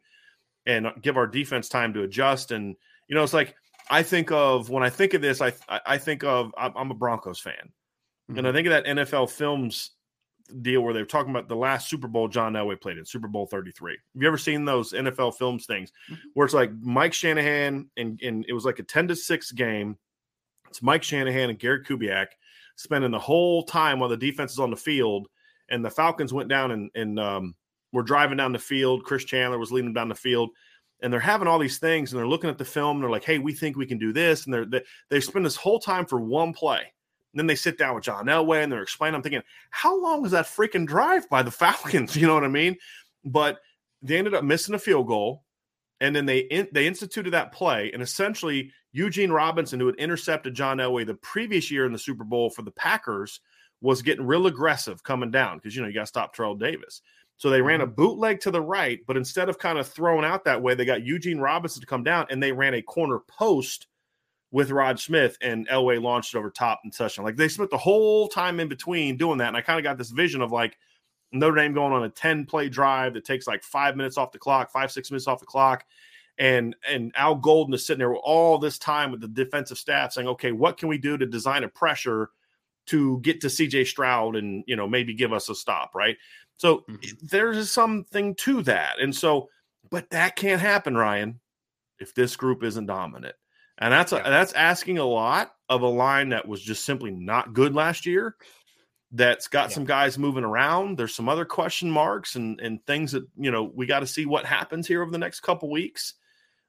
and 0.66 0.88
give 1.02 1.18
our 1.18 1.28
defense 1.28 1.70
time 1.70 1.94
to 1.94 2.04
adjust. 2.04 2.52
And, 2.52 2.76
you 3.08 3.16
know, 3.16 3.24
it's 3.24 3.34
like, 3.34 3.56
I 3.90 4.02
think 4.02 4.32
of 4.32 4.70
when 4.70 4.82
I 4.82 4.90
think 4.90 5.14
of 5.14 5.22
this, 5.22 5.42
I 5.42 5.52
I 5.68 5.98
think 5.98 6.24
of 6.24 6.54
I'm 6.58 6.90
a 6.90 6.94
Broncos 6.94 7.42
fan, 7.42 7.74
mm-hmm. 8.30 8.38
and 8.38 8.48
I 8.48 8.50
mm-hmm. 8.50 8.56
think 8.56 8.68
of 8.68 8.72
that 8.72 8.86
NFL 8.86 9.30
Films 9.32 9.92
deal 10.62 10.82
where 10.82 10.94
they're 10.94 11.06
talking 11.06 11.32
about 11.32 11.48
the 11.48 11.56
last 11.56 11.90
Super 11.90 12.08
Bowl 12.08 12.28
John 12.28 12.54
Elway 12.54 12.80
played 12.80 12.98
in 12.98 13.06
Super 13.06 13.28
Bowl 13.28 13.48
33. 13.48 13.92
Have 13.94 14.22
you 14.22 14.28
ever 14.28 14.38
seen 14.38 14.66
those 14.66 14.92
NFL 14.92 15.36
Films 15.36 15.66
things 15.66 15.92
mm-hmm. 16.10 16.22
where 16.34 16.46
it's 16.46 16.54
like 16.54 16.72
Mike 16.82 17.14
Shanahan 17.14 17.90
and 17.98 18.22
and 18.22 18.46
it 18.48 18.54
was 18.54 18.66
like 18.66 18.80
a 18.80 18.84
10 18.84 19.08
to 19.10 19.16
6 19.16 19.52
game. 19.54 19.98
It's 20.70 20.82
Mike 20.82 21.04
Shanahan 21.04 21.50
and 21.50 21.60
Gary 21.60 21.84
Kubiak, 21.84 22.28
spending 22.76 23.12
the 23.12 23.20
whole 23.20 23.64
time 23.64 24.00
while 24.00 24.10
the 24.10 24.18
defense 24.18 24.54
is 24.54 24.60
on 24.60 24.72
the 24.72 24.76
field. 24.76 25.28
And 25.70 25.84
the 25.84 25.90
Falcons 25.90 26.34
went 26.34 26.50
down 26.50 26.72
and, 26.72 26.92
and 26.96 27.20
um, 27.20 27.56
were 27.94 28.04
driving 28.04 28.38
down 28.38 28.52
the 28.52 28.60
field. 28.60 29.04
Chris 29.04 29.24
Chandler 29.24 29.60
was 29.60 29.72
leading 29.72 29.90
them 29.90 29.94
down 29.94 30.10
the 30.10 30.16
field. 30.16 30.50
And 31.02 31.12
they're 31.12 31.20
having 31.20 31.48
all 31.48 31.60
these 31.60 31.80
things 31.80 32.12
and 32.12 32.20
they're 32.20 32.28
looking 32.28 32.50
at 32.50 32.58
the 32.58 32.66
film. 32.66 32.98
And 32.98 33.04
they're 33.04 33.12
like, 33.12 33.24
hey, 33.24 33.40
we 33.40 33.54
think 33.54 33.78
we 33.78 33.86
can 33.86 33.98
do 33.98 34.14
this. 34.14 34.46
And 34.46 34.54
they're, 34.54 34.66
they, 34.66 34.82
they 35.10 35.20
spend 35.20 35.46
this 35.46 35.56
whole 35.56 35.80
time 35.80 36.06
for 36.06 36.20
one 36.20 36.54
play. 36.54 36.92
And 37.34 37.40
then 37.40 37.48
they 37.48 37.56
sit 37.56 37.78
down 37.78 37.96
with 37.96 38.04
John 38.04 38.28
Elway 38.28 38.64
and 38.64 38.72
they're 38.72 38.84
explaining. 38.84 39.16
I'm 39.16 39.24
thinking, 39.24 39.42
how 39.72 40.00
long 40.00 40.24
is 40.26 40.32
that 40.32 40.46
freaking 40.46 40.86
drive 40.86 41.28
by 41.30 41.42
the 41.42 41.52
Falcons? 41.52 42.16
You 42.16 42.28
know 42.28 42.36
what 42.36 42.44
I 42.44 42.50
mean? 42.50 42.78
But 43.26 43.60
they 44.02 44.18
ended 44.18 44.36
up 44.36 44.44
missing 44.44 44.76
a 44.76 44.80
field 44.80 45.08
goal. 45.08 45.44
And 46.00 46.16
then 46.16 46.26
they 46.26 46.40
in, 46.40 46.68
they 46.74 46.86
instituted 46.86 47.32
that 47.32 47.54
play, 47.54 47.90
and 47.94 48.02
essentially 48.02 48.72
Eugene 48.92 49.32
Robinson, 49.32 49.80
who 49.80 49.86
had 49.86 49.96
intercepted 49.96 50.54
John 50.54 50.80
Elway 50.80 51.06
the 51.06 51.14
previous 51.14 51.72
year 51.72 51.86
in 51.86 51.94
the 51.94 52.00
Super 52.00 52.26
Bowl 52.26 52.50
for 52.50 52.62
the 52.62 52.72
Packers, 52.72 53.40
was 53.80 54.02
getting 54.02 54.26
real 54.26 54.48
aggressive 54.48 55.02
coming 55.04 55.32
down 55.32 55.58
because 55.58 55.76
you 55.76 55.82
know 55.82 55.88
you 55.88 55.94
got 55.94 56.02
to 56.02 56.08
stop 56.08 56.34
Terrell 56.34 56.56
Davis. 56.56 57.02
So 57.38 57.50
they 57.50 57.62
ran 57.62 57.82
a 57.82 57.86
mm-hmm. 57.86 57.96
bootleg 57.96 58.40
to 58.42 58.52
the 58.52 58.62
right, 58.62 59.00
but 59.08 59.16
instead 59.16 59.48
of 59.48 59.60
kind 59.60 59.78
of 59.78 59.88
throwing 59.88 60.26
out 60.26 60.44
that 60.46 60.62
way, 60.62 60.76
they 60.76 60.86
got 60.86 61.06
Eugene 61.06 61.40
Robinson 61.40 61.82
to 61.82 61.88
come 61.88 62.04
down 62.04 62.26
and 62.30 62.42
they 62.42 62.52
ran 62.52 62.74
a 62.74 62.82
corner 62.82 63.20
post 63.28 63.88
with 64.54 64.72
Rod 64.72 64.98
Smith 64.98 65.38
and 65.42 65.68
Elway 65.68 66.02
launched 66.02 66.34
it 66.34 66.38
over 66.38 66.50
top 66.50 66.80
and 66.86 66.94
touchdown. 66.94 67.26
Like 67.26 67.36
they 67.36 67.50
spent 67.50 67.72
the 67.72 67.78
whole 67.78 68.30
time 68.30 68.62
in 68.62 68.70
between 68.70 69.18
doing 69.18 69.40
that. 69.40 69.50
And 69.50 69.58
I 69.58 69.62
kind 69.62 69.80
of 69.80 69.84
got 69.84 69.98
this 69.98 70.12
vision 70.12 70.42
of 70.42 70.54
like 70.54 70.78
Notre 71.34 71.56
Dame 71.56 71.74
going 71.74 71.92
on 71.92 72.04
a 72.04 72.10
10 72.10 72.46
play 72.46 72.70
drive 72.70 73.16
that 73.16 73.26
takes 73.26 73.48
like 73.48 73.64
five 73.64 73.98
minutes 73.98 74.18
off 74.18 74.32
the 74.32 74.40
clock, 74.40 74.72
five, 74.72 74.92
six 74.92 75.12
minutes 75.12 75.28
off 75.28 75.42
the 75.42 75.46
clock 75.46 75.84
and 76.38 76.76
and 76.88 77.12
Al 77.16 77.36
Golden 77.36 77.74
is 77.74 77.86
sitting 77.86 78.00
there 78.00 78.16
all 78.16 78.58
this 78.58 78.80
time 78.80 79.12
with 79.12 79.22
the 79.22 79.28
defensive 79.28 79.78
staff 79.78 80.14
saying, 80.14 80.28
okay, 80.28 80.52
what 80.52 80.78
can 80.78 80.90
we 80.90 80.98
do 80.98 81.18
to 81.18 81.26
design 81.26 81.64
a 81.64 81.68
pressure 81.68 82.30
to 82.88 83.20
get 83.22 83.40
to 83.42 83.48
CJ 83.48 83.88
Stroud 83.88 84.36
and 84.36 84.64
you 84.68 84.76
know 84.76 84.88
maybe 84.88 85.14
give 85.14 85.34
us 85.34 85.50
a 85.50 85.56
stop, 85.56 85.94
right? 85.94 86.18
So 86.58 86.80
mm-hmm. 86.90 87.26
there's 87.28 87.70
something 87.70 88.36
to 88.36 88.64
that, 88.64 89.00
and 89.00 89.16
so 89.16 89.50
but 89.90 90.10
that 90.10 90.36
can't 90.36 90.62
happen, 90.62 90.98
Ryan, 90.98 91.40
if 92.00 92.16
this 92.16 92.36
group 92.36 92.64
isn't 92.64 92.88
dominant. 92.88 93.36
And 93.80 93.92
that's 93.92 94.12
a, 94.12 94.22
that's 94.24 94.54
asking 94.54 95.00
a 95.00 95.06
lot 95.06 95.54
of 95.70 95.82
a 95.82 95.88
line 95.88 96.30
that 96.30 96.48
was 96.48 96.62
just 96.62 96.86
simply 96.86 97.12
not 97.12 97.54
good 97.54 97.74
last 97.74 98.06
year. 98.06 98.36
That's 99.12 99.48
got 99.48 99.70
yeah. 99.70 99.76
some 99.76 99.86
guys 99.86 100.18
moving 100.18 100.44
around. 100.44 100.98
There's 100.98 101.14
some 101.14 101.30
other 101.30 101.46
question 101.46 101.90
marks 101.90 102.36
and 102.36 102.60
and 102.60 102.84
things 102.86 103.12
that 103.12 103.28
you 103.38 103.52
know 103.52 103.64
we 103.64 103.86
got 103.86 104.00
to 104.00 104.08
see 104.08 104.26
what 104.26 104.46
happens 104.46 104.88
here 104.88 105.02
over 105.02 105.12
the 105.12 105.18
next 105.18 105.42
couple 105.42 105.70
weeks 105.70 106.16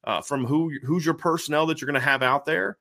uh, 0.04 0.20
from 0.20 0.44
who 0.44 0.70
who's 0.84 1.04
your 1.04 1.14
personnel 1.14 1.66
that 1.66 1.80
you're 1.80 1.90
going 1.90 2.00
to 2.00 2.06
have 2.06 2.22
out 2.22 2.44
there. 2.44 2.78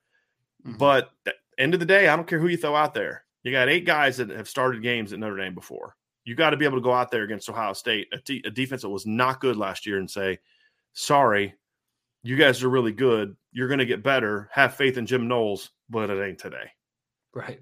Mm-hmm. 0.66 0.78
But 0.78 1.12
end 1.58 1.74
of 1.74 1.80
the 1.80 1.86
day, 1.86 2.08
I 2.08 2.16
don't 2.16 2.28
care 2.28 2.40
who 2.40 2.48
you 2.48 2.58
throw 2.58 2.76
out 2.76 2.94
there. 2.94 3.26
You 3.44 3.52
got 3.52 3.70
eight 3.70 3.86
guys 3.86 4.18
that 4.18 4.30
have 4.30 4.48
started 4.48 4.82
games 4.82 5.12
at 5.12 5.20
Notre 5.20 5.38
Dame 5.38 5.54
before. 5.54 5.96
You 6.26 6.36
got 6.36 6.52
to 6.52 6.58
be 6.58 6.66
able 6.66 6.78
to 6.78 6.84
go 6.84 6.94
out 6.94 7.12
there 7.12 7.24
against 7.24 7.50
Ohio 7.50 7.74
State, 7.74 8.08
a, 8.14 8.18
t- 8.18 8.44
a 8.46 8.50
defense 8.50 8.84
that 8.84 8.90
was 8.90 9.06
not 9.06 9.42
good 9.42 9.58
last 9.58 9.86
year, 9.86 9.98
and 9.98 10.10
say, 10.10 10.40
"Sorry, 10.94 11.56
you 12.24 12.36
guys 12.36 12.64
are 12.64 12.70
really 12.70 12.94
good. 12.94 13.36
You're 13.52 13.68
going 13.68 13.80
to 13.80 13.86
get 13.86 14.04
better. 14.04 14.50
Have 14.52 14.76
faith 14.76 14.98
in 14.98 15.06
Jim 15.06 15.28
Knowles, 15.28 15.70
but 15.90 16.10
it 16.10 16.24
ain't 16.24 16.40
today." 16.40 16.72
Right. 17.34 17.62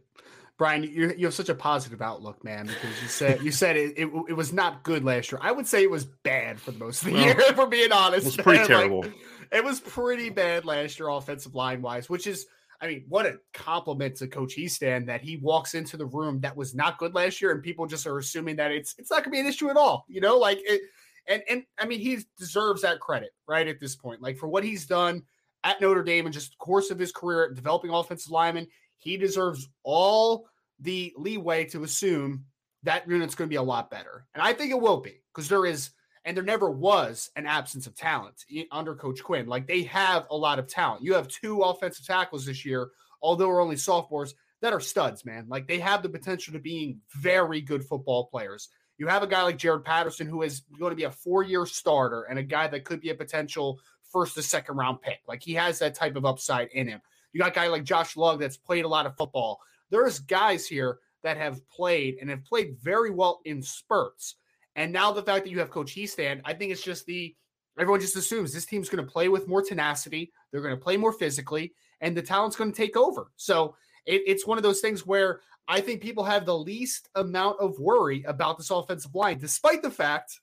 Brian, 0.62 0.84
you 0.84 1.12
you 1.17 1.26
have 1.26 1.34
such 1.34 1.50
a 1.50 1.56
positive 1.56 2.04
outlook, 2.04 2.43
man, 2.43 2.67
because 2.67 3.02
you 3.02 3.08
said 3.08 3.41
you 3.41 3.52
said 3.52 3.78
it, 3.78 3.97
it, 3.97 4.08
it 4.30 4.34
was 4.34 4.54
not 4.54 4.84
good 4.84 5.04
last 5.04 5.32
year. 5.32 5.39
I 5.41 5.52
would 5.52 5.65
say 5.65 5.82
it 5.82 5.89
was 5.89 6.06
bad 6.06 6.60
for 6.60 6.69
the 6.69 6.78
most 6.78 7.02
of 7.02 7.08
the 7.08 7.13
well, 7.15 7.24
year, 7.24 7.36
if 7.39 7.58
we're 7.58 7.65
being 7.65 7.91
honest. 7.91 8.28
It 8.28 8.38
was 8.38 8.38
pretty 8.38 8.67
terrible. 8.67 9.02
Like, 9.02 9.13
it 9.52 9.63
was 9.63 9.80
pretty 9.80 10.30
bad 10.30 10.65
last 10.65 11.00
year, 11.00 11.10
offensive 11.10 11.56
line 11.56 11.82
wise, 11.82 12.10
which 12.10 12.28
is, 12.28 12.45
I 12.80 12.88
mean, 12.88 13.06
what 13.10 13.26
a 13.26 13.39
compliment 13.54 14.17
to 14.17 14.28
Coach 14.28 14.56
Hiestand 14.56 15.08
that 15.08 15.21
he 15.21 15.38
walks 15.38 15.74
into 15.74 15.97
the 15.97 16.06
room 16.06 16.41
that 16.41 16.56
was 16.56 16.76
not 16.76 17.00
good 17.00 17.15
last 17.15 17.41
year, 17.41 17.52
and 17.52 17.63
people 17.63 17.88
just 17.88 18.06
are 18.06 18.19
assuming 18.19 18.58
that 18.58 18.71
it's 18.71 18.93
it's 19.00 19.10
not 19.10 19.24
going 19.24 19.32
to 19.32 19.32
be 19.32 19.39
an 19.39 19.47
issue 19.47 19.71
at 19.71 19.78
all. 19.78 20.06
You 20.08 20.21
know, 20.21 20.38
like 20.38 20.60
it, 20.62 20.82
and 21.27 21.43
and 21.49 21.63
I 21.79 21.86
mean, 21.86 21.99
he 21.99 22.19
deserves 22.38 22.81
that 22.81 22.99
credit 22.99 23.31
right 23.47 23.67
at 23.67 23.79
this 23.79 23.95
point, 23.95 24.21
like 24.21 24.38
for 24.38 24.47
what 24.47 24.63
he's 24.63 24.86
done 24.86 25.23
at 25.63 25.81
Notre 25.81 26.03
Dame 26.03 26.25
and 26.25 26.34
just 26.34 26.51
the 26.51 26.57
course 26.57 26.91
of 26.91 26.99
his 26.99 27.12
career 27.12 27.53
developing 27.53 27.91
offensive 27.91 28.31
linemen. 28.31 28.67
He 28.97 29.17
deserves 29.17 29.67
all 29.84 30.47
the 30.79 31.13
leeway 31.17 31.65
to 31.65 31.84
assume 31.84 32.45
that 32.84 33.07
unit's 33.07 33.36
going 33.36 33.47
to 33.47 33.53
be 33.53 33.57
a 33.57 33.62
lot 33.62 33.89
better, 33.91 34.25
and 34.34 34.41
I 34.41 34.53
think 34.53 34.71
it 34.71 34.81
will 34.81 34.99
be 34.99 35.21
because 35.34 35.49
there 35.49 35.65
is 35.65 35.91
and 36.25 36.38
there 36.38 36.43
never 36.43 36.69
was 36.69 37.31
an 37.36 37.47
absence 37.47 37.88
of 37.88 37.95
talent 37.95 38.45
under 38.71 38.95
Coach 38.95 39.23
Quinn. 39.23 39.47
Like 39.47 39.67
they 39.67 39.84
have 39.84 40.27
a 40.29 40.38
lot 40.38 40.60
of 40.60 40.67
talent. 40.67 41.03
You 41.03 41.13
have 41.13 41.27
two 41.27 41.62
offensive 41.62 42.05
tackles 42.05 42.45
this 42.45 42.65
year, 42.65 42.89
although 43.21 43.47
we're 43.47 43.62
only 43.62 43.77
sophomores, 43.77 44.36
that 44.62 44.73
are 44.73 44.79
studs, 44.79 45.25
man. 45.25 45.45
Like 45.49 45.67
they 45.67 45.79
have 45.79 46.03
the 46.03 46.10
potential 46.10 46.53
to 46.53 46.60
being 46.60 46.99
very 47.15 47.62
good 47.62 47.84
football 47.84 48.27
players. 48.27 48.69
You 49.02 49.08
have 49.08 49.24
a 49.24 49.28
guy 49.28 49.42
like 49.42 49.58
Jarrett 49.58 49.84
Patterson 49.84 50.28
who 50.28 50.44
is 50.44 50.62
going 50.78 50.92
to 50.92 50.96
be 50.96 51.06
a 51.06 51.10
four-year 51.10 51.66
starter 51.66 52.22
and 52.30 52.38
a 52.38 52.44
guy 52.44 52.68
that 52.68 52.84
could 52.84 53.02
be 53.02 53.10
a 53.10 53.16
potential 53.16 53.80
first 54.12 54.36
to 54.36 54.44
second 54.44 54.78
round 54.78 55.02
pick. 55.02 55.22
Like 55.28 55.42
he 55.42 55.56
has 55.56 55.80
that 55.80 55.96
type 55.96 56.16
of 56.16 56.24
upside 56.24 56.68
in 56.68 56.88
him. 56.88 57.02
You 57.34 57.40
got 57.40 57.50
a 57.50 57.56
guy 57.56 57.66
like 57.66 57.84
Josh 57.84 58.16
Lugg 58.16 58.40
that's 58.40 58.58
played 58.58 58.86
a 58.86 58.88
lot 58.88 59.08
of 59.08 59.18
football. 59.18 59.60
There's 59.90 60.20
guys 60.20 60.68
here 60.68 61.00
that 61.24 61.36
have 61.38 61.68
played 61.68 62.18
and 62.22 62.30
have 62.30 62.46
played 62.46 62.78
very 62.80 63.10
well 63.10 63.42
in 63.44 63.64
spurts. 63.64 64.36
And 64.76 64.94
now 64.94 65.12
the 65.12 65.24
fact 65.24 65.46
that 65.46 65.50
you 65.50 65.58
have 65.58 65.72
Coach 65.72 65.96
Hiestand, 65.96 66.42
I 66.46 66.54
think 66.54 66.72
it's 66.72 66.84
just 66.84 67.08
the 67.08 67.36
everyone 67.80 68.02
just 68.02 68.16
assumes 68.16 68.54
this 68.54 68.68
team's 68.68 68.88
going 68.88 69.04
to 69.04 69.12
play 69.12 69.30
with 69.30 69.48
more 69.48 69.64
tenacity. 69.64 70.32
They're 70.52 70.62
going 70.62 70.78
to 70.78 70.84
play 70.84 70.98
more 70.98 71.12
physically, 71.12 71.74
and 72.02 72.16
the 72.16 72.22
talent's 72.22 72.56
going 72.56 72.72
to 72.72 72.78
take 72.78 72.96
over. 72.96 73.32
So 73.36 73.74
it, 74.06 74.24
it's 74.26 74.48
one 74.48 74.58
of 74.58 74.64
those 74.64 74.82
things 74.82 75.06
where 75.06 75.42
I 75.68 75.82
think 75.82 76.02
people 76.02 76.24
have 76.24 76.46
the 76.46 76.58
least 76.58 77.10
amount 77.16 77.60
of 77.60 77.80
worry 77.80 78.24
about 78.24 78.58
this 78.58 78.72
offensive 78.72 79.16
line, 79.16 79.38
despite 79.40 79.82
the 79.82 79.92
fact 79.92 80.40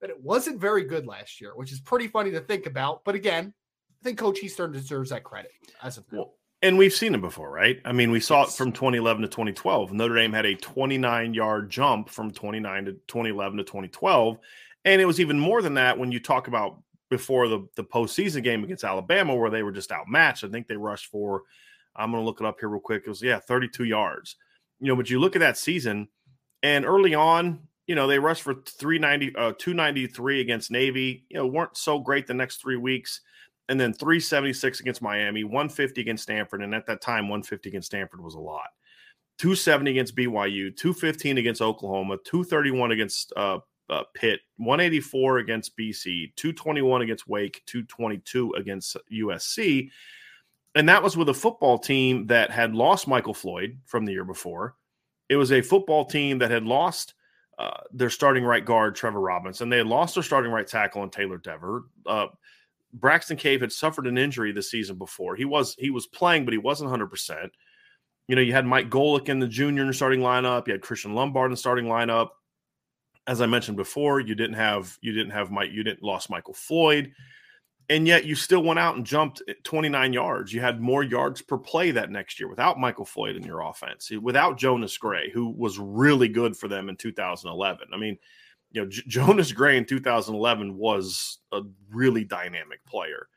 that 0.00 0.10
it 0.10 0.22
wasn't 0.22 0.60
very 0.60 0.84
good 0.84 1.06
last 1.06 1.40
year, 1.40 1.52
which 1.54 1.72
is 1.72 1.80
pretty 1.80 2.08
funny 2.08 2.30
to 2.30 2.40
think 2.40 2.66
about. 2.66 3.04
But 3.04 3.14
again, 3.14 3.52
I 4.00 4.04
think 4.04 4.18
Coach 4.18 4.40
Hiestand 4.40 4.72
deserves 4.72 5.10
that 5.10 5.24
credit 5.24 5.52
as 5.82 5.98
of 5.98 6.10
now. 6.10 6.18
Well, 6.18 6.34
and 6.62 6.76
we've 6.76 6.92
seen 6.92 7.14
it 7.14 7.20
before, 7.20 7.50
right? 7.50 7.80
I 7.84 7.92
mean, 7.92 8.10
we 8.10 8.20
saw 8.20 8.40
yes. 8.40 8.54
it 8.54 8.58
from 8.58 8.72
2011 8.72 9.22
to 9.22 9.28
2012. 9.28 9.92
Notre 9.92 10.14
Dame 10.14 10.32
had 10.32 10.46
a 10.46 10.54
29 10.54 11.34
yard 11.34 11.70
jump 11.70 12.10
from 12.10 12.30
29 12.30 12.84
to 12.86 12.92
2011 12.92 13.58
to 13.58 13.64
2012. 13.64 14.38
And 14.84 15.00
it 15.00 15.06
was 15.06 15.20
even 15.20 15.38
more 15.38 15.62
than 15.62 15.74
that 15.74 15.98
when 15.98 16.12
you 16.12 16.20
talk 16.20 16.48
about 16.48 16.82
before 17.08 17.48
the, 17.48 17.66
the 17.76 17.84
postseason 17.84 18.42
game 18.42 18.62
against 18.62 18.84
Alabama, 18.84 19.34
where 19.34 19.50
they 19.50 19.62
were 19.62 19.72
just 19.72 19.90
outmatched. 19.90 20.44
I 20.44 20.48
think 20.48 20.68
they 20.68 20.76
rushed 20.76 21.06
for, 21.06 21.42
I'm 21.96 22.10
going 22.10 22.22
to 22.22 22.26
look 22.26 22.40
it 22.40 22.46
up 22.46 22.60
here 22.60 22.68
real 22.68 22.80
quick. 22.80 23.02
It 23.06 23.08
was, 23.08 23.22
yeah, 23.22 23.38
32 23.38 23.84
yards. 23.84 24.36
You 24.80 24.88
know, 24.88 24.96
but 24.96 25.10
you 25.10 25.20
look 25.20 25.36
at 25.36 25.40
that 25.40 25.58
season, 25.58 26.08
and 26.62 26.84
early 26.84 27.14
on, 27.14 27.60
you 27.86 27.94
know, 27.94 28.06
they 28.06 28.18
rushed 28.18 28.42
for 28.42 28.54
390, 28.54 29.36
uh, 29.36 29.52
293 29.58 30.40
against 30.40 30.70
Navy, 30.70 31.24
you 31.28 31.36
know, 31.36 31.46
weren't 31.46 31.76
so 31.76 31.98
great 31.98 32.26
the 32.26 32.34
next 32.34 32.60
three 32.62 32.76
weeks 32.76 33.20
and 33.70 33.78
then 33.78 33.92
376 33.94 34.80
against 34.80 35.00
Miami, 35.00 35.44
150 35.44 36.00
against 36.00 36.24
Stanford. 36.24 36.62
And 36.62 36.74
at 36.74 36.86
that 36.86 37.00
time, 37.00 37.28
150 37.28 37.68
against 37.68 37.86
Stanford 37.86 38.20
was 38.20 38.34
a 38.34 38.40
lot. 38.40 38.66
270 39.38 39.92
against 39.92 40.16
BYU, 40.16 40.76
215 40.76 41.38
against 41.38 41.62
Oklahoma, 41.62 42.18
231 42.24 42.90
against 42.90 43.32
uh, 43.36 43.60
uh, 43.88 44.02
Pitt, 44.12 44.40
184 44.56 45.38
against 45.38 45.78
BC, 45.78 46.34
221 46.34 47.02
against 47.02 47.28
Wake, 47.28 47.62
222 47.66 48.54
against 48.58 48.96
USC. 49.12 49.88
And 50.74 50.88
that 50.88 51.02
was 51.02 51.16
with 51.16 51.28
a 51.28 51.34
football 51.34 51.78
team 51.78 52.26
that 52.26 52.50
had 52.50 52.74
lost 52.74 53.08
Michael 53.08 53.34
Floyd 53.34 53.78
from 53.86 54.04
the 54.04 54.12
year 54.12 54.24
before. 54.24 54.76
It 55.28 55.36
was 55.36 55.52
a 55.52 55.62
football 55.62 56.04
team 56.04 56.38
that 56.38 56.50
had 56.50 56.64
lost 56.64 57.14
uh, 57.58 57.80
their 57.92 58.10
starting 58.10 58.44
right 58.44 58.64
guard, 58.64 58.94
Trevor 58.94 59.20
Robinson. 59.20 59.68
They 59.68 59.78
had 59.78 59.86
lost 59.86 60.14
their 60.14 60.22
starting 60.22 60.50
right 60.50 60.66
tackle 60.66 61.02
in 61.02 61.10
Taylor 61.10 61.38
Dever. 61.38 61.84
Uh, 62.06 62.28
Braxton 62.92 63.36
Cave 63.36 63.60
had 63.60 63.72
suffered 63.72 64.06
an 64.06 64.18
injury 64.18 64.52
the 64.52 64.62
season 64.62 64.96
before. 64.96 65.36
He 65.36 65.44
was 65.44 65.76
he 65.78 65.90
was 65.90 66.06
playing, 66.06 66.44
but 66.44 66.52
he 66.52 66.58
wasn't 66.58 66.90
100. 66.90 67.08
percent 67.08 67.52
You 68.28 68.36
know, 68.36 68.42
you 68.42 68.52
had 68.52 68.66
Mike 68.66 68.90
Golic 68.90 69.28
in 69.28 69.38
the 69.38 69.46
junior 69.46 69.82
in 69.82 69.88
the 69.88 69.94
starting 69.94 70.20
lineup. 70.20 70.66
You 70.66 70.72
had 70.72 70.82
Christian 70.82 71.14
Lombard 71.14 71.46
in 71.46 71.52
the 71.52 71.56
starting 71.56 71.84
lineup. 71.84 72.30
As 73.26 73.40
I 73.40 73.46
mentioned 73.46 73.76
before, 73.76 74.20
you 74.20 74.34
didn't 74.34 74.54
have 74.54 74.96
you 75.02 75.12
didn't 75.12 75.32
have 75.32 75.50
Mike 75.50 75.70
you 75.70 75.84
didn't 75.84 76.02
lost 76.02 76.30
Michael 76.30 76.54
Floyd, 76.54 77.12
and 77.90 78.06
yet 78.06 78.24
you 78.24 78.34
still 78.34 78.62
went 78.62 78.78
out 78.78 78.96
and 78.96 79.04
jumped 79.04 79.42
eh, 79.48 79.52
29 79.64 80.14
yards. 80.14 80.52
You 80.52 80.60
had 80.62 80.80
more 80.80 81.02
yards 81.02 81.42
per 81.42 81.58
play 81.58 81.90
that 81.90 82.10
next 82.10 82.40
year 82.40 82.48
without 82.48 82.78
Michael 82.78 83.04
Floyd 83.04 83.36
in 83.36 83.42
your 83.42 83.60
offense, 83.60 84.10
eh, 84.10 84.16
without 84.16 84.56
Jonas 84.56 84.96
Gray, 84.96 85.30
who 85.30 85.50
was 85.50 85.78
really 85.78 86.28
good 86.28 86.56
for 86.56 86.68
them 86.68 86.88
in 86.88 86.96
2011. 86.96 87.88
I 87.92 87.96
mean 87.98 88.16
you 88.72 88.82
know, 88.82 88.88
J- 88.88 89.02
Jonas 89.08 89.52
Gray 89.52 89.76
in 89.76 89.84
2011 89.84 90.76
was 90.76 91.38
a 91.52 91.62
really 91.90 92.24
dynamic 92.24 92.84
player. 92.86 93.28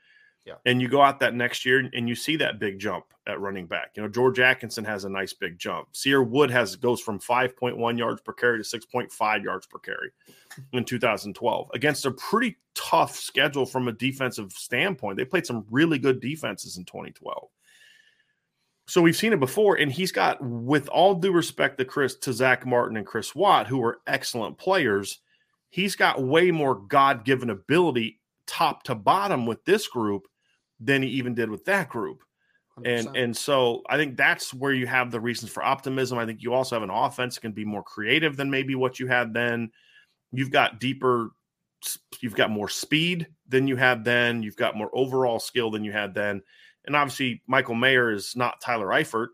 Yeah. 0.45 0.55
And 0.65 0.81
you 0.81 0.89
go 0.89 1.01
out 1.01 1.21
that 1.21 1.33
next 1.33 1.65
year 1.65 1.89
and 1.93 2.09
you 2.09 2.15
see 2.15 2.35
that 2.37 2.59
big 2.59 2.77
jump 2.77 3.05
at 3.27 3.39
running 3.39 3.65
back. 3.65 3.91
You 3.95 4.03
know, 4.03 4.09
George 4.09 4.39
Atkinson 4.39 4.83
has 4.83 5.05
a 5.05 5.09
nice 5.09 5.31
big 5.31 5.57
jump. 5.57 5.87
Cierre 5.93 6.23
Wood 6.23 6.51
has 6.51 6.75
goes 6.75 6.99
from 6.99 7.19
5.1 7.19 7.97
yards 7.97 8.21
per 8.21 8.33
carry 8.33 8.61
to 8.61 8.79
6.5 8.79 9.43
yards 9.43 9.67
per 9.67 9.79
carry 9.79 10.11
in 10.73 10.83
2012 10.83 11.71
against 11.73 12.05
a 12.05 12.11
pretty 12.11 12.57
tough 12.75 13.15
schedule 13.15 13.65
from 13.65 13.87
a 13.87 13.93
defensive 13.93 14.51
standpoint. 14.51 15.17
They 15.17 15.25
played 15.25 15.45
some 15.45 15.65
really 15.71 15.97
good 15.97 16.19
defenses 16.19 16.75
in 16.75 16.83
2012. 16.83 17.47
So 18.85 19.01
we've 19.01 19.15
seen 19.15 19.31
it 19.31 19.39
before, 19.39 19.75
and 19.75 19.89
he's 19.89 20.11
got, 20.11 20.43
with 20.43 20.89
all 20.89 21.15
due 21.15 21.31
respect 21.31 21.77
to 21.77 21.85
Chris, 21.85 22.15
to 22.17 22.33
Zach 22.33 22.65
Martin 22.65 22.97
and 22.97 23.07
Chris 23.07 23.33
Watt, 23.33 23.67
who 23.67 23.81
are 23.81 24.01
excellent 24.07 24.57
players, 24.57 25.19
he's 25.69 25.95
got 25.95 26.21
way 26.21 26.51
more 26.51 26.75
God 26.75 27.23
given 27.23 27.49
ability 27.49 28.19
top 28.45 28.83
to 28.83 28.95
bottom 28.95 29.45
with 29.45 29.63
this 29.63 29.87
group 29.87 30.27
than 30.83 31.01
he 31.01 31.09
even 31.09 31.33
did 31.33 31.49
with 31.49 31.65
that 31.65 31.89
group. 31.89 32.23
100%. 32.79 33.07
And 33.07 33.17
and 33.17 33.37
so 33.37 33.81
I 33.87 33.97
think 33.97 34.17
that's 34.17 34.53
where 34.53 34.73
you 34.73 34.87
have 34.87 35.11
the 35.11 35.19
reasons 35.19 35.51
for 35.51 35.63
optimism. 35.63 36.17
I 36.17 36.25
think 36.25 36.41
you 36.41 36.53
also 36.53 36.75
have 36.75 36.83
an 36.83 36.89
offense 36.89 37.35
that 37.35 37.41
can 37.41 37.51
be 37.51 37.65
more 37.65 37.83
creative 37.83 38.35
than 38.35 38.49
maybe 38.49 38.75
what 38.75 38.99
you 38.99 39.07
had 39.07 39.33
then. 39.33 39.71
You've 40.31 40.51
got 40.51 40.79
deeper, 40.79 41.31
you've 42.21 42.35
got 42.35 42.49
more 42.49 42.69
speed 42.69 43.27
than 43.47 43.67
you 43.67 43.75
had 43.75 44.03
then. 44.03 44.41
You've 44.41 44.55
got 44.55 44.75
more 44.75 44.89
overall 44.93 45.39
skill 45.39 45.69
than 45.69 45.83
you 45.83 45.91
had 45.91 46.15
then. 46.15 46.41
And 46.85 46.95
obviously, 46.95 47.43
Michael 47.47 47.75
Mayer 47.75 48.11
is 48.11 48.35
not 48.35 48.59
Tyler 48.59 48.87
Eifert. 48.87 49.27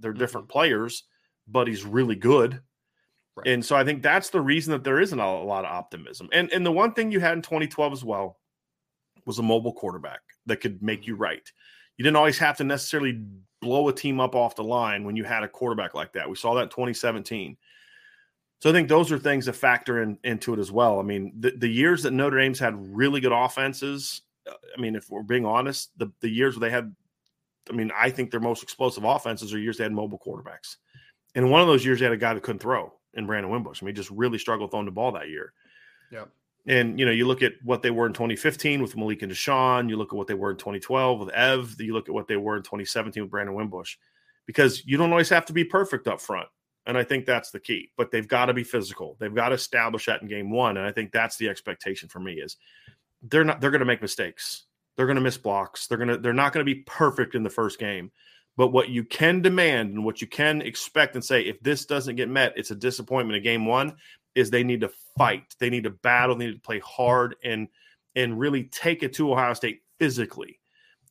They're 0.00 0.12
different 0.12 0.48
mm-hmm. 0.48 0.58
players, 0.58 1.04
but 1.46 1.68
he's 1.68 1.84
really 1.84 2.16
good. 2.16 2.60
Right. 3.36 3.46
And 3.46 3.64
so 3.64 3.76
I 3.76 3.84
think 3.84 4.02
that's 4.02 4.30
the 4.30 4.40
reason 4.40 4.72
that 4.72 4.82
there 4.82 5.00
isn't 5.00 5.18
a, 5.18 5.24
a 5.24 5.44
lot 5.44 5.64
of 5.64 5.70
optimism. 5.70 6.28
And 6.32 6.52
and 6.52 6.66
the 6.66 6.72
one 6.72 6.92
thing 6.92 7.12
you 7.12 7.20
had 7.20 7.34
in 7.34 7.42
2012 7.42 7.92
as 7.92 8.04
well 8.04 8.40
was 9.24 9.38
a 9.38 9.42
mobile 9.42 9.72
quarterback 9.72 10.20
that 10.46 10.60
could 10.60 10.82
make 10.82 11.06
you 11.06 11.14
right. 11.16 11.50
You 11.96 12.04
didn't 12.04 12.16
always 12.16 12.38
have 12.38 12.56
to 12.58 12.64
necessarily 12.64 13.20
blow 13.60 13.88
a 13.88 13.92
team 13.92 14.20
up 14.20 14.34
off 14.34 14.56
the 14.56 14.64
line 14.64 15.04
when 15.04 15.16
you 15.16 15.24
had 15.24 15.42
a 15.42 15.48
quarterback 15.48 15.94
like 15.94 16.12
that. 16.14 16.28
We 16.28 16.36
saw 16.36 16.54
that 16.54 16.62
in 16.62 16.68
2017. 16.70 17.56
So 18.60 18.68
I 18.68 18.72
think 18.72 18.88
those 18.88 19.10
are 19.10 19.18
things 19.18 19.46
that 19.46 19.54
factor 19.54 20.02
in, 20.02 20.18
into 20.22 20.52
it 20.52 20.58
as 20.58 20.70
well. 20.70 20.98
I 20.98 21.02
mean, 21.02 21.32
the, 21.38 21.52
the 21.56 21.68
years 21.68 22.02
that 22.02 22.12
Notre 22.12 22.38
Dame's 22.38 22.58
had 22.58 22.94
really 22.94 23.20
good 23.20 23.32
offenses, 23.32 24.22
uh, 24.46 24.54
I 24.76 24.80
mean, 24.80 24.96
if 24.96 25.10
we're 25.10 25.22
being 25.22 25.46
honest, 25.46 25.90
the, 25.98 26.12
the 26.20 26.28
years 26.28 26.56
where 26.56 26.68
they 26.68 26.74
had, 26.74 26.94
I 27.70 27.72
mean, 27.72 27.90
I 27.94 28.10
think 28.10 28.30
their 28.30 28.40
most 28.40 28.62
explosive 28.62 29.04
offenses 29.04 29.54
are 29.54 29.58
years 29.58 29.78
they 29.78 29.84
had 29.84 29.92
mobile 29.92 30.20
quarterbacks. 30.24 30.76
And 31.34 31.50
one 31.50 31.60
of 31.60 31.68
those 31.68 31.84
years, 31.84 32.00
they 32.00 32.04
had 32.04 32.12
a 32.12 32.18
guy 32.18 32.34
that 32.34 32.42
couldn't 32.42 32.60
throw 32.60 32.92
in 33.14 33.26
Brandon 33.26 33.50
Wimbush. 33.50 33.82
I 33.82 33.86
mean, 33.86 33.94
he 33.94 33.98
just 33.98 34.10
really 34.10 34.38
struggled 34.38 34.70
throwing 34.70 34.86
the 34.86 34.92
ball 34.92 35.12
that 35.12 35.28
year. 35.28 35.52
Yeah. 36.10 36.24
And 36.70 37.00
you 37.00 37.04
know, 37.04 37.10
you 37.10 37.26
look 37.26 37.42
at 37.42 37.54
what 37.64 37.82
they 37.82 37.90
were 37.90 38.06
in 38.06 38.12
2015 38.12 38.80
with 38.80 38.96
Malik 38.96 39.22
and 39.22 39.32
DeShone. 39.32 39.88
You 39.88 39.96
look 39.96 40.12
at 40.12 40.16
what 40.16 40.28
they 40.28 40.34
were 40.34 40.52
in 40.52 40.56
2012 40.56 41.18
with 41.18 41.30
Ev. 41.30 41.74
You 41.80 41.92
look 41.92 42.08
at 42.08 42.14
what 42.14 42.28
they 42.28 42.36
were 42.36 42.56
in 42.56 42.62
2017 42.62 43.24
with 43.24 43.30
Brandon 43.30 43.56
Wimbush, 43.56 43.96
because 44.46 44.86
you 44.86 44.96
don't 44.96 45.10
always 45.10 45.28
have 45.30 45.44
to 45.46 45.52
be 45.52 45.64
perfect 45.64 46.06
up 46.06 46.20
front. 46.20 46.46
And 46.86 46.96
I 46.96 47.02
think 47.02 47.26
that's 47.26 47.50
the 47.50 47.58
key. 47.58 47.90
But 47.96 48.12
they've 48.12 48.26
got 48.26 48.46
to 48.46 48.54
be 48.54 48.62
physical. 48.62 49.16
They've 49.18 49.34
got 49.34 49.48
to 49.48 49.56
establish 49.56 50.06
that 50.06 50.22
in 50.22 50.28
game 50.28 50.52
one. 50.52 50.76
And 50.76 50.86
I 50.86 50.92
think 50.92 51.10
that's 51.10 51.36
the 51.38 51.48
expectation 51.48 52.08
for 52.08 52.20
me 52.20 52.34
is 52.34 52.56
they're 53.20 53.42
not 53.42 53.60
they're 53.60 53.72
going 53.72 53.80
to 53.80 53.84
make 53.84 54.00
mistakes. 54.00 54.66
They're 54.96 55.06
going 55.06 55.16
to 55.16 55.22
miss 55.22 55.38
blocks. 55.38 55.88
They're 55.88 55.98
going 55.98 56.08
to 56.10 56.18
they're 56.18 56.32
not 56.32 56.52
going 56.52 56.64
to 56.64 56.72
be 56.72 56.82
perfect 56.82 57.34
in 57.34 57.42
the 57.42 57.50
first 57.50 57.80
game. 57.80 58.12
But 58.56 58.68
what 58.68 58.90
you 58.90 59.02
can 59.02 59.42
demand 59.42 59.94
and 59.94 60.04
what 60.04 60.20
you 60.20 60.28
can 60.28 60.62
expect 60.62 61.16
and 61.16 61.24
say, 61.24 61.42
if 61.42 61.60
this 61.62 61.84
doesn't 61.84 62.16
get 62.16 62.28
met, 62.28 62.52
it's 62.56 62.70
a 62.70 62.76
disappointment 62.76 63.36
in 63.36 63.42
game 63.42 63.66
one, 63.66 63.96
is 64.34 64.50
they 64.50 64.64
need 64.64 64.80
to 64.80 64.90
fight. 65.16 65.54
They 65.58 65.70
need 65.70 65.84
to 65.84 65.90
battle. 65.90 66.36
They 66.36 66.46
need 66.46 66.54
to 66.54 66.60
play 66.60 66.80
hard 66.80 67.36
and 67.44 67.68
and 68.16 68.38
really 68.38 68.64
take 68.64 69.02
it 69.02 69.12
to 69.14 69.32
Ohio 69.32 69.54
State 69.54 69.82
physically. 69.98 70.58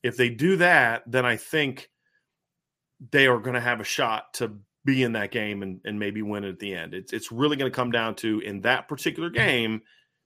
If 0.04 0.18
they 0.18 0.30
do 0.30 0.58
that, 0.58 1.04
then 1.06 1.26
I 1.26 1.38
think 1.38 1.90
they 3.12 3.28
are 3.28 3.40
going 3.40 3.54
to 3.54 3.62
have 3.62 3.80
a 3.80 3.86
shot 3.86 4.34
to 4.36 4.52
be 4.86 5.04
in 5.04 5.14
that 5.14 5.32
game 5.32 5.62
and, 5.62 5.80
and 5.86 6.00
maybe 6.00 6.22
win 6.22 6.44
it 6.44 6.50
at 6.50 6.60
the 6.60 6.74
end. 6.74 6.94
It's 6.94 7.14
it's 7.14 7.32
really 7.32 7.58
going 7.58 7.72
to 7.72 7.76
come 7.76 7.92
down 7.92 8.16
to 8.16 8.40
in 8.40 8.62
that 8.62 8.88
particular 8.88 9.30
game, 9.30 9.82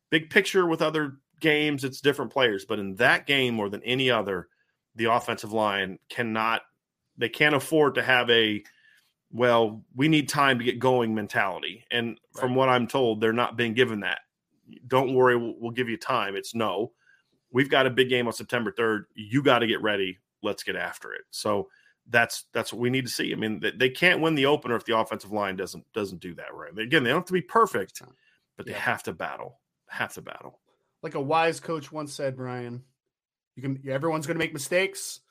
big 0.09 0.29
picture 0.29 0.65
with 0.65 0.81
other 0.81 1.17
games, 1.39 1.83
it's 1.83 2.01
different 2.01 2.31
players, 2.31 2.65
but 2.65 2.79
in 2.79 2.95
that 2.95 3.27
game 3.27 3.53
more 3.53 3.69
than 3.69 3.83
any 3.83 4.09
other, 4.09 4.47
the 4.95 5.05
offensive 5.05 5.51
line 5.51 5.99
cannot 6.09 6.61
they 7.17 7.29
can't 7.29 7.55
afford 7.55 7.95
to 7.95 8.03
have 8.03 8.29
a 8.29 8.63
well, 9.33 9.83
we 9.95 10.07
need 10.07 10.29
time 10.29 10.59
to 10.59 10.63
get 10.63 10.79
going 10.79 11.13
mentality. 11.13 11.83
And 11.91 12.09
right. 12.09 12.41
from 12.41 12.53
what 12.55 12.69
I'm 12.69 12.87
told, 12.87 13.19
they're 13.19 13.33
not 13.33 13.57
being 13.57 13.73
given 13.73 14.01
that. 14.01 14.19
Don't 14.87 15.15
worry, 15.15 15.35
we'll, 15.35 15.55
we'll 15.59 15.71
give 15.71 15.89
you 15.89 15.97
time. 15.97 16.35
It's 16.35 16.53
no. 16.53 16.93
We've 17.51 17.69
got 17.69 17.87
a 17.87 17.89
big 17.89 18.09
game 18.09 18.27
on 18.27 18.33
September 18.33 18.71
3rd. 18.71 19.03
You 19.15 19.41
got 19.43 19.59
to 19.59 19.67
get 19.67 19.81
ready. 19.81 20.19
Let's 20.43 20.63
get 20.63 20.75
after 20.75 21.13
it. 21.13 21.23
So 21.31 21.67
that's 22.09 22.45
that's 22.53 22.71
what 22.71 22.79
we 22.79 22.89
need 22.89 23.05
to 23.05 23.11
see. 23.11 23.31
I 23.31 23.35
mean, 23.35 23.59
they, 23.59 23.71
they, 23.71 23.89
can't 23.89 24.21
win 24.21 24.35
the 24.35 24.45
opener 24.45 24.75
if 24.75 24.85
the 24.85 24.97
offensive 24.97 25.31
line 25.31 25.55
doesn't 25.55 25.85
doesn't 25.93 26.21
do 26.21 26.35
that 26.35 26.53
right. 26.53 26.77
Again, 26.77 27.03
they 27.03 27.09
don't 27.09 27.19
have 27.19 27.25
to 27.27 27.33
be 27.33 27.41
perfect, 27.41 28.01
but 28.57 28.65
they 28.65 28.73
yeah. 28.73 28.79
have 28.79 29.03
to 29.03 29.13
battle. 29.13 29.59
Have 29.87 30.13
to 30.13 30.21
battle. 30.21 30.59
Like 31.01 31.15
a 31.15 31.21
wise 31.21 31.59
coach 31.59 31.91
once 31.91 32.13
said, 32.13 32.35
Brian, 32.35 32.83
you 33.55 33.63
can 33.63 33.81
everyone's 33.87 34.27
going 34.27 34.35
to 34.35 34.43
make 34.43 34.53
mistakes, 34.53 35.21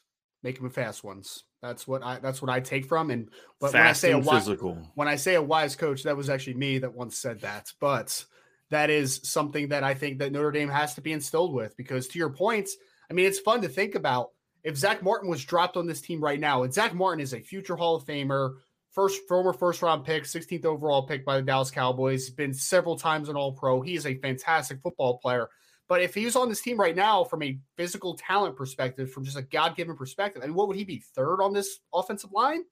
make 0.42 0.59
them 0.59 0.70
fast 0.70 1.05
ones. 1.05 1.44
That's 1.63 1.87
what 1.87 2.03
I 2.03 2.19
that's 2.19 2.43
what 2.43 2.51
I 2.51 2.61
take 2.61 2.87
from. 2.87 3.11
And 3.11 3.31
but 3.61 3.73
when 3.73 3.83
I 3.83 3.93
say 3.93 4.11
a 4.11 4.19
wise, 4.19 4.45
physical. 4.45 4.77
when 4.95 5.07
I 5.09 5.17
say 5.17 5.37
a 5.37 5.43
wise 5.43 5.77
coach, 5.77 6.03
that 6.03 6.17
was 6.17 6.29
actually 6.29 6.55
me 6.55 6.79
that 6.79 6.93
once 6.93 7.17
said 7.17 7.41
that. 7.43 7.73
But 7.81 8.25
that 8.71 8.91
is 8.91 9.21
something 9.23 9.69
that 9.69 9.85
I 9.85 9.95
think 9.95 10.19
that 10.19 10.33
Notre 10.33 10.51
Dame 10.51 10.69
has 10.69 10.95
to 10.95 11.01
be 11.01 11.13
instilled 11.13 11.55
with 11.55 11.77
because 11.77 12.09
to 12.09 12.19
your 12.19 12.31
points, 12.31 12.77
I 13.09 13.15
mean, 13.15 13.27
it's 13.27 13.39
fun 13.39 13.63
to 13.63 13.69
think 13.69 13.95
about 13.95 14.31
if 14.65 14.77
Zach 14.77 15.03
Martin 15.03 15.31
was 15.31 15.45
dropped 15.45 15.77
on 15.77 15.87
this 15.87 16.01
team 16.01 16.23
right 16.23 16.41
now, 16.41 16.65
and 16.65 16.75
Zach 16.75 16.95
Martin 16.95 17.21
is 17.21 17.33
a 17.33 17.41
future 17.41 17.77
Hall 17.77 17.97
of 17.97 18.05
Famer, 18.05 18.55
first 18.91 19.21
former 19.29 19.53
first 19.53 19.83
round 19.83 20.05
pick, 20.05 20.25
16th 20.25 20.65
overall 20.65 21.07
pick 21.07 21.25
by 21.25 21.37
the 21.37 21.43
Dallas 21.43 21.71
Cowboys, 21.71 22.31
been 22.31 22.55
several 22.55 22.97
times 22.97 23.29
an 23.29 23.37
All 23.37 23.53
Pro. 23.53 23.81
He 23.81 23.95
is 23.95 24.07
a 24.07 24.19
fantastic 24.19 24.81
football 24.81 25.19
player. 25.19 25.49
But 25.89 26.01
if 26.01 26.14
he 26.14 26.24
was 26.24 26.37
on 26.37 26.49
this 26.49 26.62
team 26.62 26.80
right 26.80 26.97
now, 26.97 27.24
from 27.24 27.43
a 27.43 27.59
physical 27.76 28.14
talent 28.14 28.57
perspective, 28.57 29.12
from 29.12 29.24
just 29.24 29.37
a 29.37 29.43
God 29.43 29.76
given 29.76 29.97
perspective, 29.97 30.43
I 30.43 30.47
mean, 30.47 30.55
what 30.55 30.68
would 30.68 30.76
he 30.76 30.85
be 30.85 31.03
third 31.14 31.41
on 31.43 31.53
this 31.53 31.80
offensive 31.93 32.33
line? 32.33 32.62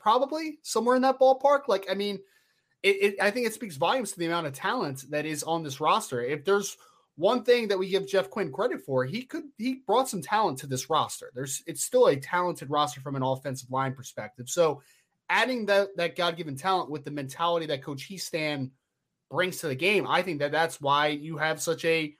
Probably 0.00 0.58
somewhere 0.62 0.96
in 0.96 1.02
that 1.02 1.18
ballpark. 1.18 1.68
Like, 1.68 1.86
I 1.90 1.94
mean, 1.94 2.18
it, 2.82 2.96
it, 3.02 3.14
I 3.20 3.30
think 3.30 3.46
it 3.46 3.54
speaks 3.54 3.76
volumes 3.76 4.12
to 4.12 4.18
the 4.18 4.26
amount 4.26 4.46
of 4.46 4.52
talent 4.52 5.10
that 5.10 5.26
is 5.26 5.42
on 5.42 5.62
this 5.62 5.80
roster. 5.80 6.22
If 6.22 6.44
there's 6.44 6.76
one 7.16 7.42
thing 7.42 7.68
that 7.68 7.78
we 7.78 7.88
give 7.88 8.06
Jeff 8.06 8.30
Quinn 8.30 8.52
credit 8.52 8.82
for, 8.84 9.04
he 9.04 9.22
could 9.22 9.44
he 9.56 9.82
brought 9.86 10.08
some 10.08 10.22
talent 10.22 10.58
to 10.58 10.66
this 10.66 10.90
roster. 10.90 11.32
There's 11.34 11.62
it's 11.66 11.84
still 11.84 12.08
a 12.08 12.16
talented 12.16 12.70
roster 12.70 13.00
from 13.00 13.16
an 13.16 13.22
offensive 13.22 13.70
line 13.70 13.94
perspective. 13.94 14.48
So 14.48 14.82
adding 15.28 15.66
that 15.66 15.96
that 15.96 16.16
God 16.16 16.36
given 16.36 16.56
talent 16.56 16.90
with 16.90 17.04
the 17.04 17.10
mentality 17.10 17.66
that 17.66 17.82
Coach 17.82 18.08
Hiestand 18.08 18.70
brings 19.30 19.58
to 19.58 19.68
the 19.68 19.74
game, 19.74 20.06
I 20.06 20.22
think 20.22 20.38
that 20.40 20.52
that's 20.52 20.80
why 20.80 21.08
you 21.08 21.36
have 21.38 21.60
such 21.60 21.84
a 21.84 22.14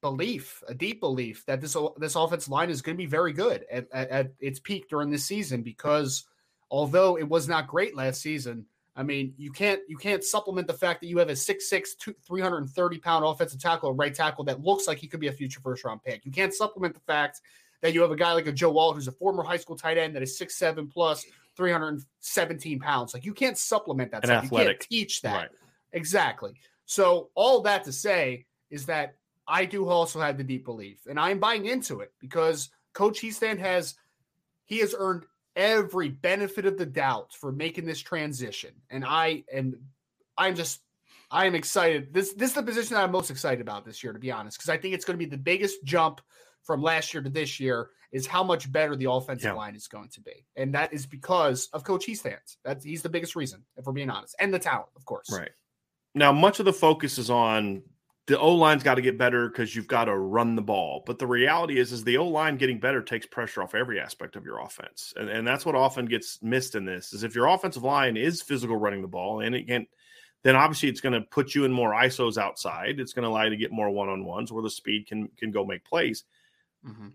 belief, 0.00 0.62
a 0.68 0.74
deep 0.74 1.00
belief 1.00 1.44
that 1.46 1.60
this 1.60 1.76
this 1.96 2.14
offensive 2.14 2.50
line 2.50 2.70
is 2.70 2.82
going 2.82 2.96
to 2.96 3.02
be 3.02 3.06
very 3.06 3.32
good 3.32 3.64
at, 3.70 3.86
at, 3.92 4.10
at 4.10 4.32
its 4.40 4.60
peak 4.60 4.88
during 4.88 5.10
this 5.10 5.24
season 5.24 5.62
because 5.62 6.24
although 6.70 7.16
it 7.16 7.28
was 7.28 7.48
not 7.48 7.66
great 7.66 7.96
last 7.96 8.20
season, 8.20 8.66
I 8.96 9.02
mean, 9.02 9.34
you 9.36 9.50
can't 9.50 9.80
you 9.88 9.96
can't 9.96 10.22
supplement 10.22 10.66
the 10.66 10.74
fact 10.74 11.00
that 11.00 11.08
you 11.08 11.18
have 11.18 11.28
a 11.28 11.32
6'6, 11.32 12.14
330 12.26 12.98
pound 12.98 13.24
offensive 13.24 13.60
tackle, 13.60 13.92
right 13.92 14.14
tackle 14.14 14.44
that 14.44 14.60
looks 14.60 14.86
like 14.86 14.98
he 14.98 15.08
could 15.08 15.20
be 15.20 15.28
a 15.28 15.32
future 15.32 15.60
first 15.60 15.84
round 15.84 16.02
pick. 16.02 16.24
You 16.24 16.30
can't 16.30 16.54
supplement 16.54 16.94
the 16.94 17.00
fact 17.00 17.40
that 17.80 17.92
you 17.92 18.02
have 18.02 18.12
a 18.12 18.16
guy 18.16 18.32
like 18.32 18.46
a 18.46 18.52
Joe 18.52 18.76
Alt 18.78 18.94
who's 18.94 19.08
a 19.08 19.12
former 19.12 19.42
high 19.42 19.56
school 19.56 19.76
tight 19.76 19.98
end 19.98 20.14
that 20.14 20.22
is 20.22 20.38
6'7 20.38 20.90
plus 20.90 21.26
317 21.56 22.78
pounds. 22.78 23.14
Like 23.14 23.24
you 23.24 23.34
can't 23.34 23.58
supplement 23.58 24.12
that. 24.12 24.24
Stuff. 24.24 24.44
You 24.44 24.50
can't 24.50 24.80
teach 24.80 25.22
that. 25.22 25.34
Right. 25.34 25.48
Exactly. 25.94 26.54
So 26.84 27.30
all 27.34 27.62
that 27.62 27.84
to 27.84 27.92
say 27.92 28.46
is 28.70 28.86
that 28.86 29.16
I 29.46 29.64
do 29.64 29.88
also 29.88 30.20
have 30.20 30.36
the 30.36 30.44
deep 30.44 30.64
belief, 30.64 31.06
and 31.08 31.18
I'm 31.18 31.38
buying 31.38 31.66
into 31.66 32.00
it 32.00 32.12
because 32.20 32.70
Coach 32.92 33.20
Hiestand 33.20 33.58
has 33.58 33.94
he 34.66 34.78
has 34.78 34.94
earned 34.96 35.24
every 35.56 36.08
benefit 36.08 36.66
of 36.66 36.76
the 36.76 36.86
doubt 36.86 37.32
for 37.32 37.52
making 37.52 37.86
this 37.86 38.00
transition. 38.00 38.70
And 38.90 39.04
I 39.06 39.44
and 39.52 39.76
I'm 40.36 40.54
just 40.54 40.80
I 41.30 41.46
am 41.46 41.54
excited. 41.54 42.12
This 42.12 42.32
this 42.34 42.50
is 42.50 42.54
the 42.54 42.62
position 42.62 42.94
that 42.94 43.04
I'm 43.04 43.12
most 43.12 43.30
excited 43.30 43.60
about 43.60 43.84
this 43.84 44.02
year, 44.02 44.12
to 44.12 44.18
be 44.18 44.32
honest, 44.32 44.58
because 44.58 44.70
I 44.70 44.78
think 44.78 44.94
it's 44.94 45.04
going 45.04 45.18
to 45.18 45.24
be 45.24 45.30
the 45.30 45.36
biggest 45.36 45.84
jump 45.84 46.20
from 46.62 46.82
last 46.82 47.12
year 47.12 47.22
to 47.22 47.30
this 47.30 47.60
year 47.60 47.90
is 48.12 48.26
how 48.26 48.44
much 48.44 48.70
better 48.70 48.96
the 48.96 49.10
offensive 49.10 49.50
yeah. 49.50 49.52
line 49.52 49.74
is 49.74 49.88
going 49.88 50.08
to 50.08 50.20
be. 50.20 50.46
And 50.56 50.72
that 50.74 50.92
is 50.92 51.04
because 51.04 51.68
of 51.72 51.84
Coach 51.84 52.06
Hiestand. 52.06 52.56
That's 52.64 52.84
he's 52.84 53.02
the 53.02 53.08
biggest 53.08 53.36
reason, 53.36 53.64
if 53.76 53.84
we're 53.84 53.92
being 53.92 54.08
honest. 54.08 54.36
And 54.38 54.54
the 54.54 54.58
talent, 54.58 54.88
of 54.96 55.04
course. 55.04 55.28
Right. 55.30 55.50
Now, 56.14 56.32
much 56.32 56.58
of 56.60 56.64
the 56.64 56.72
focus 56.72 57.18
is 57.18 57.30
on 57.30 57.82
the 58.26 58.38
O 58.38 58.52
line's 58.52 58.82
got 58.82 58.94
to 58.94 59.02
get 59.02 59.18
better 59.18 59.48
because 59.48 59.76
you've 59.76 59.88
got 59.88 60.04
to 60.06 60.16
run 60.16 60.56
the 60.56 60.62
ball. 60.62 61.02
But 61.04 61.18
the 61.18 61.26
reality 61.26 61.78
is, 61.78 61.92
is 61.92 62.04
the 62.04 62.16
O 62.16 62.26
line 62.26 62.56
getting 62.56 62.80
better 62.80 63.02
takes 63.02 63.26
pressure 63.26 63.62
off 63.62 63.74
every 63.74 64.00
aspect 64.00 64.36
of 64.36 64.44
your 64.44 64.60
offense, 64.60 65.12
and, 65.16 65.28
and 65.28 65.46
that's 65.46 65.66
what 65.66 65.74
often 65.74 66.06
gets 66.06 66.42
missed 66.42 66.74
in 66.74 66.84
this. 66.84 67.12
Is 67.12 67.22
if 67.22 67.34
your 67.34 67.48
offensive 67.48 67.82
line 67.82 68.16
is 68.16 68.40
physical 68.40 68.76
running 68.76 69.02
the 69.02 69.08
ball, 69.08 69.40
and 69.40 69.54
again, 69.54 69.86
then 70.42 70.56
obviously 70.56 70.88
it's 70.88 71.00
going 71.00 71.12
to 71.12 71.26
put 71.28 71.54
you 71.54 71.64
in 71.64 71.72
more 71.72 71.92
isos 71.92 72.38
outside. 72.38 73.00
It's 73.00 73.12
going 73.12 73.24
to 73.24 73.28
allow 73.28 73.44
you 73.44 73.50
to 73.50 73.56
get 73.56 73.72
more 73.72 73.90
one 73.90 74.08
on 74.08 74.24
ones 74.24 74.52
where 74.52 74.62
the 74.62 74.70
speed 74.70 75.06
can 75.06 75.28
can 75.36 75.50
go 75.50 75.64
make 75.64 75.84
plays. 75.84 76.24
Mm-hmm. 76.86 77.08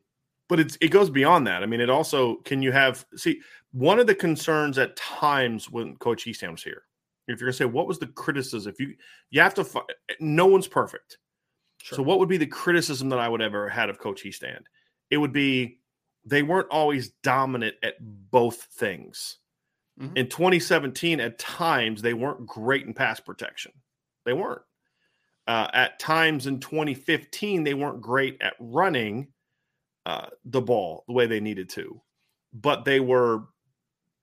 But 0.48 0.60
it's 0.60 0.78
it 0.82 0.90
goes 0.90 1.10
beyond 1.10 1.48
that. 1.48 1.64
I 1.64 1.66
mean, 1.66 1.82
it 1.82 1.90
also 1.90 2.36
can 2.38 2.62
you 2.62 2.72
have 2.72 3.06
see 3.16 3.40
one 3.72 4.00
of 4.00 4.08
the 4.08 4.16
concerns 4.16 4.78
at 4.78 4.96
times 4.96 5.72
when 5.72 5.96
Coach 5.98 6.26
Hiestand 6.26 6.52
was 6.52 6.64
here 6.64 6.84
if 7.30 7.40
you're 7.40 7.48
going 7.48 7.54
to 7.54 7.58
say 7.58 7.66
what 7.66 7.88
was 7.88 8.00
the 8.00 8.08
criticism, 8.08 8.72
if 8.72 8.80
you 8.80 8.96
you 9.30 9.42
have 9.42 9.54
to, 9.56 9.66
no 10.20 10.46
one's 10.46 10.68
perfect. 10.68 11.18
Sure. 11.82 11.98
So 11.98 12.04
what 12.04 12.20
would 12.20 12.30
be 12.30 12.38
the 12.38 12.48
criticism 12.48 13.10
that 13.10 13.20
I 13.20 13.30
would 13.30 13.42
ever 13.42 13.70
had 13.70 13.90
of 13.90 14.00
Coach 14.00 14.24
Hiestand? 14.24 14.64
It 15.10 15.18
would 15.18 15.32
be 15.32 15.80
they 16.26 16.44
weren't 16.44 16.70
always 16.70 17.12
dominant 17.24 17.76
at 17.84 17.96
both 18.00 18.68
things. 18.74 19.38
Mm-hmm. 20.00 20.18
In 20.18 20.28
2017, 20.28 21.20
at 21.20 21.40
times 21.40 22.02
they 22.02 22.14
weren't 22.14 22.46
great 22.46 22.86
in 22.86 22.94
pass 22.94 23.20
protection. 23.20 23.72
They 24.26 24.34
weren't. 24.34 24.62
Uh, 25.48 25.68
at 25.74 26.00
times 26.00 26.48
in 26.48 26.60
2015, 26.60 27.64
they 27.64 27.74
weren't 27.74 28.02
great 28.02 28.38
at 28.42 28.54
running 28.60 29.28
uh, 30.06 30.28
the 30.46 30.62
ball 30.62 31.04
the 31.08 31.14
way 31.14 31.26
they 31.26 31.40
needed 31.40 31.70
to, 31.70 32.02
but 32.54 32.86
they 32.86 33.00
were 33.00 33.46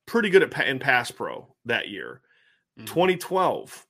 pretty 0.07 0.31
good 0.31 0.43
at 0.43 0.67
in 0.67 0.79
pass 0.79 1.11
pro 1.11 1.53
that 1.65 1.89
year. 1.89 2.23
Mm-hmm. 2.79 2.87
2012, 2.87 3.87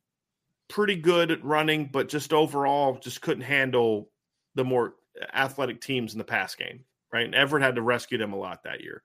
pretty 0.69 0.97
good 0.97 1.31
at 1.31 1.45
running, 1.45 1.89
but 1.93 2.09
just 2.09 2.33
overall 2.33 2.99
just 2.99 3.21
couldn't 3.21 3.43
handle 3.43 4.11
the 4.55 4.65
more 4.65 4.95
athletic 5.35 5.81
teams 5.81 6.13
in 6.13 6.19
the 6.19 6.25
pass 6.25 6.55
game, 6.55 6.85
right? 7.13 7.25
And 7.25 7.35
Everett 7.35 7.63
had 7.63 7.77
to 7.77 7.83
rescue 7.83 8.19
them 8.19 8.33
a 8.33 8.39
lot 8.39 8.65
that 8.65 8.83
year. 8.83 9.03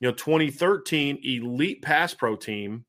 You 0.00 0.08
know, 0.08 0.14
2013, 0.14 1.20
elite 1.24 1.82
pass 1.82 2.14
pro 2.14 2.36
team, 2.36 2.84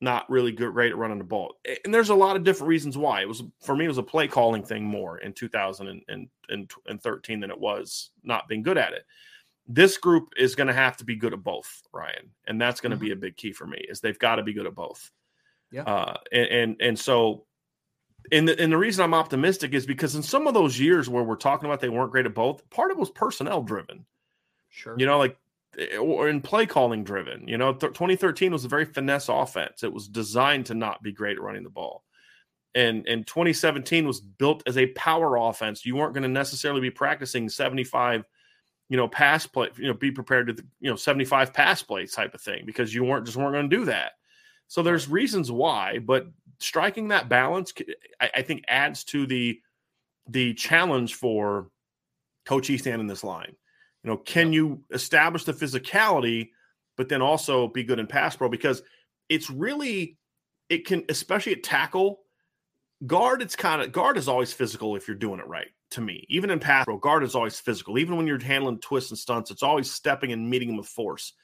not 0.00 0.28
really 0.28 0.52
good, 0.52 0.72
great 0.72 0.92
at 0.92 0.98
running 0.98 1.18
the 1.18 1.24
ball. 1.24 1.54
And 1.84 1.94
there's 1.94 2.10
a 2.10 2.14
lot 2.14 2.36
of 2.36 2.44
different 2.44 2.68
reasons 2.68 2.98
why. 2.98 3.22
It 3.22 3.28
was 3.28 3.42
for 3.60 3.74
me, 3.74 3.86
it 3.86 3.88
was 3.88 3.98
a 3.98 4.02
play 4.02 4.28
calling 4.28 4.62
thing 4.62 4.84
more 4.84 5.18
in 5.18 5.32
2013 5.32 7.40
than 7.40 7.50
it 7.50 7.60
was 7.60 8.10
not 8.22 8.48
being 8.48 8.62
good 8.62 8.78
at 8.78 8.92
it. 8.92 9.04
This 9.68 9.96
group 9.96 10.32
is 10.36 10.56
going 10.56 10.66
to 10.66 10.72
have 10.72 10.96
to 10.98 11.04
be 11.04 11.14
good 11.14 11.32
at 11.32 11.44
both, 11.44 11.82
Ryan, 11.92 12.30
and 12.46 12.60
that's 12.60 12.80
going 12.80 12.90
to 12.90 12.96
mm-hmm. 12.96 13.06
be 13.06 13.12
a 13.12 13.16
big 13.16 13.36
key 13.36 13.52
for 13.52 13.66
me. 13.66 13.78
Is 13.88 14.00
they've 14.00 14.18
got 14.18 14.36
to 14.36 14.42
be 14.42 14.52
good 14.52 14.66
at 14.66 14.74
both. 14.74 15.10
Yeah. 15.72 15.82
Uh, 15.82 16.16
and, 16.32 16.46
and 16.46 16.76
and 16.80 16.98
so 16.98 17.46
and 18.30 18.48
the, 18.48 18.60
and 18.60 18.72
the 18.72 18.78
reason 18.78 19.04
I'm 19.04 19.14
optimistic 19.14 19.74
is 19.74 19.86
because 19.86 20.14
in 20.14 20.22
some 20.22 20.46
of 20.46 20.54
those 20.54 20.78
years 20.78 21.08
where 21.08 21.24
we're 21.24 21.36
talking 21.36 21.66
about 21.66 21.80
they 21.80 21.88
weren't 21.88 22.12
great 22.12 22.26
at 22.26 22.34
both, 22.34 22.68
part 22.70 22.90
of 22.90 22.98
it 22.98 23.00
was 23.00 23.10
personnel 23.10 23.62
driven. 23.62 24.06
Sure. 24.70 24.94
You 24.98 25.06
know, 25.06 25.18
like 25.18 25.36
eh, 25.78 25.96
or 25.96 26.28
in 26.28 26.40
play 26.40 26.66
calling 26.66 27.04
driven. 27.04 27.48
You 27.48 27.58
know, 27.58 27.72
th- 27.72 27.92
2013 27.94 28.52
was 28.52 28.64
a 28.64 28.68
very 28.68 28.84
finesse 28.84 29.28
offense. 29.28 29.82
It 29.82 29.92
was 29.92 30.08
designed 30.08 30.66
to 30.66 30.74
not 30.74 31.02
be 31.02 31.12
great 31.12 31.36
at 31.38 31.42
running 31.42 31.64
the 31.64 31.70
ball. 31.70 32.04
and 32.74 33.06
and 33.06 33.26
2017 33.26 34.06
was 34.06 34.20
built 34.20 34.62
as 34.66 34.78
a 34.78 34.86
power 34.88 35.36
offense. 35.36 35.84
You 35.84 35.96
weren't 35.96 36.14
going 36.14 36.22
to 36.22 36.28
necessarily 36.28 36.80
be 36.80 36.90
practicing 36.90 37.48
75, 37.48 38.24
you 38.88 38.96
know, 38.96 39.08
pass 39.08 39.46
play, 39.46 39.68
you 39.76 39.88
know, 39.88 39.94
be 39.94 40.10
prepared 40.10 40.46
to 40.48 40.64
you 40.80 40.90
know 40.90 40.96
75 40.96 41.52
pass 41.52 41.82
plays 41.82 42.12
type 42.12 42.34
of 42.34 42.40
thing 42.40 42.64
because 42.66 42.94
you 42.94 43.04
weren't 43.04 43.26
just 43.26 43.36
weren't 43.36 43.52
going 43.52 43.68
to 43.70 43.76
do 43.76 43.84
that. 43.86 44.12
So 44.72 44.82
there's 44.82 45.06
reasons 45.06 45.52
why, 45.52 45.98
but 45.98 46.28
striking 46.58 47.08
that 47.08 47.28
balance, 47.28 47.74
I, 48.18 48.30
I 48.36 48.40
think, 48.42 48.64
adds 48.68 49.04
to 49.04 49.26
the 49.26 49.60
the 50.26 50.54
challenge 50.54 51.16
for 51.16 51.68
Coach 52.46 52.68
Hiestand 52.68 52.98
in 52.98 53.06
this 53.06 53.22
line. 53.22 53.54
You 54.02 54.10
know, 54.10 54.16
can 54.16 54.50
you 54.50 54.82
establish 54.90 55.44
the 55.44 55.52
physicality, 55.52 56.52
but 56.96 57.10
then 57.10 57.20
also 57.20 57.68
be 57.68 57.84
good 57.84 57.98
in 57.98 58.06
pass 58.06 58.34
pro? 58.34 58.48
Because 58.48 58.82
it's 59.28 59.50
really, 59.50 60.16
it 60.70 60.86
can, 60.86 61.04
especially 61.10 61.52
at 61.52 61.62
tackle, 61.62 62.20
guard, 63.06 63.42
it's 63.42 63.54
kind 63.54 63.82
of, 63.82 63.92
guard 63.92 64.16
is 64.16 64.26
always 64.26 64.54
physical 64.54 64.96
if 64.96 65.06
you're 65.06 65.18
doing 65.18 65.38
it 65.38 65.46
right 65.46 65.68
to 65.90 66.00
me. 66.00 66.24
Even 66.30 66.48
in 66.48 66.58
pass 66.58 66.86
pro, 66.86 66.96
guard 66.96 67.24
is 67.24 67.34
always 67.34 67.60
physical. 67.60 67.98
Even 67.98 68.16
when 68.16 68.26
you're 68.26 68.42
handling 68.42 68.78
twists 68.78 69.10
and 69.10 69.18
stunts, 69.18 69.50
it's 69.50 69.62
always 69.62 69.90
stepping 69.90 70.32
and 70.32 70.48
meeting 70.48 70.68
them 70.68 70.78
with 70.78 70.86
force. 70.86 71.34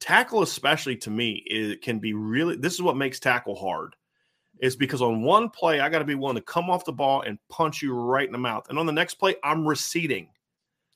Tackle, 0.00 0.42
especially 0.42 0.96
to 0.96 1.10
me, 1.10 1.42
it 1.46 1.82
can 1.82 1.98
be 1.98 2.14
really, 2.14 2.56
this 2.56 2.74
is 2.74 2.82
what 2.82 2.96
makes 2.96 3.20
tackle 3.20 3.54
hard 3.54 3.94
is 4.60 4.76
because 4.76 5.02
on 5.02 5.22
one 5.22 5.48
play, 5.48 5.80
I 5.80 5.88
got 5.88 6.00
to 6.00 6.04
be 6.04 6.14
willing 6.14 6.36
to 6.36 6.42
come 6.42 6.68
off 6.70 6.84
the 6.84 6.92
ball 6.92 7.22
and 7.22 7.38
punch 7.48 7.82
you 7.82 7.94
right 7.94 8.26
in 8.26 8.32
the 8.32 8.38
mouth. 8.38 8.68
And 8.68 8.78
on 8.78 8.86
the 8.86 8.92
next 8.92 9.14
play, 9.14 9.36
I'm 9.42 9.66
receding. 9.66 10.28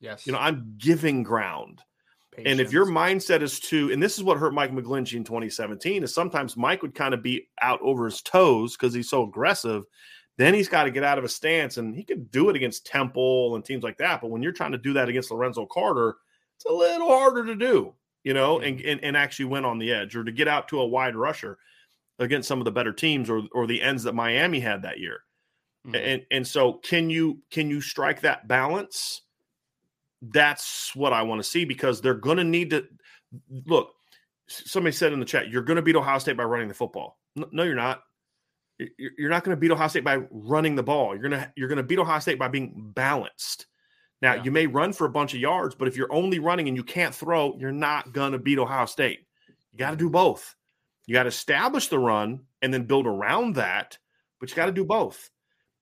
Yes. 0.00 0.26
You 0.26 0.32
know, 0.32 0.38
I'm 0.38 0.74
giving 0.78 1.22
ground. 1.22 1.80
Patience. 2.32 2.50
And 2.50 2.60
if 2.60 2.72
your 2.72 2.84
mindset 2.84 3.40
is 3.40 3.60
to, 3.60 3.90
and 3.92 4.02
this 4.02 4.18
is 4.18 4.24
what 4.24 4.38
hurt 4.38 4.52
Mike 4.52 4.72
McGlinchey 4.72 5.14
in 5.14 5.24
2017, 5.24 6.02
is 6.02 6.12
sometimes 6.12 6.56
Mike 6.56 6.82
would 6.82 6.94
kind 6.94 7.14
of 7.14 7.22
be 7.22 7.48
out 7.62 7.80
over 7.80 8.04
his 8.04 8.20
toes 8.20 8.76
because 8.76 8.92
he's 8.92 9.08
so 9.08 9.22
aggressive. 9.22 9.84
Then 10.36 10.52
he's 10.52 10.68
got 10.68 10.84
to 10.84 10.90
get 10.90 11.04
out 11.04 11.16
of 11.16 11.24
a 11.24 11.28
stance, 11.28 11.76
and 11.76 11.94
he 11.94 12.02
could 12.02 12.30
do 12.32 12.50
it 12.50 12.56
against 12.56 12.86
Temple 12.86 13.54
and 13.54 13.64
teams 13.64 13.84
like 13.84 13.96
that. 13.98 14.20
But 14.20 14.30
when 14.30 14.42
you're 14.42 14.52
trying 14.52 14.72
to 14.72 14.78
do 14.78 14.92
that 14.94 15.08
against 15.08 15.30
Lorenzo 15.30 15.64
Carter, 15.64 16.16
it's 16.56 16.64
a 16.66 16.72
little 16.72 17.06
harder 17.06 17.46
to 17.46 17.54
do, 17.54 17.94
you 18.24 18.34
know, 18.34 18.58
and, 18.58 18.80
and, 18.80 19.04
and 19.04 19.16
actually 19.16 19.44
win 19.44 19.64
on 19.64 19.78
the 19.78 19.92
edge 19.92 20.16
or 20.16 20.24
to 20.24 20.32
get 20.32 20.48
out 20.48 20.68
to 20.68 20.80
a 20.80 20.86
wide 20.86 21.14
rusher 21.14 21.58
against 22.18 22.48
some 22.48 22.58
of 22.58 22.64
the 22.64 22.72
better 22.72 22.92
teams 22.92 23.28
or 23.28 23.42
or 23.52 23.66
the 23.66 23.80
ends 23.80 24.02
that 24.04 24.14
Miami 24.14 24.60
had 24.60 24.82
that 24.82 24.98
year. 24.98 25.20
Mm-hmm. 25.86 25.94
And 25.94 26.22
and 26.30 26.46
so 26.46 26.74
can 26.74 27.10
you 27.10 27.38
can 27.50 27.68
you 27.68 27.80
strike 27.80 28.22
that 28.22 28.48
balance? 28.48 29.22
That's 30.22 30.96
what 30.96 31.12
I 31.12 31.22
want 31.22 31.42
to 31.42 31.48
see 31.48 31.64
because 31.64 32.00
they're 32.00 32.14
going 32.14 32.38
to 32.38 32.44
need 32.44 32.70
to 32.70 32.86
look. 33.66 33.90
Somebody 34.46 34.94
said 34.94 35.12
in 35.12 35.20
the 35.20 35.26
chat, 35.26 35.48
"You're 35.48 35.62
going 35.62 35.76
to 35.76 35.82
beat 35.82 35.96
Ohio 35.96 36.18
State 36.18 36.36
by 36.36 36.44
running 36.44 36.68
the 36.68 36.74
football." 36.74 37.18
No, 37.36 37.62
you're 37.62 37.74
not. 37.74 38.02
You're 38.78 39.30
not 39.30 39.44
going 39.44 39.56
to 39.56 39.60
beat 39.60 39.70
Ohio 39.70 39.88
State 39.88 40.04
by 40.04 40.16
running 40.30 40.74
the 40.74 40.82
ball. 40.82 41.14
You're 41.14 41.22
gonna 41.22 41.52
you're 41.56 41.68
going 41.68 41.76
to 41.76 41.82
beat 41.82 41.98
Ohio 41.98 42.18
State 42.20 42.38
by 42.38 42.48
being 42.48 42.92
balanced. 42.94 43.66
Now, 44.24 44.36
yeah. 44.36 44.44
you 44.44 44.50
may 44.50 44.66
run 44.66 44.94
for 44.94 45.04
a 45.04 45.10
bunch 45.10 45.34
of 45.34 45.40
yards, 45.40 45.74
but 45.74 45.86
if 45.86 45.98
you're 45.98 46.10
only 46.10 46.38
running 46.38 46.66
and 46.66 46.78
you 46.78 46.82
can't 46.82 47.14
throw, 47.14 47.54
you're 47.58 47.70
not 47.70 48.14
going 48.14 48.32
to 48.32 48.38
beat 48.38 48.58
Ohio 48.58 48.86
State. 48.86 49.26
You 49.70 49.78
got 49.78 49.90
to 49.90 49.98
do 49.98 50.08
both. 50.08 50.56
You 51.04 51.12
got 51.12 51.24
to 51.24 51.28
establish 51.28 51.88
the 51.88 51.98
run 51.98 52.40
and 52.62 52.72
then 52.72 52.84
build 52.84 53.06
around 53.06 53.56
that, 53.56 53.98
but 54.40 54.48
you 54.48 54.56
got 54.56 54.64
to 54.64 54.72
do 54.72 54.86
both. 54.86 55.28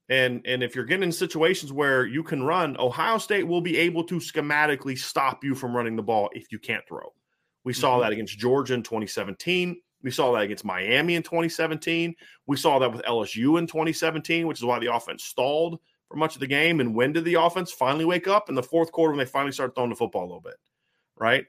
And 0.09 0.41
and 0.45 0.61
if 0.61 0.75
you're 0.75 0.83
getting 0.83 1.03
in 1.03 1.13
situations 1.13 1.71
where 1.71 2.05
you 2.05 2.21
can 2.21 2.43
run, 2.43 2.75
Ohio 2.77 3.17
State 3.17 3.47
will 3.47 3.61
be 3.61 3.77
able 3.77 4.03
to 4.07 4.15
schematically 4.15 4.97
stop 4.97 5.45
you 5.45 5.55
from 5.55 5.73
running 5.73 5.95
the 5.95 6.03
ball 6.03 6.29
if 6.33 6.51
you 6.51 6.59
can't 6.59 6.85
throw. 6.85 7.13
We 7.63 7.71
mm-hmm. 7.71 7.79
saw 7.79 7.99
that 8.01 8.11
against 8.11 8.37
Georgia 8.37 8.73
in 8.73 8.83
2017. 8.83 9.79
We 10.01 10.11
saw 10.11 10.33
that 10.33 10.43
against 10.43 10.65
Miami 10.65 11.15
in 11.15 11.23
2017. 11.23 12.13
We 12.45 12.57
saw 12.57 12.79
that 12.79 12.91
with 12.91 13.03
LSU 13.03 13.57
in 13.57 13.67
2017, 13.67 14.47
which 14.47 14.59
is 14.59 14.65
why 14.65 14.79
the 14.79 14.93
offense 14.93 15.23
stalled 15.23 15.79
for 16.13 16.19
much 16.19 16.35
of 16.35 16.39
the 16.39 16.47
game. 16.47 16.79
And 16.79 16.93
when 16.93 17.11
did 17.11 17.25
the 17.25 17.33
offense 17.33 17.71
finally 17.71 18.05
wake 18.05 18.27
up? 18.27 18.47
In 18.47 18.55
the 18.55 18.61
fourth 18.61 18.91
quarter, 18.91 19.11
when 19.11 19.17
they 19.17 19.25
finally 19.25 19.51
start 19.51 19.73
throwing 19.73 19.89
the 19.89 19.95
football 19.95 20.21
a 20.21 20.27
little 20.27 20.41
bit, 20.41 20.57
right? 21.17 21.45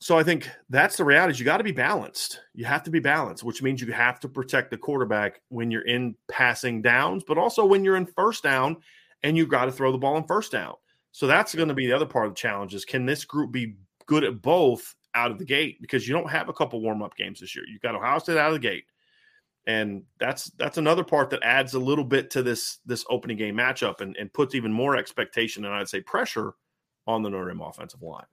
So 0.00 0.18
I 0.18 0.24
think 0.24 0.48
that's 0.70 0.96
the 0.96 1.04
reality. 1.04 1.38
You 1.38 1.44
got 1.44 1.58
to 1.58 1.64
be 1.64 1.72
balanced. 1.72 2.40
You 2.52 2.64
have 2.64 2.82
to 2.82 2.90
be 2.90 2.98
balanced, 2.98 3.44
which 3.44 3.62
means 3.62 3.80
you 3.80 3.92
have 3.92 4.18
to 4.20 4.28
protect 4.28 4.70
the 4.70 4.76
quarterback 4.76 5.40
when 5.50 5.70
you're 5.70 5.86
in 5.86 6.16
passing 6.26 6.82
downs, 6.82 7.22
but 7.22 7.38
also 7.38 7.64
when 7.64 7.84
you're 7.84 7.96
in 7.96 8.06
first 8.06 8.42
down 8.42 8.78
and 9.22 9.36
you've 9.36 9.48
got 9.48 9.66
to 9.66 9.72
throw 9.72 9.92
the 9.92 9.98
ball 9.98 10.16
in 10.16 10.24
first 10.24 10.50
down. 10.50 10.74
So 11.12 11.26
that's 11.26 11.54
going 11.54 11.68
to 11.68 11.74
be 11.74 11.86
the 11.86 11.92
other 11.92 12.06
part 12.06 12.26
of 12.26 12.32
the 12.32 12.38
challenge 12.38 12.74
is 12.74 12.84
can 12.84 13.06
this 13.06 13.24
group 13.24 13.52
be 13.52 13.76
good 14.06 14.24
at 14.24 14.42
both 14.42 14.96
out 15.14 15.30
of 15.30 15.38
the 15.38 15.44
gate? 15.44 15.80
Because 15.80 16.08
you 16.08 16.14
don't 16.14 16.30
have 16.30 16.48
a 16.48 16.52
couple 16.54 16.80
warm-up 16.80 17.14
games 17.16 17.38
this 17.38 17.54
year. 17.54 17.64
You've 17.70 17.82
got 17.82 17.94
Ohio 17.94 18.18
State 18.18 18.36
out 18.36 18.48
of 18.48 18.54
the 18.54 18.58
gate. 18.58 18.84
And 19.66 20.04
that's 20.18 20.50
that's 20.58 20.78
another 20.78 21.04
part 21.04 21.30
that 21.30 21.42
adds 21.42 21.74
a 21.74 21.78
little 21.78 22.04
bit 22.04 22.30
to 22.30 22.42
this 22.42 22.78
this 22.86 23.04
opening 23.10 23.36
game 23.36 23.56
matchup 23.56 24.00
and, 24.00 24.16
and 24.16 24.32
puts 24.32 24.54
even 24.54 24.72
more 24.72 24.96
expectation 24.96 25.64
and 25.64 25.74
I'd 25.74 25.88
say 25.88 26.00
pressure 26.00 26.54
on 27.06 27.22
the 27.22 27.30
Notre 27.30 27.48
Dame 27.48 27.60
offensive 27.60 28.02
line. 28.02 28.24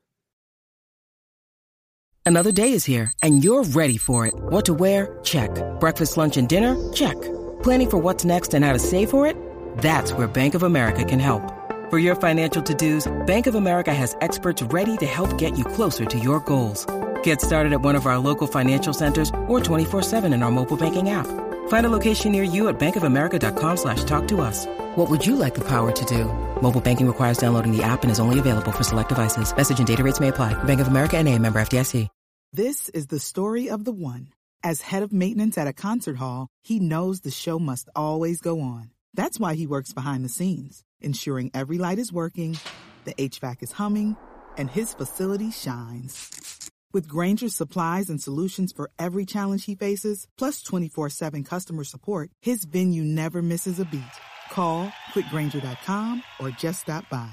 Another 2.26 2.52
day 2.52 2.74
is 2.74 2.84
here, 2.84 3.14
and 3.24 3.42
you're 3.42 3.64
ready 3.64 3.96
for 3.98 4.28
it. 4.28 4.34
What 4.36 4.66
to 4.66 4.74
wear? 4.74 5.18
Check. 5.24 5.50
Breakfast, 5.80 6.18
lunch, 6.18 6.36
and 6.36 6.50
dinner? 6.50 6.76
Check. 6.92 7.16
Planning 7.64 7.90
for 7.90 7.98
what's 8.00 8.26
next 8.26 8.54
and 8.54 8.66
how 8.66 8.74
to 8.74 8.80
save 8.80 9.10
for 9.10 9.26
it? 9.26 9.38
That's 9.78 10.12
where 10.12 10.28
Bank 10.28 10.54
of 10.54 10.64
America 10.64 11.06
can 11.06 11.20
help. 11.22 11.54
For 11.90 12.00
your 12.00 12.16
financial 12.16 12.62
to-dos, 12.62 13.08
Bank 13.26 13.48
of 13.48 13.56
America 13.56 13.94
has 13.94 14.18
experts 14.20 14.62
ready 14.62 14.98
to 14.98 15.06
help 15.06 15.38
get 15.38 15.58
you 15.58 15.64
closer 15.64 16.04
to 16.04 16.20
your 16.20 16.42
goals. 16.42 16.86
Get 17.24 17.40
started 17.40 17.72
at 17.72 17.82
one 17.82 17.96
of 17.96 18.06
our 18.06 18.18
local 18.18 18.48
financial 18.48 18.94
centers 18.94 19.30
or 19.48 19.62
24-7 19.62 20.34
in 20.34 20.44
our 20.44 20.52
mobile 20.52 20.76
banking 20.76 21.12
app. 21.12 21.28
Find 21.70 21.86
a 21.86 21.90
location 21.90 22.34
near 22.34 22.44
you 22.44 22.68
at 22.68 22.78
bankofamerica.com 22.78 23.78
slash 23.78 24.04
talk 24.04 24.28
to 24.28 24.42
us. 24.42 24.66
What 24.96 25.10
would 25.10 25.26
you 25.26 25.38
like 25.38 25.56
the 25.56 25.66
power 25.66 25.94
to 25.94 26.06
do? 26.06 26.26
Mobile 26.62 26.82
banking 26.82 27.08
requires 27.08 27.38
downloading 27.38 27.72
the 27.72 27.84
app 27.84 28.04
and 28.04 28.12
is 28.12 28.20
only 28.20 28.40
available 28.40 28.74
for 28.74 28.84
select 28.84 29.10
devices. 29.10 29.56
Message 29.56 29.78
and 29.78 29.88
data 29.88 30.04
rates 30.04 30.20
may 30.20 30.28
apply. 30.28 30.62
Bank 30.64 30.82
of 30.82 30.88
America 30.90 31.18
and 31.18 31.30
a 31.30 31.40
member 31.40 31.62
FDIC. 31.62 32.10
This 32.54 32.88
is 32.90 33.08
the 33.08 33.20
story 33.20 33.70
of 33.70 33.84
the 33.84 33.92
one. 33.92 34.30
As 34.64 34.82
head 34.82 35.04
of 35.04 35.12
maintenance 35.12 35.58
at 35.58 35.68
a 35.68 35.74
concert 35.74 36.16
hall, 36.16 36.48
he 36.64 36.80
knows 36.80 37.20
the 37.20 37.30
show 37.30 37.60
must 37.60 37.90
always 37.94 38.40
go 38.40 38.62
on. 38.62 38.92
That's 39.14 39.38
why 39.38 39.56
he 39.56 39.68
works 39.68 39.92
behind 39.92 40.24
the 40.24 40.30
scenes, 40.30 40.82
ensuring 41.02 41.52
every 41.54 41.78
light 41.78 42.00
is 42.00 42.14
working, 42.14 42.58
the 43.04 43.14
HVAC 43.16 43.64
is 43.64 43.74
humming, 43.74 44.16
and 44.58 44.70
his 44.70 44.94
facility 44.94 45.52
shines. 45.52 46.57
With 46.94 47.08
Grainger's 47.08 47.54
supplies 47.54 48.10
and 48.10 48.22
solutions 48.22 48.72
for 48.72 48.90
every 48.98 49.26
challenge 49.26 49.66
he 49.66 49.76
faces, 49.76 50.28
plus 50.38 50.62
24 50.64 51.10
7 51.10 51.44
customer 51.44 51.84
support, 51.84 52.30
his 52.42 52.66
venue 52.66 53.04
never 53.04 53.42
misses 53.42 53.80
a 53.80 53.86
beat. 53.86 54.04
Call 54.52 54.92
quickgranger.com 55.14 56.24
or 56.40 56.50
just 56.52 56.82
stop 56.82 57.10
by. 57.10 57.32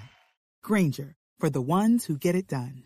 Granger, 0.63 1.15
for 1.39 1.51
the 1.51 1.61
ones 1.61 2.05
who 2.05 2.19
get 2.19 2.35
it 2.35 2.49
done. 2.49 2.85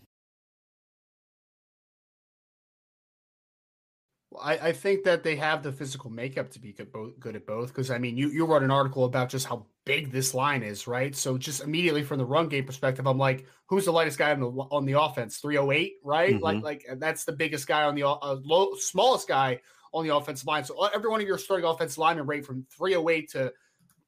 I, 4.41 4.69
I 4.69 4.73
think 4.73 5.05
that 5.05 5.23
they 5.23 5.37
have 5.37 5.63
the 5.63 5.73
physical 5.73 6.11
makeup 6.11 6.51
to 6.51 6.61
be 6.61 6.73
good, 6.73 6.93
good 7.19 7.35
at 7.35 7.47
both. 7.47 7.69
Because 7.69 7.91
I 7.91 7.99
mean, 7.99 8.17
you 8.17 8.29
you 8.29 8.47
wrote 8.47 8.63
an 8.63 8.71
article 8.71 9.05
about 9.05 9.31
just 9.31 9.47
how 9.47 9.67
big 9.89 10.13
this 10.13 10.35
line 10.35 10.63
is, 10.63 10.87
right? 10.87 11.17
So 11.17 11.39
just 11.39 11.63
immediately 11.63 12.05
from 12.05 12.19
the 12.19 12.25
run 12.25 12.49
game 12.49 12.67
perspective, 12.67 13.07
I'm 13.07 13.17
like, 13.17 13.47
who's 13.67 13.87
the 13.87 13.91
lightest 13.91 14.19
guy 14.19 14.31
on 14.31 14.41
the 14.41 14.47
on 14.47 14.85
the 14.85 15.01
offense? 15.01 15.39
308, 15.39 15.95
right? 16.05 16.35
Mm-hmm. 16.35 16.45
Like 16.45 16.63
like 16.63 16.87
that's 16.99 17.25
the 17.25 17.33
biggest 17.33 17.67
guy 17.67 17.85
on 17.85 17.95
the 17.95 18.07
uh, 18.07 18.37
low, 18.45 18.75
smallest 18.75 19.27
guy 19.27 19.61
on 19.93 20.07
the 20.07 20.15
offensive 20.15 20.47
line. 20.47 20.65
So 20.65 20.79
uh, 20.79 20.91
every 20.95 21.11
one 21.11 21.23
of 21.23 21.27
your 21.27 21.39
starting 21.39 21.67
offensive 21.67 21.99
linemen 21.99 22.27
rate 22.27 22.45
from 22.45 22.67
308 22.77 23.31
to 23.31 23.53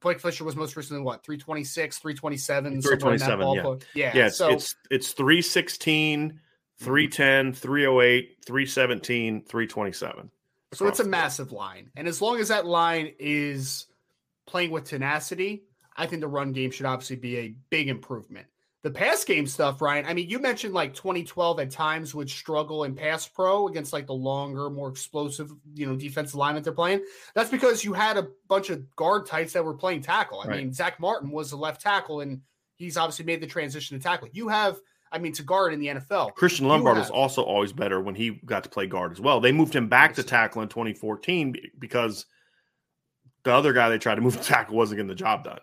Blake 0.02 0.20
Fisher 0.20 0.44
was 0.44 0.54
most 0.54 0.76
recently 0.76 1.02
what 1.02 1.24
326, 1.24 1.98
327, 1.98 2.82
327. 2.82 3.40
Yeah, 3.54 3.74
yeah. 3.94 4.12
yeah 4.14 4.26
it's, 4.26 4.36
so, 4.36 4.50
it's 4.50 4.76
it's 4.90 5.12
316 5.12 6.38
310, 6.78 7.52
308, 7.54 8.36
317, 8.46 9.42
327. 9.42 10.30
So 10.72 10.86
it's 10.86 11.00
a 11.00 11.04
massive 11.04 11.52
line. 11.52 11.90
And 11.96 12.06
as 12.06 12.22
long 12.22 12.38
as 12.38 12.48
that 12.48 12.64
line 12.64 13.12
is 13.18 13.86
playing 14.46 14.70
with 14.70 14.84
tenacity, 14.84 15.64
I 15.96 16.06
think 16.06 16.20
the 16.20 16.28
run 16.28 16.52
game 16.52 16.70
should 16.70 16.86
obviously 16.86 17.16
be 17.16 17.38
a 17.38 17.54
big 17.70 17.88
improvement. 17.88 18.46
The 18.82 18.90
pass 18.90 19.24
game 19.24 19.46
stuff, 19.46 19.82
Ryan, 19.82 20.06
I 20.06 20.14
mean, 20.14 20.30
you 20.30 20.38
mentioned 20.38 20.72
like 20.72 20.94
2012 20.94 21.60
at 21.60 21.70
times 21.70 22.14
would 22.14 22.30
struggle 22.30 22.84
in 22.84 22.94
pass 22.94 23.28
pro 23.28 23.68
against 23.68 23.92
like 23.92 24.06
the 24.06 24.14
longer, 24.14 24.70
more 24.70 24.88
explosive, 24.88 25.52
you 25.74 25.86
know, 25.86 25.96
defensive 25.96 26.36
line 26.36 26.54
that 26.54 26.64
they're 26.64 26.72
playing. 26.72 27.04
That's 27.34 27.50
because 27.50 27.84
you 27.84 27.92
had 27.92 28.16
a 28.16 28.28
bunch 28.48 28.70
of 28.70 28.88
guard 28.96 29.26
types 29.26 29.52
that 29.52 29.64
were 29.64 29.74
playing 29.74 30.00
tackle. 30.00 30.40
I 30.40 30.46
right. 30.46 30.56
mean, 30.58 30.72
Zach 30.72 30.98
Martin 30.98 31.30
was 31.30 31.52
a 31.52 31.58
left 31.58 31.82
tackle 31.82 32.20
and 32.22 32.40
he's 32.76 32.96
obviously 32.96 33.26
made 33.26 33.42
the 33.42 33.46
transition 33.46 33.98
to 33.98 34.02
tackle. 34.02 34.28
You 34.32 34.48
have 34.48 34.80
I 35.12 35.18
mean, 35.18 35.32
to 35.32 35.42
guard 35.42 35.72
in 35.72 35.80
the 35.80 35.88
NFL. 35.88 36.34
Christian 36.34 36.68
Lombard 36.68 36.96
was 36.96 37.10
also 37.10 37.42
always 37.42 37.72
better 37.72 38.00
when 38.00 38.14
he 38.14 38.40
got 38.44 38.62
to 38.62 38.68
play 38.68 38.86
guard 38.86 39.10
as 39.12 39.20
well. 39.20 39.40
They 39.40 39.52
moved 39.52 39.74
him 39.74 39.88
back 39.88 40.14
to 40.14 40.22
tackle 40.22 40.62
in 40.62 40.68
2014 40.68 41.56
because 41.78 42.26
the 43.42 43.52
other 43.52 43.72
guy 43.72 43.88
they 43.88 43.98
tried 43.98 44.16
to 44.16 44.20
move 44.20 44.36
to 44.36 44.42
tackle 44.42 44.76
wasn't 44.76 44.98
getting 44.98 45.08
the 45.08 45.14
job 45.14 45.44
done. 45.44 45.60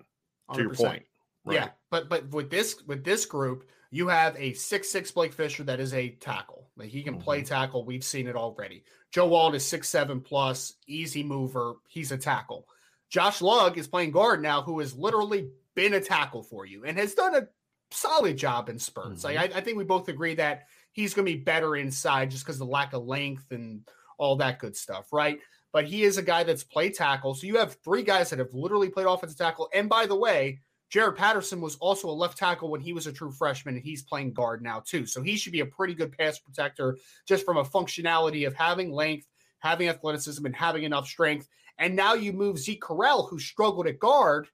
To 0.54 0.60
100%. 0.60 0.64
your 0.64 0.74
point, 0.74 1.04
right. 1.45 1.56
yeah. 1.56 1.70
But 1.89 2.10
but 2.10 2.30
with 2.30 2.50
this 2.50 2.82
with 2.88 3.04
this 3.04 3.26
group, 3.26 3.68
you 3.91 4.08
have 4.08 4.36
a 4.38 4.54
six 4.54 4.89
six 4.89 5.12
Blake 5.12 5.34
Fisher 5.34 5.64
that 5.64 5.80
is 5.80 5.93
a 5.93 6.10
tackle. 6.10 6.70
Like 6.78 6.89
he 6.89 7.04
can 7.04 7.16
mm-hmm. 7.16 7.24
play 7.24 7.41
tackle. 7.43 7.86
We've 7.86 8.04
seen 8.04 8.28
it 8.28 8.36
already. 8.36 8.84
Joe 9.12 9.34
Alt 9.34 9.56
is 9.56 9.66
six 9.66 9.89
seven 9.89 10.22
plus, 10.22 10.74
easy 10.88 11.24
mover. 11.24 11.76
He's 11.88 12.12
a 12.12 12.18
tackle. 12.18 12.68
Josh 13.10 13.41
Lugg 13.41 13.78
is 13.78 13.88
playing 13.88 14.12
guard 14.12 14.41
now, 14.41 14.62
who 14.62 14.80
has 14.80 14.93
literally 14.93 15.50
been 15.76 15.93
a 15.93 16.02
tackle 16.02 16.43
for 16.43 16.66
you 16.66 16.84
and 16.84 16.98
has 16.98 17.14
done 17.14 17.36
a 17.36 17.48
solid 17.91 18.38
job 18.38 18.70
in 18.70 18.80
spurts. 18.80 19.24
Mm-hmm. 19.24 19.38
Like 19.38 19.56
I, 19.56 19.58
I, 19.60 19.62
think 19.62 19.78
we 19.78 19.84
both 19.86 20.10
agree 20.10 20.36
that 20.36 20.68
he's 20.91 21.14
going 21.14 21.26
to 21.26 21.32
be 21.32 21.39
better 21.39 21.76
inside 21.76 22.32
just 22.32 22.43
because 22.43 22.56
of 22.56 22.68
the 22.68 22.74
lack 22.74 22.93
of 22.93 23.06
length 23.06 23.52
and 23.52 23.88
all 24.18 24.36
that 24.38 24.60
good 24.60 24.76
stuff, 24.76 25.14
right? 25.14 25.39
But 25.74 25.86
he 25.86 26.03
is 26.03 26.18
a 26.18 26.24
guy 26.24 26.43
that's 26.43 26.63
played 26.63 26.95
tackle. 26.95 27.36
So 27.36 27.45
you 27.45 27.57
have 27.57 27.78
three 27.84 28.03
guys 28.03 28.30
that 28.30 28.39
have 28.39 28.53
literally 28.53 28.89
played 28.89 29.05
offensive 29.05 29.38
tackle. 29.38 29.70
And 29.74 29.89
by 29.89 30.05
the 30.05 30.15
way, 30.15 30.59
Jarrett 30.89 31.18
Patterson 31.18 31.59
was 31.59 31.76
also 31.78 32.09
a 32.09 32.11
left 32.11 32.38
tackle 32.38 32.70
when 32.70 32.80
he 32.80 32.93
was 32.93 33.07
a 33.07 33.11
true 33.11 33.32
freshman, 33.32 33.76
and 33.76 33.84
he's 33.84 34.03
playing 34.03 34.34
guard 34.34 34.61
now 34.61 34.82
too. 34.86 35.05
So 35.05 35.22
he 35.22 35.36
should 35.36 35.51
be 35.51 35.59
a 35.59 35.65
pretty 35.65 35.93
good 35.93 36.18
pass 36.18 36.39
protector 36.39 36.97
just 37.28 37.45
from 37.45 37.57
a 37.57 37.63
functionality 37.63 38.47
of 38.47 38.53
having 38.53 38.91
length, 38.91 39.28
having 39.59 39.89
athleticism, 39.89 40.45
and 40.45 40.55
having 40.55 40.84
enough 40.84 41.07
strength. 41.07 41.49
And 41.78 41.95
now 41.95 42.13
you 42.13 42.32
move 42.32 42.57
Zeke 42.57 42.82
Correll, 42.82 43.30
who 43.30 43.38
struggled 43.38 43.88
at 43.88 43.99
guard, 43.99 44.47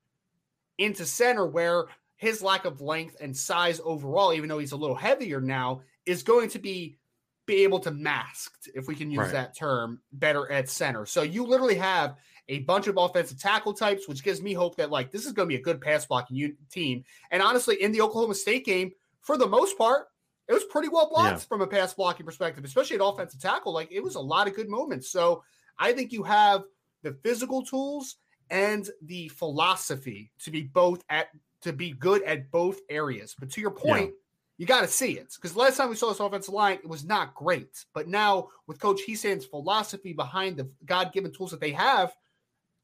into 0.80 1.06
center, 1.06 1.46
where 1.46 1.86
his 2.16 2.42
lack 2.42 2.66
of 2.66 2.82
length 2.82 3.18
and 3.22 3.36
size 3.38 3.80
overall, 3.84 4.34
even 4.34 4.50
though 4.50 4.60
he's 4.60 4.72
a 4.72 4.78
little 4.78 4.96
heavier 4.96 5.40
now, 5.40 5.82
is 6.06 6.24
going 6.24 6.50
to 6.50 6.60
be 6.60 6.98
be 7.46 7.64
able 7.64 7.80
to 7.80 7.92
masked, 7.92 8.70
if 8.74 8.88
we 8.88 8.96
can 8.96 9.12
use 9.12 9.20
right. 9.20 9.32
that 9.32 9.56
term, 9.56 10.00
better 10.14 10.50
at 10.52 10.70
center. 10.70 11.06
So 11.06 11.24
you 11.24 11.46
literally 11.46 11.76
have 11.76 12.16
a 12.50 12.60
bunch 12.60 12.88
of 12.88 12.98
offensive 12.98 13.40
tackle 13.40 13.74
types, 13.74 14.08
which 14.08 14.24
gives 14.24 14.42
me 14.42 14.54
hope 14.54 14.76
that 14.78 14.92
like 14.92 15.12
this 15.12 15.26
is 15.26 15.32
going 15.32 15.48
to 15.48 15.54
be 15.54 15.60
a 15.60 15.64
good 15.64 15.82
pass 15.82 16.06
blocking 16.06 16.56
team. 16.72 17.04
And 17.32 17.42
honestly, 17.42 17.82
in 17.82 17.92
the 17.92 18.02
Oklahoma 18.02 18.36
State 18.36 18.66
game, 18.66 18.92
for 19.22 19.38
the 19.38 19.48
most 19.48 19.78
part, 19.78 20.08
it 20.48 20.54
was 20.54 20.64
pretty 20.66 20.90
well 20.90 21.10
blocked 21.10 21.40
yeah. 21.40 21.48
from 21.48 21.62
a 21.62 21.68
pass 21.68 21.94
blocking 21.94 22.26
perspective, 22.26 22.64
especially 22.66 22.98
at 22.98 23.06
offensive 23.06 23.42
tackle. 23.42 23.74
Like 23.74 23.92
it 23.92 24.04
was 24.04 24.16
a 24.16 24.22
lot 24.22 24.48
of 24.48 24.56
good 24.56 24.70
moments. 24.70 25.10
So 25.10 25.44
I 25.80 25.94
think 25.94 26.12
you 26.12 26.24
have 26.24 26.64
the 27.02 27.14
physical 27.24 27.64
tools 27.64 28.18
and 28.50 28.90
the 29.02 29.30
philosophy 29.30 30.32
to 30.44 30.52
be 30.52 30.64
both 30.64 31.04
at 31.10 31.28
to 31.62 31.72
be 31.72 31.92
good 31.92 32.24
at 32.24 32.52
both 32.52 32.80
areas. 32.90 33.36
But 33.40 33.52
to 33.52 33.62
your 33.62 33.72
point, 33.72 34.12
yeah. 34.12 34.23
You 34.58 34.66
got 34.66 34.82
to 34.82 34.88
see 34.88 35.14
it 35.14 35.34
because 35.36 35.56
last 35.56 35.78
time 35.78 35.90
we 35.90 35.96
saw 35.96 36.10
this 36.10 36.20
offensive 36.20 36.54
line, 36.54 36.78
it 36.84 36.88
was 36.88 37.04
not 37.04 37.34
great. 37.34 37.86
But 37.94 38.08
now 38.08 38.50
with 38.68 38.80
Coach 38.80 39.02
Hiestand's 39.08 39.46
philosophy 39.46 40.14
behind 40.14 40.58
the 40.58 40.70
God 40.86 41.12
given 41.12 41.32
tools 41.32 41.52
that 41.52 41.60
they 41.60 41.72
have, 41.72 42.14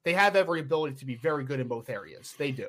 they 0.03 0.13
have 0.13 0.35
every 0.35 0.61
ability 0.61 0.95
to 0.95 1.05
be 1.05 1.15
very 1.15 1.43
good 1.43 1.59
in 1.59 1.67
both 1.67 1.89
areas. 1.89 2.33
They 2.37 2.51
do. 2.51 2.67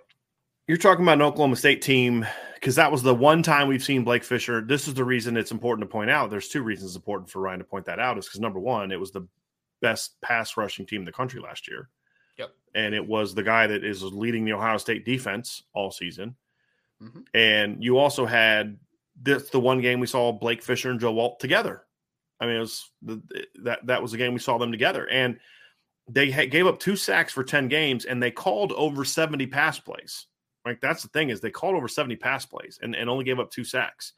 You're 0.69 0.77
talking 0.77 1.05
about 1.05 1.15
an 1.15 1.23
Oklahoma 1.23 1.57
State 1.57 1.83
team 1.83 2.27
because 2.55 2.77
that 2.77 2.93
was 2.93 3.03
the 3.03 3.15
one 3.15 3.43
time 3.43 3.67
we've 3.67 3.83
seen 3.83 4.05
Blake 4.05 4.23
Fisher. 4.23 4.61
This 4.61 4.87
is 4.87 4.95
the 4.95 5.05
reason 5.05 5.37
it's 5.37 5.51
important 5.51 5.89
to 5.89 5.93
point 5.93 6.11
out. 6.11 6.31
There's 6.31 6.49
two 6.49 6.63
reasons 6.63 6.91
it's 6.91 6.97
important 6.97 7.31
for 7.31 7.41
Ryan 7.41 7.59
to 7.59 7.65
point 7.65 7.87
that 7.87 7.99
out. 7.99 8.19
Is 8.19 8.27
because 8.27 8.41
number 8.41 8.61
one, 8.61 8.93
it 8.93 9.01
was 9.01 9.11
the 9.11 9.27
best 9.81 10.21
pass 10.21 10.57
rushing 10.57 10.87
team 10.87 11.01
in 11.01 11.07
the 11.07 11.13
country 11.13 11.41
last 11.41 11.67
year. 11.67 11.89
Yep. 12.37 12.51
And 12.75 12.95
it 12.95 13.05
was 13.05 13.35
the 13.35 13.43
guy 13.43 13.67
that 13.67 13.83
is 13.83 14.03
leading 14.03 14.45
the 14.45 14.53
Ohio 14.53 14.77
State 14.77 15.05
defense 15.05 15.65
all 15.73 15.91
season. 15.91 16.37
Mm-hmm. 17.03 17.21
And 17.35 17.83
you 17.83 17.99
also 17.99 18.27
had 18.27 18.79
this 19.21 19.51
the 19.51 19.61
one 19.61 19.81
game 19.81 20.01
we 20.01 20.07
saw 20.07 20.33
Blake 20.33 20.63
Fisher 20.63 20.91
and 20.91 21.01
Joe 21.01 21.19
Alt 21.19 21.41
together. 21.41 21.85
I 22.41 22.47
mean, 22.47 22.57
it 22.57 22.61
was 22.61 22.91
the, 23.03 23.23
that 23.63 23.87
that 23.87 24.03
was 24.03 24.13
the 24.13 24.19
game 24.19 24.33
we 24.33 24.41
saw 24.41 24.59
them 24.59 24.73
together. 24.73 25.09
And 25.09 25.39
they 26.09 26.31
ha- 26.31 26.47
gave 26.47 26.67
up 26.67 26.81
two 26.81 26.97
sacks 26.97 27.33
for 27.33 27.45
10 27.45 27.69
games 27.69 28.05
and 28.07 28.23
they 28.23 28.31
called 28.31 28.73
over 28.73 29.05
70 29.05 29.47
pass 29.47 29.79
plays. 29.79 30.27
Right. 30.65 30.81
That's 30.81 31.03
the 31.03 31.09
thing 31.09 31.31
is 31.31 31.41
they 31.41 31.51
called 31.51 31.75
over 31.75 31.89
70 31.89 32.17
pass 32.17 32.45
plays 32.45 32.79
and, 32.83 32.95
and 32.95 33.09
only 33.09 33.25
gave 33.25 33.41
up 33.41 33.51
two 33.51 33.65
sacks. 33.65 34.13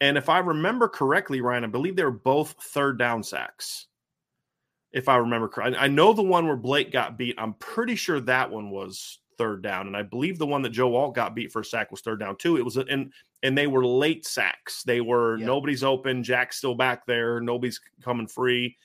And 0.00 0.16
if 0.16 0.28
I 0.28 0.38
remember 0.38 0.88
correctly, 0.88 1.40
Ryan, 1.40 1.64
I 1.64 1.68
believe 1.68 1.96
they 1.96 2.04
were 2.04 2.10
both 2.10 2.54
third 2.60 2.98
down 2.98 3.22
sacks. 3.22 3.86
If 4.92 5.08
I 5.08 5.16
remember 5.16 5.48
correctly, 5.48 5.78
I 5.78 5.88
know 5.88 6.12
the 6.12 6.22
one 6.22 6.46
where 6.46 6.56
Blake 6.56 6.92
got 6.92 7.16
beat. 7.16 7.36
I'm 7.38 7.54
pretty 7.54 7.94
sure 7.94 8.20
that 8.20 8.50
one 8.50 8.70
was 8.70 9.20
third 9.38 9.62
down, 9.62 9.86
and 9.86 9.96
I 9.96 10.02
believe 10.02 10.38
the 10.38 10.46
one 10.46 10.62
that 10.62 10.70
Joe 10.70 10.94
Alt 10.94 11.14
got 11.14 11.34
beat 11.34 11.50
for 11.50 11.60
a 11.60 11.64
sack 11.64 11.90
was 11.90 12.00
third 12.00 12.20
down 12.20 12.36
too. 12.36 12.56
It 12.56 12.64
was 12.64 12.76
and 12.76 13.12
and 13.42 13.56
they 13.56 13.66
were 13.66 13.84
late 13.84 14.26
sacks. 14.26 14.82
They 14.84 15.00
were 15.00 15.38
yeah. 15.38 15.46
nobody's 15.46 15.84
open. 15.84 16.22
Jack's 16.22 16.58
still 16.58 16.74
back 16.74 17.06
there. 17.06 17.40
Nobody's 17.40 17.80
coming 18.02 18.26
free. 18.26 18.76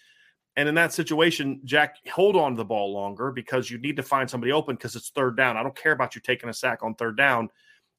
And 0.56 0.68
in 0.68 0.76
that 0.76 0.92
situation, 0.92 1.62
Jack, 1.66 1.98
hold 2.12 2.36
on 2.36 2.54
to 2.54 2.58
the 2.58 2.66
ball 2.66 2.92
longer 2.92 3.32
because 3.32 3.70
you 3.70 3.78
need 3.78 3.96
to 3.98 4.04
find 4.04 4.28
somebody 4.28 4.52
open 4.52 4.76
because 4.76 4.96
it's 4.96 5.10
third 5.10 5.38
down. 5.38 5.56
I 5.56 5.62
don't 5.62 5.76
care 5.76 5.92
about 5.92 6.16
you 6.16 6.22
taking 6.22 6.50
a 6.50 6.54
sack 6.54 6.80
on 6.82 6.96
third 6.96 7.16
down 7.16 7.50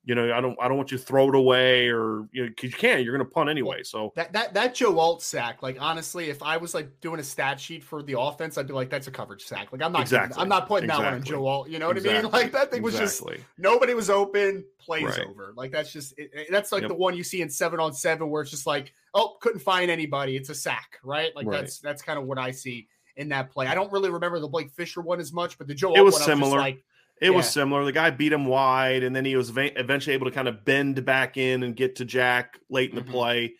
you 0.09 0.14
know, 0.14 0.32
I 0.32 0.40
don't 0.40 0.56
I 0.59 0.68
don't 0.68 0.78
want 0.78 0.90
you 0.90 0.96
to 0.96 1.04
throw 1.04 1.28
it 1.28 1.34
away 1.34 1.88
or 1.88 2.26
you 2.32 2.46
know, 2.46 2.52
cause 2.56 2.70
you 2.70 2.70
can't, 2.70 3.04
you're 3.04 3.12
gonna 3.12 3.28
punt 3.28 3.50
anyway. 3.50 3.82
So 3.82 4.11
that 4.16 4.32
that 4.32 4.54
that 4.54 4.74
Joe 4.74 4.98
Alt 4.98 5.22
sack, 5.22 5.62
like 5.62 5.76
honestly, 5.78 6.30
if 6.30 6.42
I 6.42 6.56
was 6.56 6.72
like 6.72 6.98
doing 7.02 7.20
a 7.20 7.22
stat 7.22 7.61
sheet 7.61 7.84
for 7.84 8.02
the 8.02 8.18
offense, 8.18 8.56
I'd 8.56 8.66
be 8.66 8.72
like, 8.72 8.88
that's 8.88 9.06
a 9.06 9.11
coverage 9.11 9.44
sack. 9.44 9.70
Like 9.70 9.82
I'm 9.82 9.92
not 9.92 10.00
exactly. 10.00 10.40
I'm 10.40 10.48
not 10.48 10.66
putting 10.66 10.84
exactly. 10.88 11.04
that 11.04 11.11
one 11.11 11.20
on 11.20 11.24
Joe 11.24 11.46
Alt. 11.46 11.68
You 11.68 11.78
know 11.78 11.88
what 11.88 11.98
exactly. 11.98 12.18
I 12.18 12.22
mean? 12.22 12.32
Like 12.38 12.52
that 12.52 12.70
thing 12.70 12.82
was 12.82 12.98
exactly. 12.98 13.36
just 13.36 13.48
nobody 13.59 13.92
was 13.92 14.09
open, 14.09 14.64
plays 14.78 15.04
right. 15.04 15.26
over. 15.26 15.52
Like 15.54 15.72
that's 15.72 15.92
just 15.92 16.18
it, 16.18 16.30
it, 16.32 16.48
that's 16.50 16.72
like 16.72 16.82
yep. 16.82 16.88
the 16.88 16.96
one 16.96 17.14
you 17.14 17.22
see 17.22 17.42
in 17.42 17.50
seven 17.50 17.78
on 17.78 17.92
seven 17.92 18.30
where 18.30 18.40
it's 18.40 18.50
just 18.50 18.66
like, 18.66 18.94
oh, 19.12 19.36
couldn't 19.42 19.61
find 19.61 19.90
anybody. 19.90 20.36
It's 20.36 20.48
a 20.48 20.54
sack, 20.54 21.00
right? 21.04 21.36
Like 21.36 21.46
right. 21.46 21.61
that's 21.61 21.80
that's 21.80 22.00
kind 22.00 22.18
of 22.18 22.24
what 22.24 22.38
I 22.38 22.52
see 22.52 22.88
in 23.16 23.28
that 23.28 23.50
play. 23.50 23.66
I 23.66 23.74
don't 23.74 23.92
really 23.92 24.09
remember 24.09 24.40
the 24.40 24.48
Blake 24.48 24.70
Fisher 24.70 25.02
one 25.02 25.20
as 25.20 25.34
much, 25.34 25.59
but 25.59 25.66
the 25.66 25.74
Joe 25.74 25.92
it 25.92 25.98
Alt 25.98 26.06
was 26.06 26.14
one, 26.14 26.22
similar. 26.22 26.56
Was 26.56 26.62
like, 26.62 26.84
it 27.21 27.31
yeah. 27.31 27.37
was 27.37 27.49
similar. 27.49 27.85
The 27.85 27.93
guy 27.93 28.11
beat 28.11 28.33
him 28.33 28.47
wide, 28.47 29.03
and 29.03 29.14
then 29.14 29.25
he 29.25 29.37
was 29.37 29.53
eventually 29.57 30.14
able 30.14 30.27
to 30.27 30.33
kind 30.33 30.49
of 30.49 30.64
bend 30.64 31.05
back 31.05 31.37
in 31.37 31.62
and 31.62 31.75
get 31.75 31.97
to 31.97 32.05
Jack 32.05 32.59
late 32.71 32.91
in 32.91 32.97
the 32.97 33.03
mm-hmm. 33.03 33.11
play. 33.11 33.55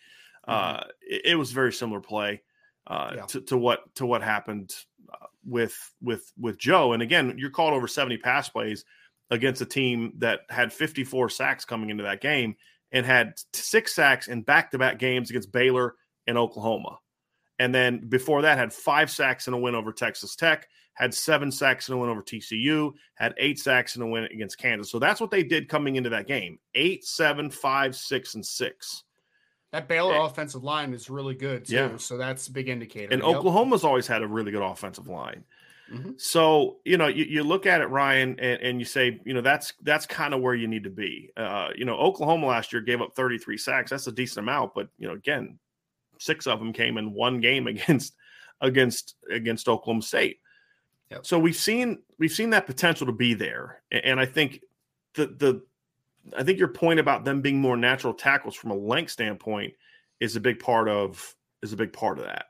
Mm-hmm. 0.47 0.51
Uh, 0.51 0.83
it, 1.01 1.21
it, 1.25 1.35
was 1.35 1.51
very 1.51 1.73
similar 1.73 1.99
play 1.99 2.41
uh, 2.87 3.13
yeah. 3.15 3.25
to, 3.25 3.41
to, 3.41 3.57
what 3.57 3.93
to 3.95 4.05
what 4.05 4.23
happened 4.23 4.73
uh, 5.11 5.27
with 5.45 5.77
with 6.01 6.31
with 6.37 6.57
Joe. 6.57 6.93
And 6.93 7.03
again, 7.03 7.35
you're 7.37 7.49
called 7.49 7.73
over 7.73 7.87
70 7.87 8.17
pass 8.17 8.49
plays 8.49 8.85
against 9.29 9.61
a 9.61 9.65
team 9.65 10.13
that 10.19 10.41
had 10.49 10.73
54 10.73 11.29
sacks 11.29 11.65
coming 11.65 11.89
into 11.89 12.03
that 12.03 12.21
game 12.21 12.55
and 12.91 13.05
had 13.05 13.33
six 13.53 13.93
sacks 13.93 14.27
in 14.27 14.41
back-to-back 14.41 14.97
games 14.97 15.29
against 15.29 15.51
Baylor 15.51 15.93
and 16.25 16.37
Oklahoma. 16.37 16.97
And 17.59 17.75
then 17.75 18.07
before 18.09 18.43
that, 18.43 18.57
had 18.57 18.73
five 18.73 19.11
sacks 19.11 19.47
in 19.47 19.53
a 19.53 19.57
win 19.57 19.75
over 19.75 19.91
Texas 19.91 20.35
Tech 20.35 20.67
had 20.99 21.13
seven 21.13 21.49
sacks 21.49 21.87
in 21.87 21.95
a 21.95 21.97
win 21.97 22.09
over 22.09 22.21
TCU, 22.21 22.91
had 23.15 23.33
eight 23.37 23.57
sacks 23.57 23.95
in 23.95 24.01
a 24.01 24.07
win 24.07 24.25
against 24.25 24.57
Kansas. 24.57 24.91
So 24.91 24.99
that's 24.99 25.21
what 25.21 25.31
they 25.31 25.43
did 25.43 25.69
coming 25.69 25.95
into 25.95 26.09
that 26.09 26.27
game 26.27 26.59
eight, 26.75 27.05
seven, 27.05 27.49
five, 27.49 27.95
six, 27.95 28.35
and 28.35 28.45
six. 28.45 29.03
That 29.71 29.87
Baylor 29.87 30.15
and, 30.15 30.23
offensive 30.23 30.63
line 30.63 30.93
is 30.93 31.09
really 31.09 31.35
good 31.35 31.65
too. 31.65 31.75
Yeah. 31.75 31.97
So 31.97 32.17
that's 32.17 32.47
a 32.47 32.51
big 32.51 32.67
indicator. 32.67 33.13
And 33.13 33.23
yep. 33.23 33.37
Oklahoma's 33.37 33.83
always 33.83 34.07
had 34.07 34.23
a 34.23 34.27
really 34.27 34.51
good 34.51 34.63
offensive 34.63 35.07
line. 35.07 35.45
Mm-hmm. 35.91 36.11
So, 36.17 36.77
you 36.85 36.97
know, 36.97 37.07
you, 37.07 37.25
you 37.25 37.43
look 37.43 37.65
at 37.65 37.81
it, 37.81 37.87
Ryan, 37.87 38.39
and, 38.39 38.61
and, 38.61 38.79
you 38.79 38.85
say, 38.85 39.19
you 39.25 39.33
know, 39.33 39.41
that's 39.41 39.73
that's 39.81 40.05
kind 40.05 40.33
of 40.33 40.41
where 40.41 40.53
you 40.53 40.67
need 40.67 40.83
to 40.83 40.89
be. 40.89 41.31
Uh, 41.35 41.69
you 41.75 41.85
know, 41.85 41.95
Oklahoma 41.95 42.47
last 42.47 42.73
year 42.73 42.81
gave 42.81 43.01
up 43.01 43.15
33 43.15 43.57
sacks. 43.57 43.89
That's 43.89 44.05
a 44.05 44.11
decent 44.11 44.43
amount, 44.43 44.73
but 44.75 44.89
you 44.97 45.07
know, 45.07 45.13
again, 45.13 45.59
six 46.19 46.45
of 46.45 46.59
them 46.59 46.73
came 46.73 46.97
in 46.97 47.13
one 47.13 47.39
game 47.39 47.67
against 47.67 48.13
against 48.61 49.15
against 49.31 49.69
Oklahoma 49.69 50.01
State. 50.01 50.39
Yep. 51.11 51.25
So 51.25 51.39
we've 51.39 51.55
seen 51.55 51.99
we've 52.19 52.31
seen 52.31 52.51
that 52.51 52.67
potential 52.67 53.07
to 53.07 53.13
be 53.13 53.33
there, 53.33 53.81
and 53.91 54.19
I 54.19 54.25
think 54.25 54.61
the 55.15 55.27
the 55.27 55.63
I 56.37 56.43
think 56.43 56.59
your 56.59 56.67
point 56.67 56.99
about 56.99 57.25
them 57.25 57.41
being 57.41 57.59
more 57.59 57.77
natural 57.77 58.13
tackles 58.13 58.55
from 58.55 58.71
a 58.71 58.75
length 58.75 59.11
standpoint 59.11 59.73
is 60.19 60.35
a 60.35 60.39
big 60.39 60.59
part 60.59 60.87
of 60.87 61.35
is 61.63 61.73
a 61.73 61.77
big 61.77 61.93
part 61.93 62.19
of 62.19 62.25
that. 62.25 62.45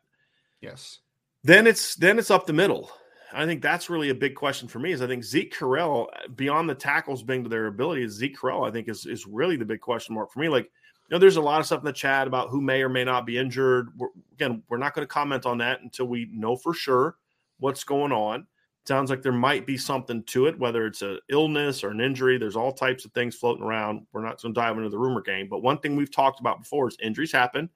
Yes. 0.61 0.99
Then 1.43 1.67
it's 1.67 1.95
then 1.95 2.19
it's 2.19 2.31
up 2.31 2.45
the 2.45 2.53
middle. 2.53 2.91
I 3.31 3.45
think 3.45 3.61
that's 3.61 3.89
really 3.89 4.09
a 4.09 4.15
big 4.15 4.35
question 4.35 4.67
for 4.67 4.79
me. 4.79 4.91
Is 4.91 5.01
I 5.01 5.07
think 5.07 5.23
Zeke 5.23 5.55
Correll, 5.55 6.07
beyond 6.35 6.69
the 6.69 6.75
tackles 6.75 7.23
being 7.23 7.43
to 7.43 7.49
their 7.49 7.67
ability, 7.67 8.03
is 8.03 8.13
Zeke 8.13 8.37
Correll. 8.37 8.67
I 8.67 8.71
think 8.71 8.89
is 8.89 9.05
is 9.05 9.25
really 9.25 9.55
the 9.55 9.65
big 9.65 9.79
question 9.79 10.15
mark 10.15 10.33
for 10.33 10.39
me. 10.39 10.49
Like, 10.49 10.65
you 10.65 11.15
know, 11.15 11.19
there's 11.19 11.37
a 11.37 11.41
lot 11.41 11.61
of 11.61 11.65
stuff 11.65 11.79
in 11.79 11.85
the 11.85 11.93
chat 11.93 12.27
about 12.27 12.49
who 12.49 12.59
may 12.59 12.81
or 12.81 12.89
may 12.89 13.05
not 13.05 13.25
be 13.25 13.37
injured. 13.37 13.89
We're, 13.95 14.09
again, 14.33 14.63
we're 14.67 14.77
not 14.77 14.95
going 14.95 15.07
to 15.07 15.13
comment 15.13 15.45
on 15.45 15.59
that 15.59 15.81
until 15.81 16.07
we 16.07 16.27
know 16.33 16.57
for 16.57 16.73
sure 16.73 17.15
what's 17.59 17.83
going 17.83 18.11
on. 18.11 18.47
Sounds 18.87 19.11
like 19.11 19.21
there 19.21 19.31
might 19.31 19.67
be 19.67 19.77
something 19.77 20.23
to 20.23 20.47
it, 20.47 20.57
whether 20.57 20.87
it's 20.87 21.03
an 21.03 21.19
illness 21.29 21.83
or 21.83 21.91
an 21.91 22.01
injury. 22.01 22.37
There's 22.37 22.55
all 22.55 22.71
types 22.71 23.05
of 23.05 23.11
things 23.11 23.35
floating 23.35 23.63
around. 23.63 24.07
We're 24.11 24.23
not 24.23 24.41
going 24.41 24.53
to 24.53 24.59
dive 24.59 24.77
into 24.77 24.89
the 24.89 24.97
rumor 24.97 25.21
game, 25.21 25.47
but 25.47 25.61
one 25.61 25.77
thing 25.77 25.95
we've 25.95 26.11
talked 26.11 26.39
about 26.39 26.59
before 26.59 26.87
is 26.87 26.97
injuries 27.01 27.31
happen, 27.31 27.69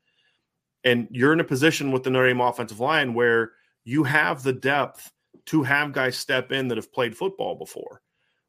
and 0.84 1.08
you're 1.12 1.34
in 1.34 1.40
a 1.40 1.46
position 1.46 1.92
with 1.92 2.04
the 2.04 2.10
Notre 2.10 2.30
Dame 2.30 2.42
offensive 2.42 2.80
line 2.80 3.14
where 3.14 3.52
you 3.84 4.04
have 4.04 4.42
the 4.42 4.54
depth 4.54 5.12
to 5.48 5.62
have 5.62 5.94
guys 5.94 6.18
step 6.18 6.52
in 6.52 6.68
that 6.70 6.78
have 6.78 6.92
played 6.92 7.16
football 7.16 7.56
before, 7.56 8.02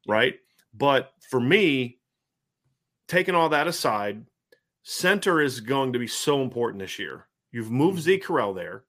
right? 0.06 0.36
But 0.72 1.12
for 1.28 1.40
me, 1.40 1.98
taking 3.08 3.34
all 3.34 3.50
that 3.50 3.66
aside, 3.66 4.24
center 4.84 5.40
is 5.40 5.60
going 5.60 5.92
to 5.92 5.98
be 5.98 6.06
so 6.06 6.40
important 6.40 6.80
this 6.80 6.98
year. 6.98 7.26
You've 7.52 7.70
moved 7.70 7.98
mm-hmm. 7.98 8.04
Zeke 8.04 8.24
Correll 8.24 8.54
there 8.54 8.84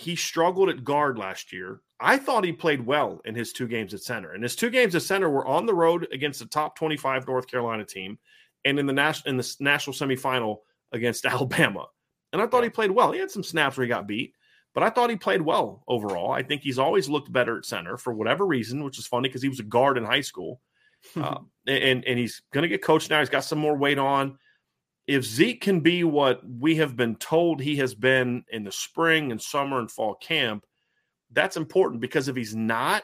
he 0.00 0.16
struggled 0.16 0.70
at 0.70 0.82
guard 0.82 1.18
last 1.18 1.52
year. 1.52 1.82
I 2.00 2.16
thought 2.16 2.44
he 2.44 2.52
played 2.52 2.84
well 2.84 3.20
in 3.26 3.34
his 3.34 3.52
two 3.52 3.68
games 3.68 3.92
at 3.92 4.00
center. 4.00 4.32
And 4.32 4.42
his 4.42 4.56
two 4.56 4.70
games 4.70 4.94
at 4.94 5.02
center 5.02 5.28
were 5.28 5.46
on 5.46 5.66
the 5.66 5.74
road 5.74 6.08
against 6.10 6.40
the 6.40 6.46
top 6.46 6.74
25 6.76 7.26
North 7.26 7.46
Carolina 7.46 7.84
team 7.84 8.18
and 8.64 8.78
in 8.78 8.86
the 8.86 8.94
national 8.94 9.30
in 9.30 9.36
the 9.36 9.56
national 9.60 9.94
semifinal 9.94 10.58
against 10.92 11.26
Alabama. 11.26 11.86
And 12.32 12.40
I 12.40 12.46
thought 12.46 12.64
he 12.64 12.70
played 12.70 12.90
well. 12.90 13.12
He 13.12 13.20
had 13.20 13.30
some 13.30 13.42
snaps 13.42 13.76
where 13.76 13.84
he 13.84 13.88
got 13.88 14.08
beat, 14.08 14.32
but 14.72 14.82
I 14.82 14.88
thought 14.88 15.10
he 15.10 15.16
played 15.16 15.42
well 15.42 15.84
overall. 15.86 16.32
I 16.32 16.42
think 16.42 16.62
he's 16.62 16.78
always 16.78 17.10
looked 17.10 17.30
better 17.30 17.58
at 17.58 17.66
center 17.66 17.98
for 17.98 18.14
whatever 18.14 18.46
reason, 18.46 18.82
which 18.82 18.98
is 18.98 19.06
funny 19.06 19.28
because 19.28 19.42
he 19.42 19.50
was 19.50 19.60
a 19.60 19.64
guard 19.64 19.98
in 19.98 20.04
high 20.04 20.22
school. 20.22 20.62
uh, 21.16 21.38
and 21.66 22.04
and 22.06 22.18
he's 22.18 22.40
going 22.52 22.62
to 22.62 22.68
get 22.68 22.82
coached 22.82 23.10
now. 23.10 23.18
He's 23.18 23.28
got 23.28 23.44
some 23.44 23.58
more 23.58 23.76
weight 23.76 23.98
on. 23.98 24.38
If 25.10 25.24
Zeke 25.24 25.60
can 25.60 25.80
be 25.80 26.04
what 26.04 26.40
we 26.48 26.76
have 26.76 26.94
been 26.94 27.16
told 27.16 27.60
he 27.60 27.74
has 27.78 27.96
been 27.96 28.44
in 28.48 28.62
the 28.62 28.70
spring 28.70 29.32
and 29.32 29.42
summer 29.42 29.80
and 29.80 29.90
fall 29.90 30.14
camp, 30.14 30.64
that's 31.32 31.56
important 31.56 32.00
because 32.00 32.28
if 32.28 32.36
he's 32.36 32.54
not, 32.54 33.02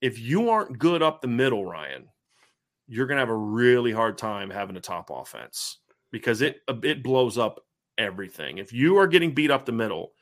if 0.00 0.16
you 0.20 0.50
aren't 0.50 0.78
good 0.78 1.02
up 1.02 1.20
the 1.20 1.26
middle, 1.26 1.64
Ryan, 1.64 2.08
you're 2.86 3.08
going 3.08 3.16
to 3.16 3.22
have 3.22 3.30
a 3.30 3.36
really 3.36 3.90
hard 3.90 4.16
time 4.16 4.48
having 4.48 4.76
a 4.76 4.80
top 4.80 5.10
offense 5.12 5.78
because 6.12 6.40
it 6.40 6.60
uh, 6.68 6.76
it 6.84 7.02
blows 7.02 7.36
up 7.36 7.64
everything. 7.98 8.58
If 8.58 8.72
you 8.72 8.98
are 8.98 9.08
getting 9.08 9.34
beat 9.34 9.50
up 9.50 9.66
the 9.66 9.72
middle, 9.72 10.12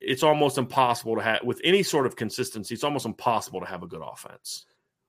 it's 0.00 0.22
almost 0.22 0.58
impossible 0.58 1.16
to 1.16 1.22
have 1.22 1.42
with 1.42 1.60
any 1.64 1.82
sort 1.82 2.06
of 2.06 2.14
consistency. 2.14 2.72
It's 2.72 2.84
almost 2.84 3.04
impossible 3.04 3.58
to 3.62 3.66
have 3.66 3.82
a 3.82 3.88
good 3.88 4.02
offense. 4.04 4.64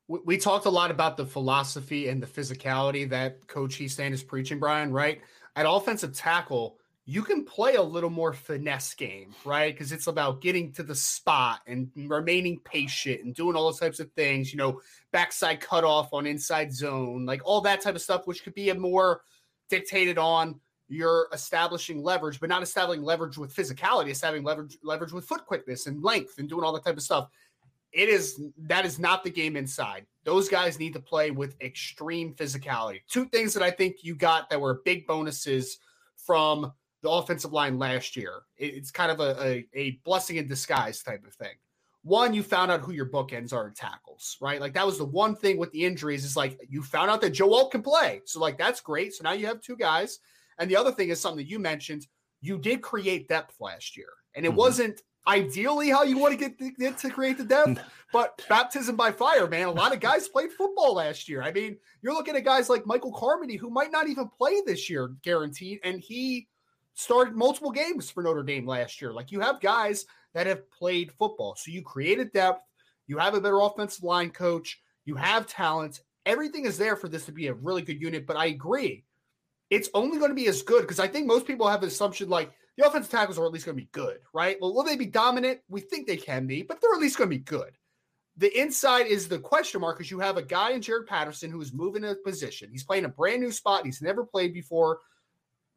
We, 0.10 0.20
we 0.26 0.38
talked 0.38 0.66
a 0.66 0.70
lot 0.70 0.92
about 0.92 1.16
the 1.16 1.26
philosophy 1.26 2.10
and 2.10 2.22
the 2.22 2.28
physicality 2.28 3.10
that 3.10 3.48
Coach 3.48 3.78
Hiestand 3.80 4.12
is 4.12 4.24
preaching, 4.24 4.60
Brian. 4.60 4.92
Right 4.92 5.22
at 5.56 5.66
offensive 5.70 6.14
tackle, 6.14 6.78
you 7.06 7.22
can 7.22 7.46
play 7.46 7.76
a 7.76 7.82
little 7.82 8.10
more 8.10 8.34
finesse 8.34 8.94
game, 8.96 9.34
right? 9.46 9.74
Because 9.74 9.92
it's 9.92 10.08
about 10.08 10.42
getting 10.42 10.74
to 10.74 10.84
the 10.84 10.96
spot 10.96 11.62
and 11.68 11.90
remaining 11.96 12.60
patient 12.66 13.24
and 13.24 13.34
doing 13.34 13.56
all 13.56 13.66
those 13.66 13.80
types 13.80 14.00
of 14.00 14.12
things. 14.14 14.52
You 14.52 14.58
know, 14.58 14.82
backside 15.12 15.62
cutoff 15.62 16.12
on 16.12 16.26
inside 16.26 16.74
zone, 16.74 17.26
like 17.26 17.42
all 17.46 17.62
that 17.62 17.82
type 17.82 17.96
of 17.96 18.02
stuff, 18.02 18.28
which 18.28 18.44
could 18.44 18.56
be 18.56 18.70
a 18.70 18.76
more 18.76 19.22
dictated 19.70 20.18
on 20.18 20.60
you're 20.92 21.28
establishing 21.34 22.02
leverage, 22.02 22.40
but 22.40 22.50
not 22.50 22.64
establishing 22.64 23.04
leverage 23.04 23.38
with 23.38 23.56
physicality, 23.56 24.10
establishing 24.10 24.44
leverage 24.44 24.78
leverage 24.84 25.14
with 25.14 25.24
foot 25.26 25.46
quickness 25.46 25.86
and 25.86 26.04
length 26.04 26.40
and 26.40 26.50
doing 26.50 26.64
all 26.64 26.74
that 26.74 26.84
type 26.84 26.98
of 26.98 27.04
stuff. 27.04 27.30
It 27.92 28.10
is 28.10 28.42
that 28.58 28.86
is 28.86 29.00
not 29.00 29.24
the 29.24 29.30
game 29.30 29.56
inside. 29.56 30.06
Those 30.24 30.48
guys 30.48 30.80
need 30.80 30.94
to 30.94 31.00
play 31.00 31.32
with 31.32 31.60
extreme 31.62 32.34
physicality. 32.36 33.02
Two 33.10 33.26
things 33.26 33.54
that 33.54 33.64
I 33.64 33.72
think 33.72 33.98
you 34.04 34.16
got 34.16 34.50
that 34.50 34.62
were 34.62 34.82
big 34.86 35.08
bonuses 35.08 35.80
from 36.18 36.72
the 37.02 37.10
offensive 37.10 37.54
line 37.54 37.80
last 37.80 38.16
year. 38.16 38.42
It's 38.58 38.92
kind 38.92 39.12
of 39.12 39.20
a, 39.20 39.42
a, 39.42 39.68
a 39.74 39.92
blessing 40.04 40.36
in 40.36 40.48
disguise 40.48 41.02
type 41.02 41.26
of 41.26 41.34
thing. 41.34 41.56
One, 42.04 42.34
you 42.34 42.44
found 42.44 42.72
out 42.72 42.82
who 42.82 42.92
your 42.92 43.10
bookends 43.10 43.54
are 43.54 43.68
in 43.68 43.74
tackles, 43.74 44.38
right? 44.42 44.62
Like 44.62 44.74
that 44.74 44.86
was 44.86 44.98
the 44.98 45.06
one 45.06 45.36
thing 45.36 45.58
with 45.58 45.72
the 45.72 45.84
injuries 45.84 46.26
is 46.26 46.36
like 46.36 46.60
you 46.70 46.84
found 46.84 47.10
out 47.10 47.22
that 47.22 47.32
Joel 47.32 47.70
can 47.70 47.82
play. 47.82 48.22
So 48.26 48.40
like 48.40 48.58
that's 48.58 48.82
great. 48.82 49.14
So 49.14 49.24
now 49.24 49.32
you 49.32 49.48
have 49.48 49.62
two 49.62 49.76
guys 49.76 50.20
and 50.60 50.70
the 50.70 50.76
other 50.76 50.92
thing 50.92 51.10
is 51.10 51.20
something 51.20 51.38
that 51.38 51.50
you 51.50 51.58
mentioned. 51.58 52.06
You 52.42 52.60
did 52.60 52.82
create 52.82 53.28
depth 53.28 53.56
last 53.60 53.98
year, 53.98 54.10
and 54.36 54.46
it 54.46 54.50
mm-hmm. 54.50 54.58
wasn't 54.58 55.02
ideally 55.30 55.90
how 55.90 56.04
you 56.04 56.18
want 56.18 56.38
to 56.38 56.50
get, 56.50 56.78
get 56.78 56.98
to 56.98 57.10
create 57.10 57.38
the 57.38 57.44
depth, 57.44 57.80
but 58.14 58.42
baptism 58.50 58.96
by 58.96 59.12
fire, 59.12 59.48
man. 59.48 59.68
A 59.68 59.72
lot 59.72 59.94
of 59.94 60.00
guys 60.00 60.28
played 60.28 60.52
football 60.52 60.96
last 60.96 61.30
year. 61.30 61.44
I 61.44 61.52
mean, 61.52 61.78
you're 62.02 62.14
looking 62.14 62.36
at 62.36 62.44
guys 62.44 62.70
like 62.70 62.86
Michael 62.86 63.14
Carmody 63.14 63.56
who 63.56 63.70
might 63.70 63.92
not 63.92 64.08
even 64.08 64.28
play 64.28 64.62
this 64.66 64.90
year, 64.90 65.14
guaranteed, 65.22 65.80
and 65.84 66.00
he 66.00 66.48
started 66.96 67.36
multiple 67.36 67.72
games 67.72 68.10
for 68.10 68.24
Notre 68.24 68.44
Dame 68.44 68.68
last 68.68 69.02
year. 69.02 69.14
Like 69.14 69.32
you 69.32 69.40
have 69.40 69.62
guys 69.62 70.06
that 70.34 70.48
have 70.48 70.70
played 70.72 71.12
football, 71.12 71.56
so 71.56 71.72
you 71.72 71.84
created 71.84 72.34
depth. 72.34 72.64
You 73.08 73.18
have 73.20 73.36
a 73.36 73.42
better 73.42 73.60
offensive 73.60 74.04
line 74.04 74.32
coach. 74.32 74.82
You 75.06 75.16
have 75.16 75.48
talent. 75.48 76.02
Everything 76.26 76.66
is 76.66 76.78
there 76.78 76.96
for 76.96 77.08
this 77.08 77.26
to 77.26 77.32
be 77.32 77.48
a 77.48 77.54
really 77.54 77.82
good 77.82 78.02
unit. 78.02 78.28
But 78.28 78.38
I 78.38 78.48
agree 78.48 79.04
it's 79.70 79.90
only 79.94 80.18
going 80.18 80.32
to 80.32 80.36
be 80.36 80.48
as 80.48 80.62
good 80.62 80.82
because 80.82 81.00
I 81.00 81.08
think 81.08 81.28
most 81.28 81.46
people 81.46 81.68
have 81.68 81.84
an 81.84 81.88
assumption 81.88 82.30
like 82.30 82.52
the 82.80 82.88
offensive 82.88 83.12
tackles 83.12 83.38
are 83.38 83.46
at 83.46 83.52
least 83.52 83.66
going 83.66 83.78
to 83.78 83.84
be 83.84 83.90
good, 83.92 84.20
right? 84.34 84.56
Well, 84.62 84.74
will 84.74 84.84
they 84.84 84.96
be 84.96 85.06
dominant? 85.06 85.60
We 85.68 85.82
think 85.82 86.08
they 86.08 86.16
can 86.16 86.48
be, 86.48 86.64
but 86.64 86.80
they're 86.80 86.94
at 86.94 87.02
least 87.02 87.18
going 87.18 87.30
to 87.30 87.36
be 87.36 87.44
good. 87.44 87.78
The 88.38 88.58
inside 88.58 89.08
is 89.08 89.28
the 89.28 89.38
question 89.38 89.82
mark 89.82 89.98
because 89.98 90.10
you 90.10 90.20
have 90.20 90.38
a 90.38 90.42
guy 90.42 90.72
in 90.72 90.82
Jarrett 90.82 91.10
Patterson 91.10 91.52
who 91.52 91.60
is 91.60 91.74
moving 91.74 92.06
a 92.06 92.16
position. 92.16 92.70
He's 92.72 92.86
playing 92.86 93.04
a 93.04 93.10
brand 93.10 93.42
new 93.42 93.52
spot. 93.52 93.86
He's 93.86 94.02
never 94.02 94.24
played 94.26 94.54
before. 94.54 95.00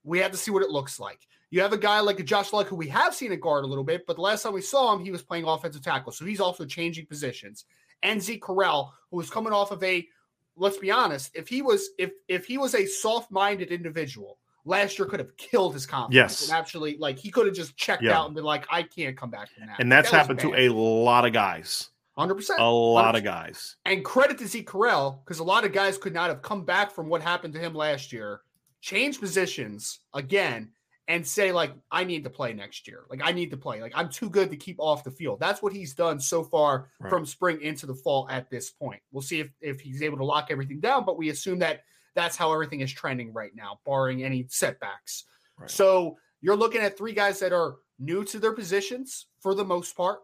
We 0.04 0.20
have 0.20 0.30
to 0.30 0.36
see 0.36 0.52
what 0.52 0.62
it 0.62 0.70
looks 0.70 1.00
like. 1.00 1.18
You 1.50 1.60
have 1.60 1.72
a 1.72 1.78
guy 1.78 1.98
like 1.98 2.20
a 2.20 2.22
Josh 2.22 2.52
Lugg 2.52 2.68
who 2.68 2.76
we 2.76 2.86
have 2.88 3.16
seen 3.16 3.32
at 3.32 3.40
guard 3.40 3.64
a 3.64 3.66
little 3.66 3.82
bit, 3.82 4.06
but 4.06 4.14
the 4.14 4.22
last 4.22 4.44
time 4.44 4.52
we 4.52 4.60
saw 4.60 4.94
him, 4.94 5.04
he 5.04 5.10
was 5.10 5.24
playing 5.24 5.44
offensive 5.44 5.82
tackle. 5.82 6.12
So 6.12 6.24
he's 6.24 6.40
also 6.40 6.64
changing 6.64 7.06
positions. 7.06 7.64
And 8.04 8.22
Zeke 8.22 8.44
who 8.46 8.86
was 9.10 9.28
coming 9.28 9.52
off 9.52 9.72
of 9.72 9.82
a 9.82 10.06
let's 10.54 10.78
be 10.78 10.92
honest, 10.92 11.32
if 11.34 11.48
he 11.48 11.62
was 11.62 11.88
if 11.98 12.12
if 12.28 12.44
he 12.44 12.58
was 12.58 12.76
a 12.76 12.86
soft-minded 12.86 13.72
individual, 13.72 14.38
last 14.64 14.98
year 14.98 15.06
could 15.06 15.20
have 15.20 15.36
killed 15.36 15.74
his 15.74 15.86
confidence. 15.86 16.40
Yes. 16.40 16.48
And 16.48 16.58
actually, 16.58 16.96
like 16.98 17.18
he 17.18 17.30
could 17.30 17.46
have 17.46 17.54
just 17.54 17.76
checked 17.76 18.02
yeah. 18.02 18.18
out 18.18 18.26
and 18.26 18.34
been 18.34 18.44
like, 18.44 18.66
I 18.70 18.82
can't 18.82 19.16
come 19.16 19.30
back 19.30 19.50
from 19.50 19.66
that. 19.66 19.80
And 19.80 19.90
that's 19.90 20.10
that 20.10 20.16
happened 20.16 20.40
to 20.40 20.54
a 20.54 20.68
lot 20.68 21.24
of 21.24 21.32
guys. 21.32 21.90
100%. 22.18 22.58
A 22.58 22.64
lot 22.64 23.14
100%. 23.14 23.18
of 23.18 23.24
guys. 23.24 23.76
And 23.86 24.04
credit 24.04 24.38
to 24.38 24.46
Zeke 24.46 24.68
Correll, 24.68 25.24
because 25.24 25.38
a 25.38 25.44
lot 25.44 25.64
of 25.64 25.72
guys 25.72 25.96
could 25.96 26.12
not 26.12 26.28
have 26.28 26.42
come 26.42 26.64
back 26.64 26.90
from 26.90 27.08
what 27.08 27.22
happened 27.22 27.54
to 27.54 27.60
him 27.60 27.74
last 27.74 28.12
year, 28.12 28.42
change 28.80 29.18
positions 29.18 30.00
again, 30.12 30.70
and 31.08 31.26
say 31.26 31.52
like 31.52 31.72
I 31.90 32.04
need 32.04 32.24
to 32.24 32.30
play 32.30 32.52
next 32.52 32.86
year. 32.86 33.04
Like 33.10 33.20
I 33.24 33.32
need 33.32 33.50
to 33.50 33.56
play. 33.56 33.80
Like 33.80 33.92
I'm 33.94 34.08
too 34.08 34.30
good 34.30 34.50
to 34.50 34.56
keep 34.56 34.76
off 34.78 35.04
the 35.04 35.10
field. 35.10 35.40
That's 35.40 35.62
what 35.62 35.72
he's 35.72 35.94
done 35.94 36.20
so 36.20 36.44
far 36.44 36.90
right. 37.00 37.10
from 37.10 37.26
spring 37.26 37.60
into 37.60 37.86
the 37.86 37.94
fall 37.94 38.28
at 38.30 38.50
this 38.50 38.70
point. 38.70 39.00
We'll 39.10 39.22
see 39.22 39.40
if 39.40 39.50
if 39.60 39.80
he's 39.80 40.02
able 40.02 40.18
to 40.18 40.24
lock 40.24 40.48
everything 40.50 40.80
down, 40.80 41.04
but 41.04 41.18
we 41.18 41.30
assume 41.30 41.58
that 41.60 41.80
that's 42.14 42.36
how 42.36 42.52
everything 42.52 42.80
is 42.80 42.92
trending 42.92 43.32
right 43.32 43.52
now, 43.54 43.80
barring 43.86 44.22
any 44.22 44.46
setbacks. 44.48 45.24
Right. 45.58 45.70
So 45.70 46.16
you're 46.40 46.56
looking 46.56 46.82
at 46.82 46.96
three 46.96 47.12
guys 47.12 47.38
that 47.40 47.52
are 47.52 47.76
new 47.98 48.24
to 48.24 48.38
their 48.38 48.52
positions 48.52 49.26
for 49.40 49.54
the 49.54 49.64
most 49.64 49.96
part. 49.96 50.20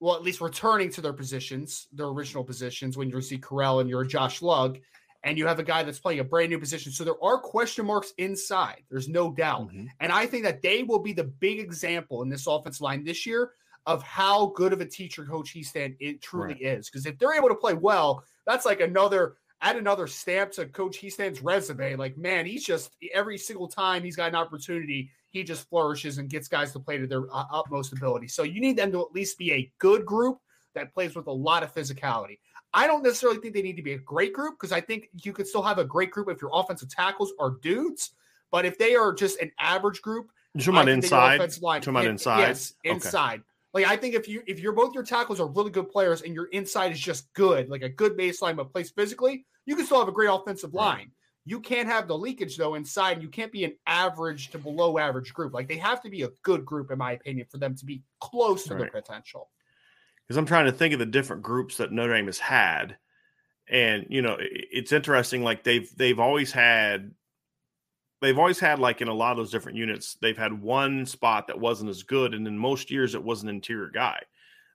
Well, 0.00 0.14
at 0.14 0.22
least 0.22 0.40
returning 0.40 0.90
to 0.92 1.00
their 1.00 1.12
positions, 1.12 1.88
their 1.92 2.06
original 2.06 2.44
positions 2.44 2.96
when 2.96 3.10
you're 3.10 3.20
Zeke 3.20 3.42
Correll 3.42 3.80
and 3.80 3.90
you're 3.90 4.04
Josh 4.04 4.42
Lugg 4.42 4.78
and 5.24 5.36
you 5.36 5.46
have 5.46 5.58
a 5.58 5.64
guy 5.64 5.82
that's 5.82 5.98
playing 5.98 6.20
a 6.20 6.24
brand 6.24 6.50
new 6.50 6.58
position. 6.58 6.92
So 6.92 7.04
there 7.04 7.22
are 7.22 7.38
question 7.38 7.86
marks 7.86 8.12
inside. 8.18 8.84
There's 8.88 9.08
no 9.08 9.32
doubt. 9.32 9.68
Mm-hmm. 9.68 9.86
And 10.00 10.12
I 10.12 10.26
think 10.26 10.44
that 10.44 10.62
they 10.62 10.84
will 10.84 11.00
be 11.00 11.12
the 11.12 11.24
big 11.24 11.58
example 11.58 12.22
in 12.22 12.28
this 12.28 12.46
offense 12.46 12.80
line 12.80 13.04
this 13.04 13.26
year 13.26 13.52
of 13.86 14.02
how 14.02 14.52
good 14.54 14.72
of 14.72 14.80
a 14.80 14.86
teacher 14.86 15.24
coach 15.24 15.54
Hiestand 15.54 15.96
it 15.98 16.22
truly 16.22 16.54
right. 16.54 16.62
is. 16.62 16.88
Because 16.88 17.06
if 17.06 17.18
they're 17.18 17.34
able 17.34 17.48
to 17.48 17.54
play 17.54 17.74
well, 17.74 18.22
that's 18.46 18.66
like 18.66 18.80
another 18.80 19.36
add 19.60 19.76
another 19.76 20.06
stamp 20.06 20.52
to 20.52 20.66
Coach 20.66 21.00
Hiestand's 21.00 21.42
resume. 21.42 21.96
Like, 21.96 22.16
man, 22.16 22.46
he's 22.46 22.64
just 22.64 22.96
every 23.12 23.38
single 23.38 23.68
time 23.68 24.02
he's 24.02 24.16
got 24.16 24.28
an 24.28 24.34
opportunity, 24.34 25.10
he 25.30 25.42
just 25.42 25.68
flourishes 25.68 26.18
and 26.18 26.28
gets 26.28 26.48
guys 26.48 26.72
to 26.72 26.78
play 26.78 26.98
to 26.98 27.06
their 27.06 27.24
uh, 27.32 27.44
utmost 27.52 27.92
ability. 27.92 28.28
So 28.28 28.42
you 28.42 28.60
need 28.60 28.76
them 28.76 28.92
to 28.92 29.00
at 29.00 29.12
least 29.12 29.38
be 29.38 29.52
a 29.52 29.72
good 29.78 30.06
group 30.06 30.38
that 30.74 30.94
plays 30.94 31.14
with 31.14 31.26
a 31.26 31.32
lot 31.32 31.62
of 31.62 31.74
physicality. 31.74 32.38
I 32.74 32.86
don't 32.86 33.02
necessarily 33.02 33.40
think 33.40 33.54
they 33.54 33.62
need 33.62 33.76
to 33.76 33.82
be 33.82 33.94
a 33.94 33.98
great 33.98 34.32
group 34.32 34.54
because 34.58 34.72
I 34.72 34.80
think 34.80 35.08
you 35.22 35.32
could 35.32 35.46
still 35.46 35.62
have 35.62 35.78
a 35.78 35.84
great 35.84 36.10
group 36.10 36.28
if 36.28 36.40
your 36.40 36.50
offensive 36.52 36.90
tackles 36.90 37.32
are 37.40 37.56
dudes. 37.62 38.10
But 38.50 38.64
if 38.64 38.78
they 38.78 38.94
are 38.94 39.12
just 39.12 39.40
an 39.40 39.50
average 39.58 40.02
group, 40.02 40.30
you 40.54 40.72
about 40.72 40.88
inside? 40.88 41.40
Line, 41.60 41.82
about 41.86 42.06
inside? 42.06 42.40
Yes, 42.40 42.74
inside. 42.84 43.42
Like 43.74 43.86
I 43.86 43.96
think 43.96 44.14
if 44.14 44.28
you 44.28 44.42
if 44.46 44.60
you're 44.60 44.72
both 44.72 44.94
your 44.94 45.04
tackles 45.04 45.40
are 45.40 45.46
really 45.46 45.70
good 45.70 45.90
players 45.90 46.22
and 46.22 46.34
your 46.34 46.46
inside 46.46 46.92
is 46.92 47.00
just 47.00 47.32
good, 47.34 47.68
like 47.68 47.82
a 47.82 47.88
good 47.88 48.16
baseline 48.16 48.56
but 48.56 48.72
plays 48.72 48.90
physically, 48.90 49.46
you 49.66 49.76
can 49.76 49.84
still 49.84 49.98
have 49.98 50.08
a 50.08 50.12
great 50.12 50.30
offensive 50.30 50.74
line. 50.74 51.10
You 51.44 51.60
can't 51.60 51.88
have 51.88 52.08
the 52.08 52.16
leakage 52.16 52.56
though 52.56 52.74
inside, 52.74 53.12
and 53.12 53.22
you 53.22 53.28
can't 53.28 53.52
be 53.52 53.64
an 53.64 53.72
average 53.86 54.50
to 54.50 54.58
below 54.58 54.98
average 54.98 55.32
group. 55.32 55.54
Like 55.54 55.68
they 55.68 55.76
have 55.76 56.02
to 56.02 56.10
be 56.10 56.22
a 56.22 56.30
good 56.42 56.64
group, 56.64 56.90
in 56.90 56.98
my 56.98 57.12
opinion, 57.12 57.46
for 57.50 57.58
them 57.58 57.74
to 57.76 57.84
be 57.84 58.02
close 58.20 58.64
to 58.64 58.74
right. 58.74 58.92
their 58.92 59.02
potential 59.02 59.48
because 60.28 60.36
I'm 60.36 60.46
trying 60.46 60.66
to 60.66 60.72
think 60.72 60.92
of 60.92 60.98
the 60.98 61.06
different 61.06 61.42
groups 61.42 61.78
that 61.78 61.90
Notre 61.90 62.14
Dame 62.14 62.26
has 62.26 62.38
had, 62.38 62.98
and 63.68 64.06
you 64.10 64.20
know, 64.20 64.36
it's 64.40 64.92
interesting. 64.92 65.42
Like 65.42 65.64
they've 65.64 65.90
they've 65.96 66.18
always 66.18 66.52
had, 66.52 67.12
they've 68.20 68.38
always 68.38 68.58
had 68.58 68.78
like 68.78 69.00
in 69.00 69.08
a 69.08 69.14
lot 69.14 69.32
of 69.32 69.38
those 69.38 69.50
different 69.50 69.78
units, 69.78 70.16
they've 70.20 70.38
had 70.38 70.52
one 70.52 71.06
spot 71.06 71.46
that 71.46 71.58
wasn't 71.58 71.90
as 71.90 72.02
good, 72.02 72.34
and 72.34 72.46
in 72.46 72.58
most 72.58 72.90
years 72.90 73.14
it 73.14 73.22
was 73.22 73.42
an 73.42 73.48
interior 73.48 73.90
guy. 73.90 74.20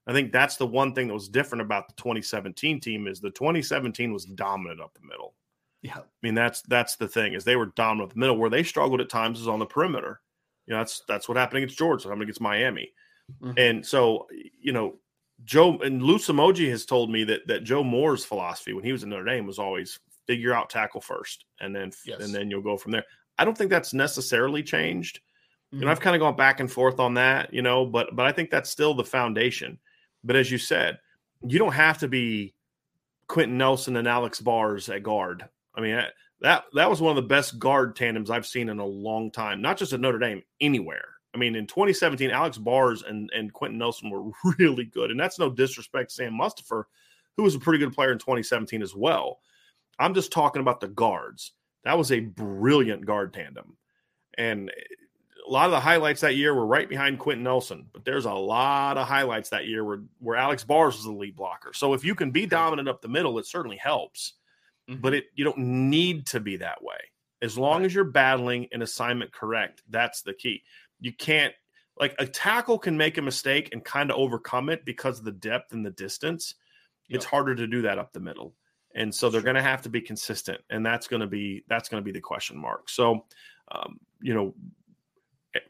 I 0.05 0.13
think 0.13 0.31
that's 0.31 0.57
the 0.57 0.67
one 0.67 0.93
thing 0.93 1.07
that 1.07 1.13
was 1.13 1.29
different 1.29 1.61
about 1.61 1.87
the 1.87 1.95
2017 1.95 2.81
team 2.81 3.07
is 3.07 3.19
the 3.19 3.31
2017 3.31 4.11
was 4.11 4.25
dominant 4.25 4.81
up 4.81 4.93
the 4.93 5.07
middle. 5.07 5.33
Yeah, 5.81 5.99
I 5.99 6.03
mean 6.21 6.33
that's 6.33 6.61
that's 6.63 6.95
the 6.95 7.07
thing 7.07 7.33
is 7.33 7.43
they 7.43 7.55
were 7.55 7.67
dominant 7.67 8.09
up 8.09 8.13
the 8.13 8.19
middle. 8.19 8.37
Where 8.37 8.49
they 8.49 8.63
struggled 8.63 9.01
at 9.01 9.09
times 9.09 9.39
is 9.39 9.47
on 9.47 9.59
the 9.59 9.65
perimeter. 9.65 10.21
You 10.65 10.73
know 10.73 10.79
that's 10.79 11.03
that's 11.07 11.27
what 11.27 11.37
happened 11.37 11.57
against 11.57 11.77
Georgia. 11.77 12.07
Happened 12.07 12.23
against 12.23 12.41
Miami, 12.41 12.91
mm-hmm. 13.41 13.57
and 13.57 13.85
so 13.85 14.27
you 14.61 14.71
know 14.71 14.95
Joe 15.43 15.77
and 15.79 16.01
Lou 16.01 16.17
Somogyi 16.17 16.69
has 16.69 16.85
told 16.85 17.11
me 17.11 17.25
that 17.25 17.47
that 17.47 17.65
Joe 17.65 17.83
Moore's 17.83 18.23
philosophy 18.23 18.73
when 18.73 18.85
he 18.85 18.93
was 18.93 19.03
in 19.03 19.09
Notre 19.09 19.25
Dame 19.25 19.45
was 19.45 19.59
always 19.59 19.99
figure 20.25 20.53
out 20.53 20.69
tackle 20.69 21.01
first, 21.01 21.45
and 21.59 21.75
then 21.75 21.91
yes. 22.05 22.21
and 22.21 22.33
then 22.33 22.49
you'll 22.49 22.61
go 22.61 22.77
from 22.77 22.93
there. 22.93 23.05
I 23.37 23.45
don't 23.45 23.57
think 23.57 23.69
that's 23.69 23.93
necessarily 23.93 24.63
changed. 24.63 25.19
Mm-hmm. 25.73 25.79
You 25.79 25.85
know. 25.85 25.91
I've 25.91 25.99
kind 25.99 26.15
of 26.15 26.19
gone 26.19 26.35
back 26.35 26.59
and 26.59 26.71
forth 26.71 26.99
on 26.99 27.15
that, 27.15 27.53
you 27.53 27.61
know, 27.61 27.85
but 27.85 28.15
but 28.15 28.25
I 28.25 28.31
think 28.31 28.49
that's 28.49 28.69
still 28.69 28.93
the 28.93 29.03
foundation. 29.03 29.79
But 30.23 30.35
as 30.35 30.51
you 30.51 30.57
said, 30.57 30.99
you 31.45 31.59
don't 31.59 31.73
have 31.73 31.99
to 31.99 32.07
be 32.07 32.53
Quenton 33.27 33.57
Nelson 33.57 33.95
and 33.97 34.07
Alex 34.07 34.39
Bars 34.39 34.89
at 34.89 35.03
guard. 35.03 35.47
I 35.75 35.81
mean, 35.81 36.01
that 36.41 36.65
that 36.73 36.89
was 36.89 37.01
one 37.01 37.17
of 37.17 37.21
the 37.21 37.27
best 37.27 37.59
guard 37.59 37.95
tandems 37.95 38.29
I've 38.29 38.45
seen 38.45 38.69
in 38.69 38.79
a 38.79 38.85
long 38.85 39.31
time, 39.31 39.61
not 39.61 39.77
just 39.77 39.93
at 39.93 39.99
Notre 39.99 40.19
Dame, 40.19 40.43
anywhere. 40.61 41.05
I 41.33 41.37
mean, 41.39 41.55
in 41.55 41.65
2017, 41.65 42.29
Alex 42.29 42.57
Bars 42.57 43.01
and, 43.01 43.31
and 43.35 43.51
Quenton 43.51 43.79
Nelson 43.79 44.09
were 44.09 44.31
really 44.59 44.85
good. 44.85 45.09
And 45.09 45.19
that's 45.19 45.39
no 45.39 45.49
disrespect 45.49 46.09
to 46.09 46.15
Sam 46.15 46.33
Mustipher, 46.33 46.83
who 47.35 47.43
was 47.43 47.55
a 47.55 47.59
pretty 47.59 47.83
good 47.83 47.93
player 47.93 48.11
in 48.11 48.19
2017 48.19 48.81
as 48.81 48.95
well. 48.95 49.39
I'm 49.99 50.13
just 50.13 50.31
talking 50.31 50.61
about 50.61 50.79
the 50.79 50.87
guards. 50.87 51.53
That 51.83 51.97
was 51.97 52.11
a 52.11 52.19
brilliant 52.19 53.05
guard 53.05 53.33
tandem. 53.33 53.77
And 54.37 54.71
a 55.45 55.51
lot 55.51 55.65
of 55.65 55.71
the 55.71 55.79
highlights 55.79 56.21
that 56.21 56.35
year 56.35 56.53
were 56.53 56.65
right 56.65 56.87
behind 56.87 57.19
Quenton 57.19 57.43
Nelson, 57.43 57.87
but 57.91 58.05
there's 58.05 58.25
a 58.25 58.33
lot 58.33 58.97
of 58.97 59.07
highlights 59.07 59.49
that 59.49 59.67
year 59.67 59.83
where, 59.83 60.01
where 60.19 60.37
Alex 60.37 60.63
Bars 60.63 60.95
was 60.95 61.05
the 61.05 61.11
lead 61.11 61.35
blocker. 61.35 61.73
So 61.73 61.93
if 61.93 62.05
you 62.05 62.15
can 62.15 62.31
be 62.31 62.45
dominant 62.45 62.87
up 62.87 63.01
the 63.01 63.09
middle, 63.09 63.37
it 63.39 63.45
certainly 63.45 63.77
helps. 63.77 64.33
Mm-hmm. 64.89 65.01
But 65.01 65.13
it 65.13 65.25
you 65.35 65.43
don't 65.43 65.57
need 65.57 66.27
to 66.27 66.39
be 66.39 66.57
that 66.57 66.83
way. 66.83 66.97
As 67.41 67.57
long 67.57 67.79
right. 67.79 67.85
as 67.85 67.93
you're 67.93 68.03
battling 68.05 68.67
an 68.71 68.81
assignment 68.81 69.31
correct, 69.31 69.81
that's 69.89 70.21
the 70.21 70.33
key. 70.33 70.63
You 70.99 71.13
can't 71.13 71.53
like 71.99 72.15
a 72.19 72.25
tackle 72.25 72.79
can 72.79 72.97
make 72.97 73.17
a 73.17 73.21
mistake 73.21 73.69
and 73.71 73.83
kind 73.83 74.11
of 74.11 74.17
overcome 74.17 74.69
it 74.69 74.83
because 74.83 75.19
of 75.19 75.25
the 75.25 75.31
depth 75.31 75.73
and 75.73 75.85
the 75.85 75.91
distance. 75.91 76.55
Yep. 77.09 77.17
It's 77.17 77.25
harder 77.25 77.55
to 77.55 77.67
do 77.67 77.83
that 77.83 77.97
up 77.97 78.13
the 78.13 78.19
middle. 78.19 78.55
And 78.95 79.13
so 79.13 79.29
they're 79.29 79.41
sure. 79.41 79.45
going 79.45 79.55
to 79.55 79.61
have 79.61 79.81
to 79.83 79.89
be 79.89 80.01
consistent 80.01 80.61
and 80.69 80.85
that's 80.85 81.07
going 81.07 81.21
to 81.21 81.27
be 81.27 81.63
that's 81.67 81.89
going 81.89 82.01
to 82.01 82.05
be 82.05 82.11
the 82.11 82.21
question 82.21 82.57
mark. 82.57 82.89
So 82.89 83.25
um, 83.71 83.99
you 84.21 84.33
know, 84.33 84.53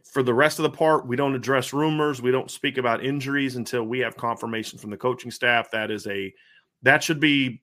for 0.03 0.23
the 0.23 0.33
rest 0.33 0.59
of 0.59 0.63
the 0.63 0.69
part, 0.69 1.07
we 1.07 1.15
don't 1.15 1.35
address 1.35 1.73
rumors. 1.73 2.21
We 2.21 2.31
don't 2.31 2.49
speak 2.49 2.77
about 2.77 3.03
injuries 3.03 3.55
until 3.55 3.83
we 3.83 3.99
have 3.99 4.15
confirmation 4.15 4.79
from 4.79 4.89
the 4.89 4.97
coaching 4.97 5.31
staff. 5.31 5.71
That 5.71 5.91
is 5.91 6.07
a 6.07 6.33
that 6.83 7.03
should 7.03 7.19
be 7.19 7.61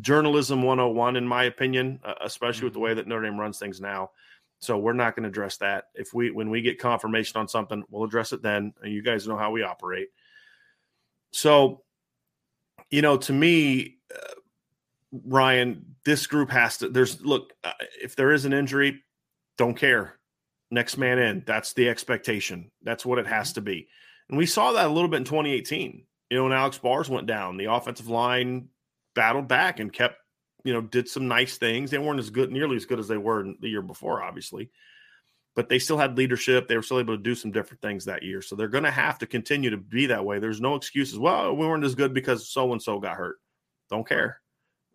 journalism 0.00 0.62
101 0.62 1.16
in 1.16 1.26
my 1.26 1.44
opinion, 1.44 2.00
uh, 2.04 2.14
especially 2.22 2.64
with 2.64 2.74
the 2.74 2.78
way 2.78 2.90
mm-hmm. 2.90 2.98
that 2.98 3.08
Notre 3.08 3.22
Dame 3.22 3.40
runs 3.40 3.58
things 3.58 3.80
now. 3.80 4.10
So 4.60 4.76
we're 4.76 4.92
not 4.92 5.14
going 5.14 5.22
to 5.22 5.28
address 5.28 5.56
that. 5.58 5.84
If 5.94 6.12
we 6.12 6.30
when 6.30 6.50
we 6.50 6.62
get 6.62 6.78
confirmation 6.78 7.38
on 7.38 7.48
something, 7.48 7.84
we'll 7.90 8.04
address 8.04 8.32
it 8.32 8.42
then. 8.42 8.72
And 8.82 8.92
you 8.92 9.02
guys 9.02 9.26
know 9.26 9.36
how 9.36 9.50
we 9.50 9.62
operate. 9.62 10.08
So, 11.30 11.82
you 12.90 13.02
know, 13.02 13.16
to 13.18 13.32
me, 13.32 13.97
Ryan, 15.12 15.96
this 16.04 16.26
group 16.26 16.50
has 16.50 16.78
to. 16.78 16.88
There's 16.88 17.20
look, 17.20 17.52
uh, 17.64 17.72
if 18.02 18.16
there 18.16 18.32
is 18.32 18.44
an 18.44 18.52
injury, 18.52 19.02
don't 19.56 19.76
care 19.76 20.18
next 20.70 20.96
man 20.96 21.18
in. 21.18 21.42
That's 21.46 21.72
the 21.72 21.88
expectation. 21.88 22.70
That's 22.82 23.06
what 23.06 23.18
it 23.18 23.26
has 23.26 23.48
mm-hmm. 23.48 23.54
to 23.54 23.60
be. 23.62 23.88
And 24.28 24.38
we 24.38 24.46
saw 24.46 24.72
that 24.72 24.86
a 24.86 24.92
little 24.92 25.08
bit 25.08 25.18
in 25.18 25.24
2018. 25.24 26.04
You 26.30 26.36
know, 26.36 26.44
when 26.44 26.52
Alex 26.52 26.78
Bars 26.78 27.08
went 27.08 27.26
down, 27.26 27.56
the 27.56 27.72
offensive 27.72 28.08
line 28.08 28.68
battled 29.14 29.48
back 29.48 29.80
and 29.80 29.92
kept, 29.92 30.16
you 30.64 30.74
know, 30.74 30.82
did 30.82 31.08
some 31.08 31.26
nice 31.26 31.56
things. 31.56 31.90
They 31.90 31.98
weren't 31.98 32.18
as 32.18 32.30
good, 32.30 32.52
nearly 32.52 32.76
as 32.76 32.84
good 32.84 32.98
as 32.98 33.08
they 33.08 33.16
were 33.16 33.46
the 33.60 33.68
year 33.68 33.80
before, 33.80 34.22
obviously, 34.22 34.70
but 35.56 35.70
they 35.70 35.78
still 35.78 35.96
had 35.96 36.18
leadership. 36.18 36.68
They 36.68 36.76
were 36.76 36.82
still 36.82 37.00
able 37.00 37.16
to 37.16 37.22
do 37.22 37.34
some 37.34 37.50
different 37.50 37.80
things 37.80 38.04
that 38.04 38.22
year. 38.22 38.42
So 38.42 38.56
they're 38.56 38.68
going 38.68 38.84
to 38.84 38.90
have 38.90 39.18
to 39.20 39.26
continue 39.26 39.70
to 39.70 39.78
be 39.78 40.06
that 40.06 40.26
way. 40.26 40.38
There's 40.38 40.60
no 40.60 40.74
excuses. 40.74 41.18
Well, 41.18 41.56
we 41.56 41.66
weren't 41.66 41.84
as 41.84 41.94
good 41.94 42.12
because 42.12 42.50
so 42.50 42.72
and 42.72 42.82
so 42.82 43.00
got 43.00 43.16
hurt. 43.16 43.36
Don't 43.88 44.06
care, 44.06 44.42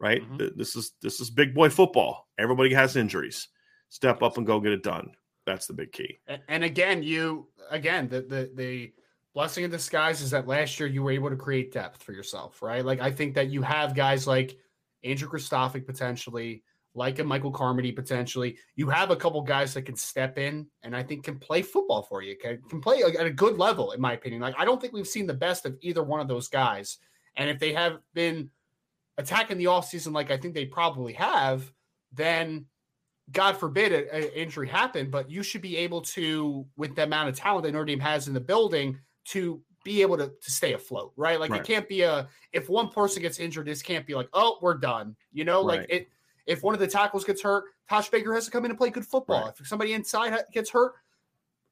right? 0.03 0.21
Mm-hmm. 0.21 0.57
This 0.57 0.75
is 0.75 0.91
this 1.01 1.21
is 1.21 1.29
big 1.29 1.55
boy 1.55 1.69
football. 1.69 2.27
Everybody 2.37 2.73
has 2.73 2.97
injuries. 2.97 3.47
Step 3.87 4.21
up 4.21 4.37
and 4.37 4.45
go 4.45 4.59
get 4.59 4.73
it 4.73 4.83
done. 4.83 5.11
That's 5.45 5.65
the 5.65 5.73
big 5.73 5.93
key. 5.93 6.19
And 6.49 6.63
again, 6.63 7.01
you 7.01 7.47
again 7.71 8.09
the 8.09 8.21
the 8.21 8.51
the 8.53 8.93
blessing 9.33 9.63
in 9.63 9.71
disguise 9.71 10.21
is 10.21 10.29
that 10.31 10.45
last 10.45 10.79
year 10.79 10.87
you 10.89 11.01
were 11.01 11.11
able 11.11 11.29
to 11.29 11.37
create 11.37 11.71
depth 11.71 12.03
for 12.03 12.11
yourself, 12.11 12.61
right? 12.61 12.83
Like 12.83 12.99
I 12.99 13.11
think 13.11 13.33
that 13.35 13.49
you 13.49 13.61
have 13.61 13.95
guys 13.95 14.27
like 14.27 14.57
Andrew 15.05 15.29
Kristofic 15.29 15.85
potentially, 15.85 16.63
like 16.95 17.19
a 17.19 17.23
Michael 17.23 17.51
Carmody 17.51 17.91
potentially. 17.91 18.57
You 18.75 18.89
have 18.89 19.09
a 19.09 19.15
couple 19.15 19.41
guys 19.41 19.73
that 19.73 19.83
can 19.83 19.95
step 19.95 20.37
in 20.37 20.67
and 20.83 20.95
I 20.95 21.01
think 21.01 21.23
can 21.23 21.39
play 21.39 21.61
football 21.61 22.03
for 22.03 22.21
you. 22.21 22.35
Can, 22.37 22.61
can 22.69 22.81
play 22.81 23.01
at 23.03 23.25
a 23.25 23.31
good 23.31 23.57
level, 23.57 23.93
in 23.93 24.01
my 24.01 24.13
opinion. 24.13 24.41
Like 24.41 24.55
I 24.57 24.65
don't 24.65 24.81
think 24.81 24.93
we've 24.93 25.07
seen 25.07 25.27
the 25.27 25.33
best 25.33 25.65
of 25.65 25.77
either 25.81 26.03
one 26.03 26.19
of 26.19 26.27
those 26.27 26.49
guys. 26.49 26.97
And 27.37 27.49
if 27.49 27.57
they 27.57 27.73
have 27.73 27.99
been 28.13 28.49
attacking 29.17 29.57
the 29.57 29.65
offseason 29.65 30.13
like 30.13 30.31
I 30.31 30.37
think 30.37 30.53
they 30.53 30.65
probably 30.65 31.13
have, 31.13 31.71
then 32.11 32.65
God 33.31 33.57
forbid 33.57 33.91
an 33.91 34.23
injury 34.35 34.67
happen, 34.67 35.09
but 35.09 35.29
you 35.29 35.43
should 35.43 35.61
be 35.61 35.77
able 35.77 36.01
to, 36.01 36.65
with 36.75 36.95
the 36.95 37.03
amount 37.03 37.29
of 37.29 37.35
talent 37.35 37.63
that 37.63 37.71
Notre 37.71 37.85
Dame 37.85 37.99
has 37.99 38.27
in 38.27 38.33
the 38.33 38.41
building, 38.41 38.99
to 39.25 39.61
be 39.83 40.01
able 40.01 40.17
to, 40.17 40.31
to 40.41 40.51
stay 40.51 40.73
afloat, 40.73 41.13
right? 41.15 41.39
Like 41.39 41.51
right. 41.51 41.61
it 41.61 41.67
can't 41.67 41.87
be 41.87 42.01
a 42.01 42.27
if 42.51 42.69
one 42.69 42.89
person 42.89 43.21
gets 43.21 43.39
injured, 43.39 43.67
this 43.67 43.81
can't 43.81 44.05
be 44.05 44.15
like, 44.15 44.29
oh, 44.33 44.57
we're 44.61 44.77
done. 44.77 45.15
You 45.31 45.45
know, 45.45 45.65
right. 45.65 45.79
like 45.79 45.89
it. 45.89 46.07
If 46.45 46.61
one 46.61 46.73
of 46.73 46.81
the 46.81 46.87
tackles 46.87 47.23
gets 47.23 47.41
hurt, 47.41 47.65
Tosh 47.89 48.09
Baker 48.09 48.33
has 48.33 48.45
to 48.45 48.51
come 48.51 48.65
in 48.65 48.71
and 48.71 48.77
play 48.77 48.89
good 48.89 49.05
football. 49.05 49.45
Right. 49.45 49.53
If 49.57 49.67
somebody 49.67 49.93
inside 49.93 50.37
gets 50.51 50.69
hurt, 50.69 50.93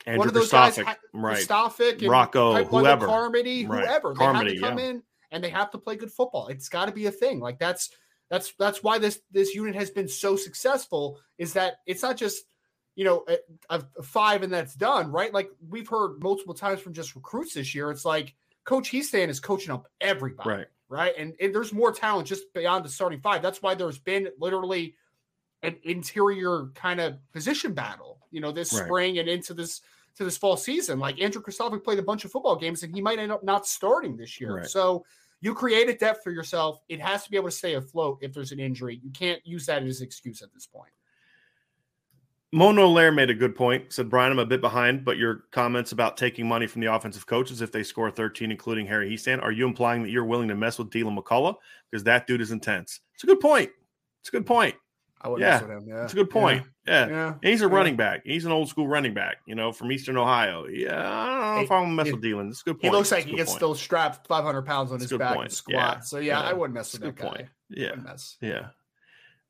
Andrew 0.06 0.20
one 0.20 0.28
of 0.30 0.34
those 0.34 0.52
guys, 0.52 0.80
right? 1.14 1.46
Stoffic, 1.46 2.08
Rocco, 2.08 2.64
whoever, 2.64 3.06
Carmody, 3.06 3.64
whoever, 3.64 4.14
Carmody, 4.14 4.52
they 4.52 4.56
have 4.56 4.62
to 4.62 4.70
come 4.70 4.80
yeah. 4.80 4.86
in 4.86 5.04
and 5.32 5.44
they 5.44 5.50
have 5.50 5.72
to 5.72 5.78
play 5.78 5.96
good 5.96 6.12
football. 6.12 6.48
It's 6.48 6.70
got 6.70 6.86
to 6.86 6.92
be 6.92 7.06
a 7.06 7.12
thing. 7.12 7.40
Like 7.40 7.60
that's 7.60 7.90
that's 8.30 8.54
that's 8.60 8.84
why 8.84 8.98
this 8.98 9.20
this 9.32 9.54
unit 9.54 9.76
has 9.76 9.90
been 9.90 10.08
so 10.08 10.36
successful. 10.36 11.20
Is 11.38 11.54
that 11.54 11.76
it's 11.86 12.02
not 12.02 12.18
just 12.18 12.44
you 12.96 13.06
know 13.06 13.26
a, 13.28 13.82
a 13.98 14.04
five 14.04 14.44
and 14.44 14.54
that's 14.54 14.76
done, 14.76 15.12
right? 15.12 15.34
Like 15.34 15.50
we've 15.68 15.88
heard 15.88 16.22
multiple 16.22 16.54
times 16.54 16.82
from 16.82 16.94
just 16.94 17.16
recruits 17.16 17.54
this 17.54 17.74
year. 17.74 17.92
It's 17.92 18.06
like 18.06 18.34
Coach 18.64 18.92
Hiestand 18.92 19.30
is 19.30 19.40
coaching 19.40 19.72
up 19.72 19.88
everybody, 20.00 20.50
right? 20.50 20.68
Right, 20.90 21.14
and, 21.18 21.34
and 21.40 21.56
there's 21.56 21.72
more 21.72 21.94
talent 21.94 22.28
just 22.28 22.54
beyond 22.54 22.84
the 22.84 22.90
starting 22.90 23.22
five. 23.22 23.42
That's 23.42 23.62
why 23.62 23.76
there's 23.76 23.98
been 23.98 24.28
literally 24.40 24.96
an 25.64 25.78
interior 25.84 26.68
kind 26.76 27.00
of 27.00 27.18
position 27.32 27.74
battle, 27.74 28.20
you 28.30 28.42
know, 28.42 28.52
this 28.52 28.74
right. 28.74 28.86
spring 28.86 29.20
and 29.20 29.30
into 29.30 29.54
this 29.54 29.82
to 30.16 30.24
this 30.24 30.38
fall 30.38 30.58
season. 30.58 31.00
Like 31.00 31.22
Andrew 31.22 31.42
Kristofic 31.42 31.84
played 31.84 32.00
a 32.00 32.04
bunch 32.04 32.26
of 32.26 32.32
football 32.32 32.56
games 32.56 32.84
and 32.84 32.94
he 32.94 33.02
might 33.02 33.20
end 33.20 33.32
up 33.32 33.44
not 33.44 33.66
starting 33.66 34.18
this 34.18 34.40
year. 34.40 34.58
Right. 34.58 34.66
So 34.66 35.06
you 35.42 35.56
create 35.56 35.90
a 35.90 35.96
depth 35.96 36.24
for 36.24 36.32
yourself. 36.32 36.82
It 36.88 37.02
has 37.02 37.24
to 37.24 37.32
be 37.32 37.38
able 37.38 37.50
to 37.50 37.56
stay 37.56 37.74
afloat 37.74 38.20
if 38.22 38.34
there's 38.34 38.52
an 38.52 38.60
injury. 38.60 39.00
You 39.04 39.10
can't 39.10 39.46
use 39.46 39.66
that 39.66 39.84
as 39.84 40.00
an 40.00 40.06
excuse 40.06 40.42
at 40.42 40.54
this 40.54 40.68
point. 40.68 40.92
Mono 42.54 42.88
Lair 42.88 43.14
made 43.14 43.30
a 43.30 43.34
good 43.34 43.56
point. 43.56 43.94
Said 43.94 44.10
Brian, 44.10 44.32
I'm 44.32 44.40
a 44.40 44.46
bit 44.46 44.60
behind, 44.60 45.06
but 45.06 45.18
your 45.18 45.46
comments 45.52 45.94
about 45.94 46.18
taking 46.18 46.48
money 46.48 46.68
from 46.68 46.82
the 46.82 46.94
offensive 46.94 47.26
coaches 47.26 47.62
if 47.62 47.72
they 47.72 47.82
score 47.82 48.12
13, 48.12 48.52
including 48.52 48.86
Harry 48.86 49.10
Hiestand, 49.10 49.42
are 49.42 49.54
you 49.54 49.66
implying 49.66 50.04
that 50.04 50.10
you're 50.10 50.26
willing 50.26 50.50
to 50.50 50.56
mess 50.56 50.78
with 50.78 50.90
Deland 50.90 51.18
McCullough 51.18 51.56
because 51.90 52.04
that 52.04 52.28
dude 52.28 52.42
is 52.42 52.52
intense? 52.52 53.00
It's 53.16 53.24
a 53.24 53.28
good 53.28 53.40
point. 53.40 53.70
It's 54.20 54.30
a 54.30 54.34
good 54.34 54.46
point. 54.46 54.76
I 55.24 55.30
would 55.30 55.42
yeah. 55.42 55.60
Him, 55.60 55.86
yeah. 55.88 56.04
It's 56.04 56.14
a 56.14 56.16
good 56.16 56.30
point. 56.30 56.66
Yeah. 56.88 57.08
yeah. 57.08 57.34
yeah. 57.42 57.50
He's 57.50 57.62
a 57.62 57.68
running 57.68 57.96
back. 57.96 58.22
He's 58.26 58.46
an 58.46 58.52
old 58.52 58.70
school 58.70 58.88
running 58.88 59.14
back, 59.14 59.38
you 59.46 59.56
know, 59.56 59.72
from 59.72 59.92
Eastern 59.92 60.18
Ohio. 60.18 60.66
Yeah. 60.68 60.98
I 60.98 61.26
don't 61.26 61.56
know 61.56 61.62
if 61.62 61.72
I'm 61.72 61.84
going 61.84 61.90
to 61.90 62.04
mess 62.04 62.12
with 62.12 62.22
Deland. 62.22 62.50
It's 62.52 62.62
a 62.62 62.66
good 62.66 62.80
point. 62.80 62.84
He 62.86 62.90
looks 62.90 63.12
like 63.12 63.26
he 63.26 63.36
gets 63.36 63.52
point. 63.52 63.60
still 63.60 63.76
strapped 63.76 64.28
500 64.28 64.64
pounds 64.64 64.92
on 64.92 65.00
his 65.00 65.12
back 65.14 65.36
point. 65.36 65.46
and 65.46 65.54
squat. 65.54 66.06
So, 66.06 66.18
yeah, 66.18 66.42
I 66.42 66.54
wouldn't 66.54 66.74
mess 66.74 66.94
with 66.94 67.02
that 67.02 67.16
point. 67.16 67.38
guy. 67.38 67.50
Yeah. 67.70 67.96
Yeah. 68.42 68.68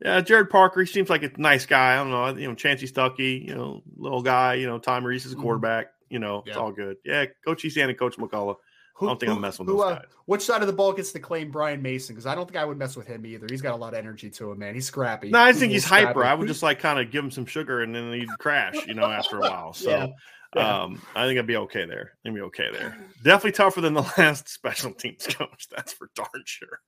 Yeah, 0.04 0.20
Gerad 0.22 0.50
Parker, 0.50 0.82
he 0.82 0.88
seems 0.88 1.12
like 1.12 1.22
a 1.22 1.32
nice 1.38 1.68
guy. 1.68 1.94
I 1.94 1.98
don't 1.98 2.10
know, 2.10 2.36
you 2.36 2.48
know, 2.48 2.56
Chansi 2.56 2.92
Stuckey, 2.92 3.48
you 3.48 3.54
know, 3.54 3.84
little 3.96 4.24
guy, 4.24 4.56
you 4.56 4.66
know, 4.66 4.80
Tom 4.80 5.06
Rees 5.06 5.26
is 5.26 5.32
a 5.32 5.36
mm-hmm. 5.36 5.44
quarterback. 5.44 5.88
You 6.10 6.20
know, 6.20 6.44
it's 6.46 6.58
all 6.58 6.74
good. 6.74 6.98
Yeah, 7.06 7.26
Coach 7.46 7.64
Hiestand 7.64 7.90
and 7.90 7.98
Coach 7.98 8.18
McCullough. 8.18 8.58
Who, 9.02 9.08
I 9.08 9.10
don't 9.10 9.20
think 9.20 9.30
who, 9.32 9.36
I'm 9.36 9.42
messing 9.42 9.66
with 9.66 9.74
who, 9.74 9.82
those 9.82 9.92
uh, 9.92 9.96
guys. 9.96 10.04
Uh, 10.04 10.16
which 10.26 10.42
side 10.44 10.62
of 10.62 10.68
the 10.68 10.74
ball 10.74 10.94
gets 10.94 11.12
to 11.12 11.20
claim 11.20 11.52
Brian 11.52 11.82
Mason? 11.82 12.16
Because 12.16 12.28
I 12.28 12.36
don't 12.36 12.46
think 12.46 12.58
I 12.58 12.64
would 12.64 12.78
mess 12.78 12.96
with 12.96 13.08
him 13.08 13.26
either. 13.26 13.48
He's 13.50 13.62
got 13.62 13.74
a 13.74 13.78
lot 13.78 13.94
of 13.94 14.00
energy 14.00 14.30
to 14.30 14.52
him, 14.52 14.60
man. 14.60 14.76
He's 14.76 14.86
scrappy. 14.86 15.32
No, 15.32 15.40
I 15.40 15.54
think 15.54 15.74
he's, 15.74 15.84
he's 15.84 15.90
hyper. 15.90 16.24
I 16.24 16.36
would 16.36 16.48
just 16.48 16.64
like 16.64 16.80
kind 16.80 17.00
of 17.00 17.12
give 17.12 17.24
him 17.24 17.32
some 17.32 17.46
sugar 17.46 17.82
and 17.82 17.94
then 17.94 18.14
he'd 18.14 18.30
crash, 18.40 18.76
you 18.88 18.94
know, 18.94 19.06
after 19.06 19.38
a 19.38 19.42
while. 19.42 19.74
So 19.82 19.90
yeah. 19.90 20.08
Yeah. 20.56 20.84
Um, 20.84 21.02
I 21.16 21.26
think 21.26 21.40
I'd 21.40 21.48
be 21.48 21.56
okay 21.56 21.86
there. 21.86 22.14
I'd 22.26 22.36
be 22.36 22.42
okay 22.42 22.68
there. 22.72 22.98
Definitely 23.24 23.54
tougher 23.54 23.82
than 23.82 23.94
the 23.94 24.02
last 24.18 24.50
special 24.50 24.92
teams 24.94 25.26
coach. 25.28 25.68
That's 25.70 25.94
for 25.94 26.10
darn 26.14 26.28
sure. 26.46 26.80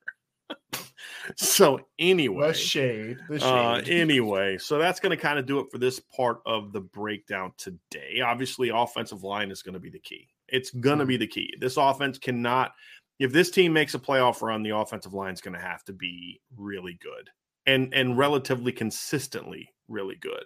so 1.36 1.80
anyway, 1.97 2.47
the 2.47 2.53
shade. 2.53 3.18
The 3.30 3.36
uh, 3.43 3.82
shade. 3.82 3.89
Uh, 3.89 4.01
anyway, 4.01 4.57
so 4.57 4.78
that's 4.78 4.99
going 4.99 5.16
to 5.16 5.22
kind 5.22 5.39
of 5.39 5.45
do 5.45 5.59
it 5.59 5.68
for 5.72 5.78
this 5.78 5.99
part 5.99 6.41
of 6.45 6.74
the 6.74 6.82
breakdown 6.82 7.53
today. 7.57 8.22
Obviously, 8.22 8.70
offensive 8.70 9.24
line 9.24 9.49
is 9.49 9.61
going 9.61 9.74
to 9.74 9.80
be 9.80 9.89
the 9.89 9.99
key. 9.99 10.28
It's 10.53 10.69
going 10.71 10.99
to 10.99 11.05
be 11.05 11.15
mm-hmm. 11.15 11.21
the 11.21 11.27
key. 11.27 11.53
This 11.59 11.77
offense 11.77 12.17
cannot, 12.17 12.73
if 13.19 13.33
this 13.33 13.51
team 13.51 13.73
makes 13.73 13.93
a 13.93 13.99
playoff 13.99 14.41
run, 14.41 14.63
the 14.63 14.77
offensive 14.77 15.13
line 15.13 15.33
is 15.33 15.41
going 15.41 15.55
to 15.55 15.59
have 15.59 15.83
to 15.85 15.93
be 15.93 16.39
really 16.55 16.97
good 17.01 17.29
and 17.65 17.93
and 17.93 18.17
relatively 18.17 18.71
consistently 18.71 19.69
really 19.87 20.15
good. 20.15 20.45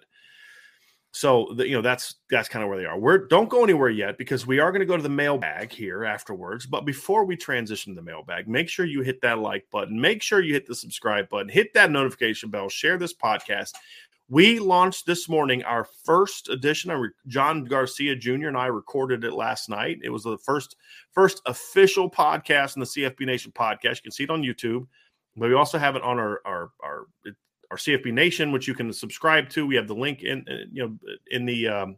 So 1.12 1.48
the, 1.56 1.66
you 1.66 1.74
know 1.74 1.82
that's 1.82 2.16
that's 2.30 2.48
kind 2.48 2.62
of 2.62 2.68
where 2.68 2.78
they 2.78 2.84
are. 2.84 2.98
We're 2.98 3.26
don't 3.26 3.48
go 3.48 3.64
anywhere 3.64 3.88
yet 3.88 4.18
because 4.18 4.46
we 4.46 4.60
are 4.60 4.70
going 4.70 4.80
to 4.80 4.86
go 4.86 4.96
to 4.96 5.02
the 5.02 5.08
mailbag 5.08 5.72
here 5.72 6.04
afterwards. 6.04 6.66
But 6.66 6.84
before 6.84 7.24
we 7.24 7.36
transition 7.36 7.94
to 7.94 8.00
the 8.00 8.04
mailbag, 8.04 8.46
make 8.46 8.68
sure 8.68 8.84
you 8.84 9.00
hit 9.00 9.22
that 9.22 9.38
like 9.38 9.66
button. 9.72 10.00
Make 10.00 10.22
sure 10.22 10.40
you 10.40 10.52
hit 10.52 10.66
the 10.66 10.74
subscribe 10.74 11.28
button. 11.28 11.48
Hit 11.48 11.72
that 11.74 11.90
notification 11.90 12.50
bell. 12.50 12.68
Share 12.68 12.98
this 12.98 13.14
podcast. 13.14 13.72
We 14.30 14.58
launched 14.58 15.06
this 15.06 15.26
morning 15.26 15.62
our 15.64 15.86
first 16.04 16.50
edition. 16.50 17.12
John 17.26 17.64
Garcia 17.64 18.14
Jr. 18.14 18.48
and 18.48 18.58
I 18.58 18.66
recorded 18.66 19.24
it 19.24 19.32
last 19.32 19.70
night. 19.70 20.00
It 20.02 20.10
was 20.10 20.22
the 20.22 20.36
first 20.38 20.76
first 21.12 21.40
official 21.46 22.10
podcast 22.10 22.76
in 22.76 22.80
the 22.80 22.86
CFB 22.86 23.24
Nation 23.24 23.52
podcast. 23.52 23.96
You 23.96 24.02
can 24.02 24.12
see 24.12 24.24
it 24.24 24.30
on 24.30 24.42
YouTube, 24.42 24.86
but 25.36 25.48
we 25.48 25.54
also 25.54 25.78
have 25.78 25.96
it 25.96 26.02
on 26.02 26.18
our 26.18 26.40
our 26.44 26.70
our 26.84 27.06
our 27.70 27.76
CFB 27.78 28.12
Nation, 28.12 28.52
which 28.52 28.68
you 28.68 28.74
can 28.74 28.92
subscribe 28.92 29.48
to. 29.50 29.66
We 29.66 29.76
have 29.76 29.88
the 29.88 29.94
link 29.94 30.22
in 30.22 30.44
you 30.72 30.82
know 30.82 30.98
in 31.30 31.46
the 31.46 31.68
um, 31.68 31.96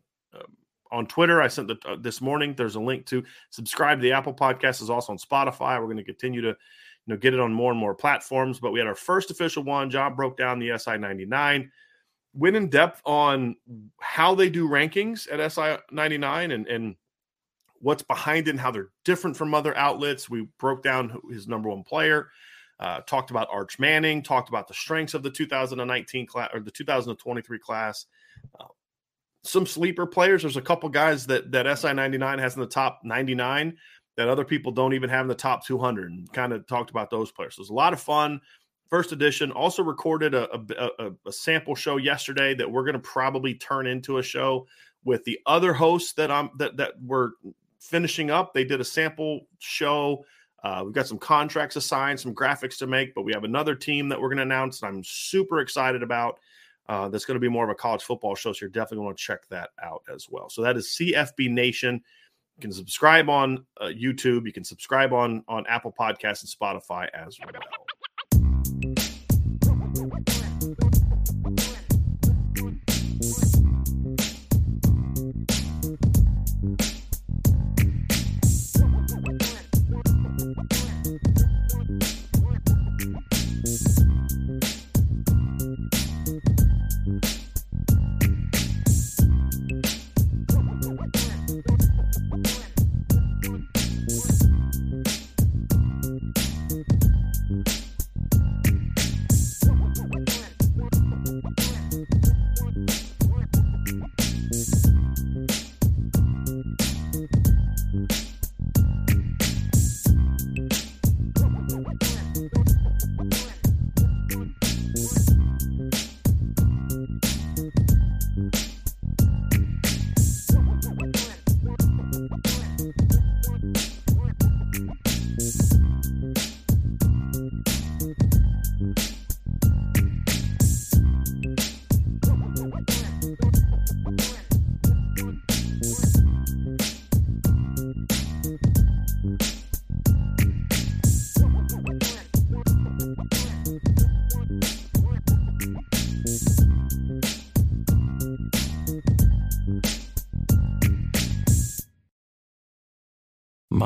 on 0.93 1.07
Twitter. 1.07 1.41
I 1.41 1.49
sent 1.49 1.68
the, 1.68 1.78
uh, 1.85 1.97
this 1.99 2.20
morning. 2.20 2.55
There's 2.57 2.74
a 2.74 2.81
link 2.81 3.07
to 3.07 3.24
subscribe 3.51 3.99
to 3.99 4.03
the 4.03 4.12
Apple 4.12 4.35
Podcast. 4.35 4.83
is 4.83 4.91
also 4.91 5.12
on 5.12 5.18
Spotify. 5.18 5.78
We're 5.78 5.87
going 5.87 5.97
to 5.97 6.05
continue 6.05 6.43
to 6.43 6.49
you 6.49 6.57
know 7.07 7.16
get 7.16 7.35
it 7.35 7.41
on 7.41 7.53
more 7.53 7.72
and 7.72 7.81
more 7.81 7.95
platforms. 7.95 8.61
But 8.61 8.72
we 8.72 8.78
had 8.78 8.89
our 8.89 8.95
first 8.95 9.31
official 9.31 9.64
one. 9.64 9.91
John 9.91 10.14
broke 10.14 10.37
down 10.37 10.59
the 10.59 10.78
SI 10.78 10.99
99, 10.99 11.70
went 12.35 12.57
in 12.57 12.68
depth 12.68 13.03
on 13.05 13.57
how 14.01 14.35
they 14.35 14.51
do 14.51 14.68
rankings 14.68 15.26
at 15.31 15.53
SI 15.53 15.76
99 15.91 16.51
and 16.51 16.66
and 16.66 16.97
what's 17.81 18.03
behind 18.03 18.47
it 18.47 18.51
and 18.51 18.61
how 18.61 18.70
they're 18.70 18.91
different 19.05 19.37
from 19.37 19.55
other 19.55 19.76
outlets. 19.76 20.28
We 20.28 20.47
broke 20.59 20.83
down 20.83 21.18
his 21.31 21.49
number 21.49 21.68
one 21.68 21.83
player. 21.83 22.28
Uh, 22.78 23.01
talked 23.01 23.31
about 23.31 23.49
Arch 23.51 23.78
Manning, 23.78 24.22
talked 24.22 24.49
about 24.49 24.66
the 24.66 24.74
strengths 24.74 25.12
of 25.12 25.22
the 25.22 25.31
2019 25.31 26.26
class 26.26 26.49
or 26.55 26.61
the 26.61 26.70
2023 26.70 27.59
class. 27.59 28.07
Uh, 28.59 28.64
some 29.43 29.66
sleeper 29.66 30.07
players. 30.07 30.43
There's 30.43 30.57
a 30.57 30.62
couple 30.62 30.89
guys 30.89 31.26
that 31.26 31.53
that 31.53 31.78
SI 31.78 31.93
99 31.93 32.39
has 32.39 32.55
in 32.55 32.61
the 32.61 32.66
top 32.66 33.01
99 33.05 33.76
that 34.16 34.28
other 34.28 34.45
people 34.45 34.72
don't 34.72 34.95
even 34.95 35.09
have 35.11 35.22
in 35.22 35.28
the 35.28 35.35
top 35.35 35.64
200, 35.64 36.11
and 36.11 36.33
kind 36.33 36.53
of 36.53 36.66
talked 36.66 36.91
about 36.91 37.11
those 37.11 37.31
players. 37.33 37.57
So 37.57 37.61
it 37.61 37.62
was 37.62 37.70
a 37.70 37.74
lot 37.74 37.93
of 37.93 38.01
fun. 38.01 38.41
First 38.91 39.12
edition. 39.12 39.53
Also 39.53 39.82
recorded 39.82 40.34
a, 40.34 40.49
a, 40.99 41.12
a 41.26 41.32
sample 41.32 41.74
show 41.74 41.97
yesterday 41.97 42.55
that 42.55 42.70
we're 42.70 42.82
going 42.82 42.95
to 42.95 42.99
probably 42.99 43.55
turn 43.55 43.86
into 43.86 44.18
a 44.18 44.22
show 44.22 44.66
with 45.05 45.24
the 45.24 45.38
other 45.47 45.72
hosts 45.72 46.12
that 46.14 46.30
I'm 46.30 46.51
that 46.59 46.76
that 46.76 46.95
were 47.03 47.32
finishing 47.78 48.30
up. 48.30 48.53
They 48.53 48.64
did 48.64 48.80
a 48.80 48.84
sample 48.84 49.47
show 49.59 50.24
uh, 50.62 50.82
we've 50.84 50.95
got 50.95 51.07
some 51.07 51.18
contracts 51.18 51.76
assigned, 51.76 52.20
some 52.20 52.34
graphics 52.34 52.76
to 52.78 52.86
make, 52.86 53.14
but 53.14 53.22
we 53.22 53.32
have 53.32 53.45
another 53.45 53.74
team 53.74 54.09
that 54.09 54.20
we're 54.20 54.28
going 54.28 54.36
to 54.36 54.43
announce 54.43 54.80
that 54.80 54.88
I'm 54.88 55.03
super 55.03 55.61
excited 55.61 56.03
about. 56.03 56.38
Uh, 56.88 57.09
that's 57.09 57.24
going 57.24 57.36
to 57.36 57.41
be 57.41 57.49
more 57.49 57.64
of 57.64 57.70
a 57.70 57.74
college 57.74 58.03
football 58.03 58.34
show, 58.34 58.53
so 58.53 58.59
you're 58.62 58.70
definitely 58.70 59.05
going 59.05 59.16
to 59.16 59.22
check 59.22 59.49
that 59.49 59.70
out 59.82 60.03
as 60.12 60.26
well. 60.28 60.51
So 60.51 60.62
that 60.62 60.76
is 60.76 60.99
CFB 61.01 61.51
Nation. 61.51 62.03
You 62.57 62.61
can 62.61 62.72
subscribe 62.72 63.30
on 63.30 63.64
uh, 63.80 63.86
YouTube. 63.86 64.45
You 64.45 64.53
can 64.53 64.64
subscribe 64.64 65.12
on 65.12 65.45
on 65.47 65.64
Apple 65.66 65.95
Podcasts 65.99 66.43
and 66.43 66.51
Spotify 66.51 67.09
as 67.14 67.38
well. 67.38 67.62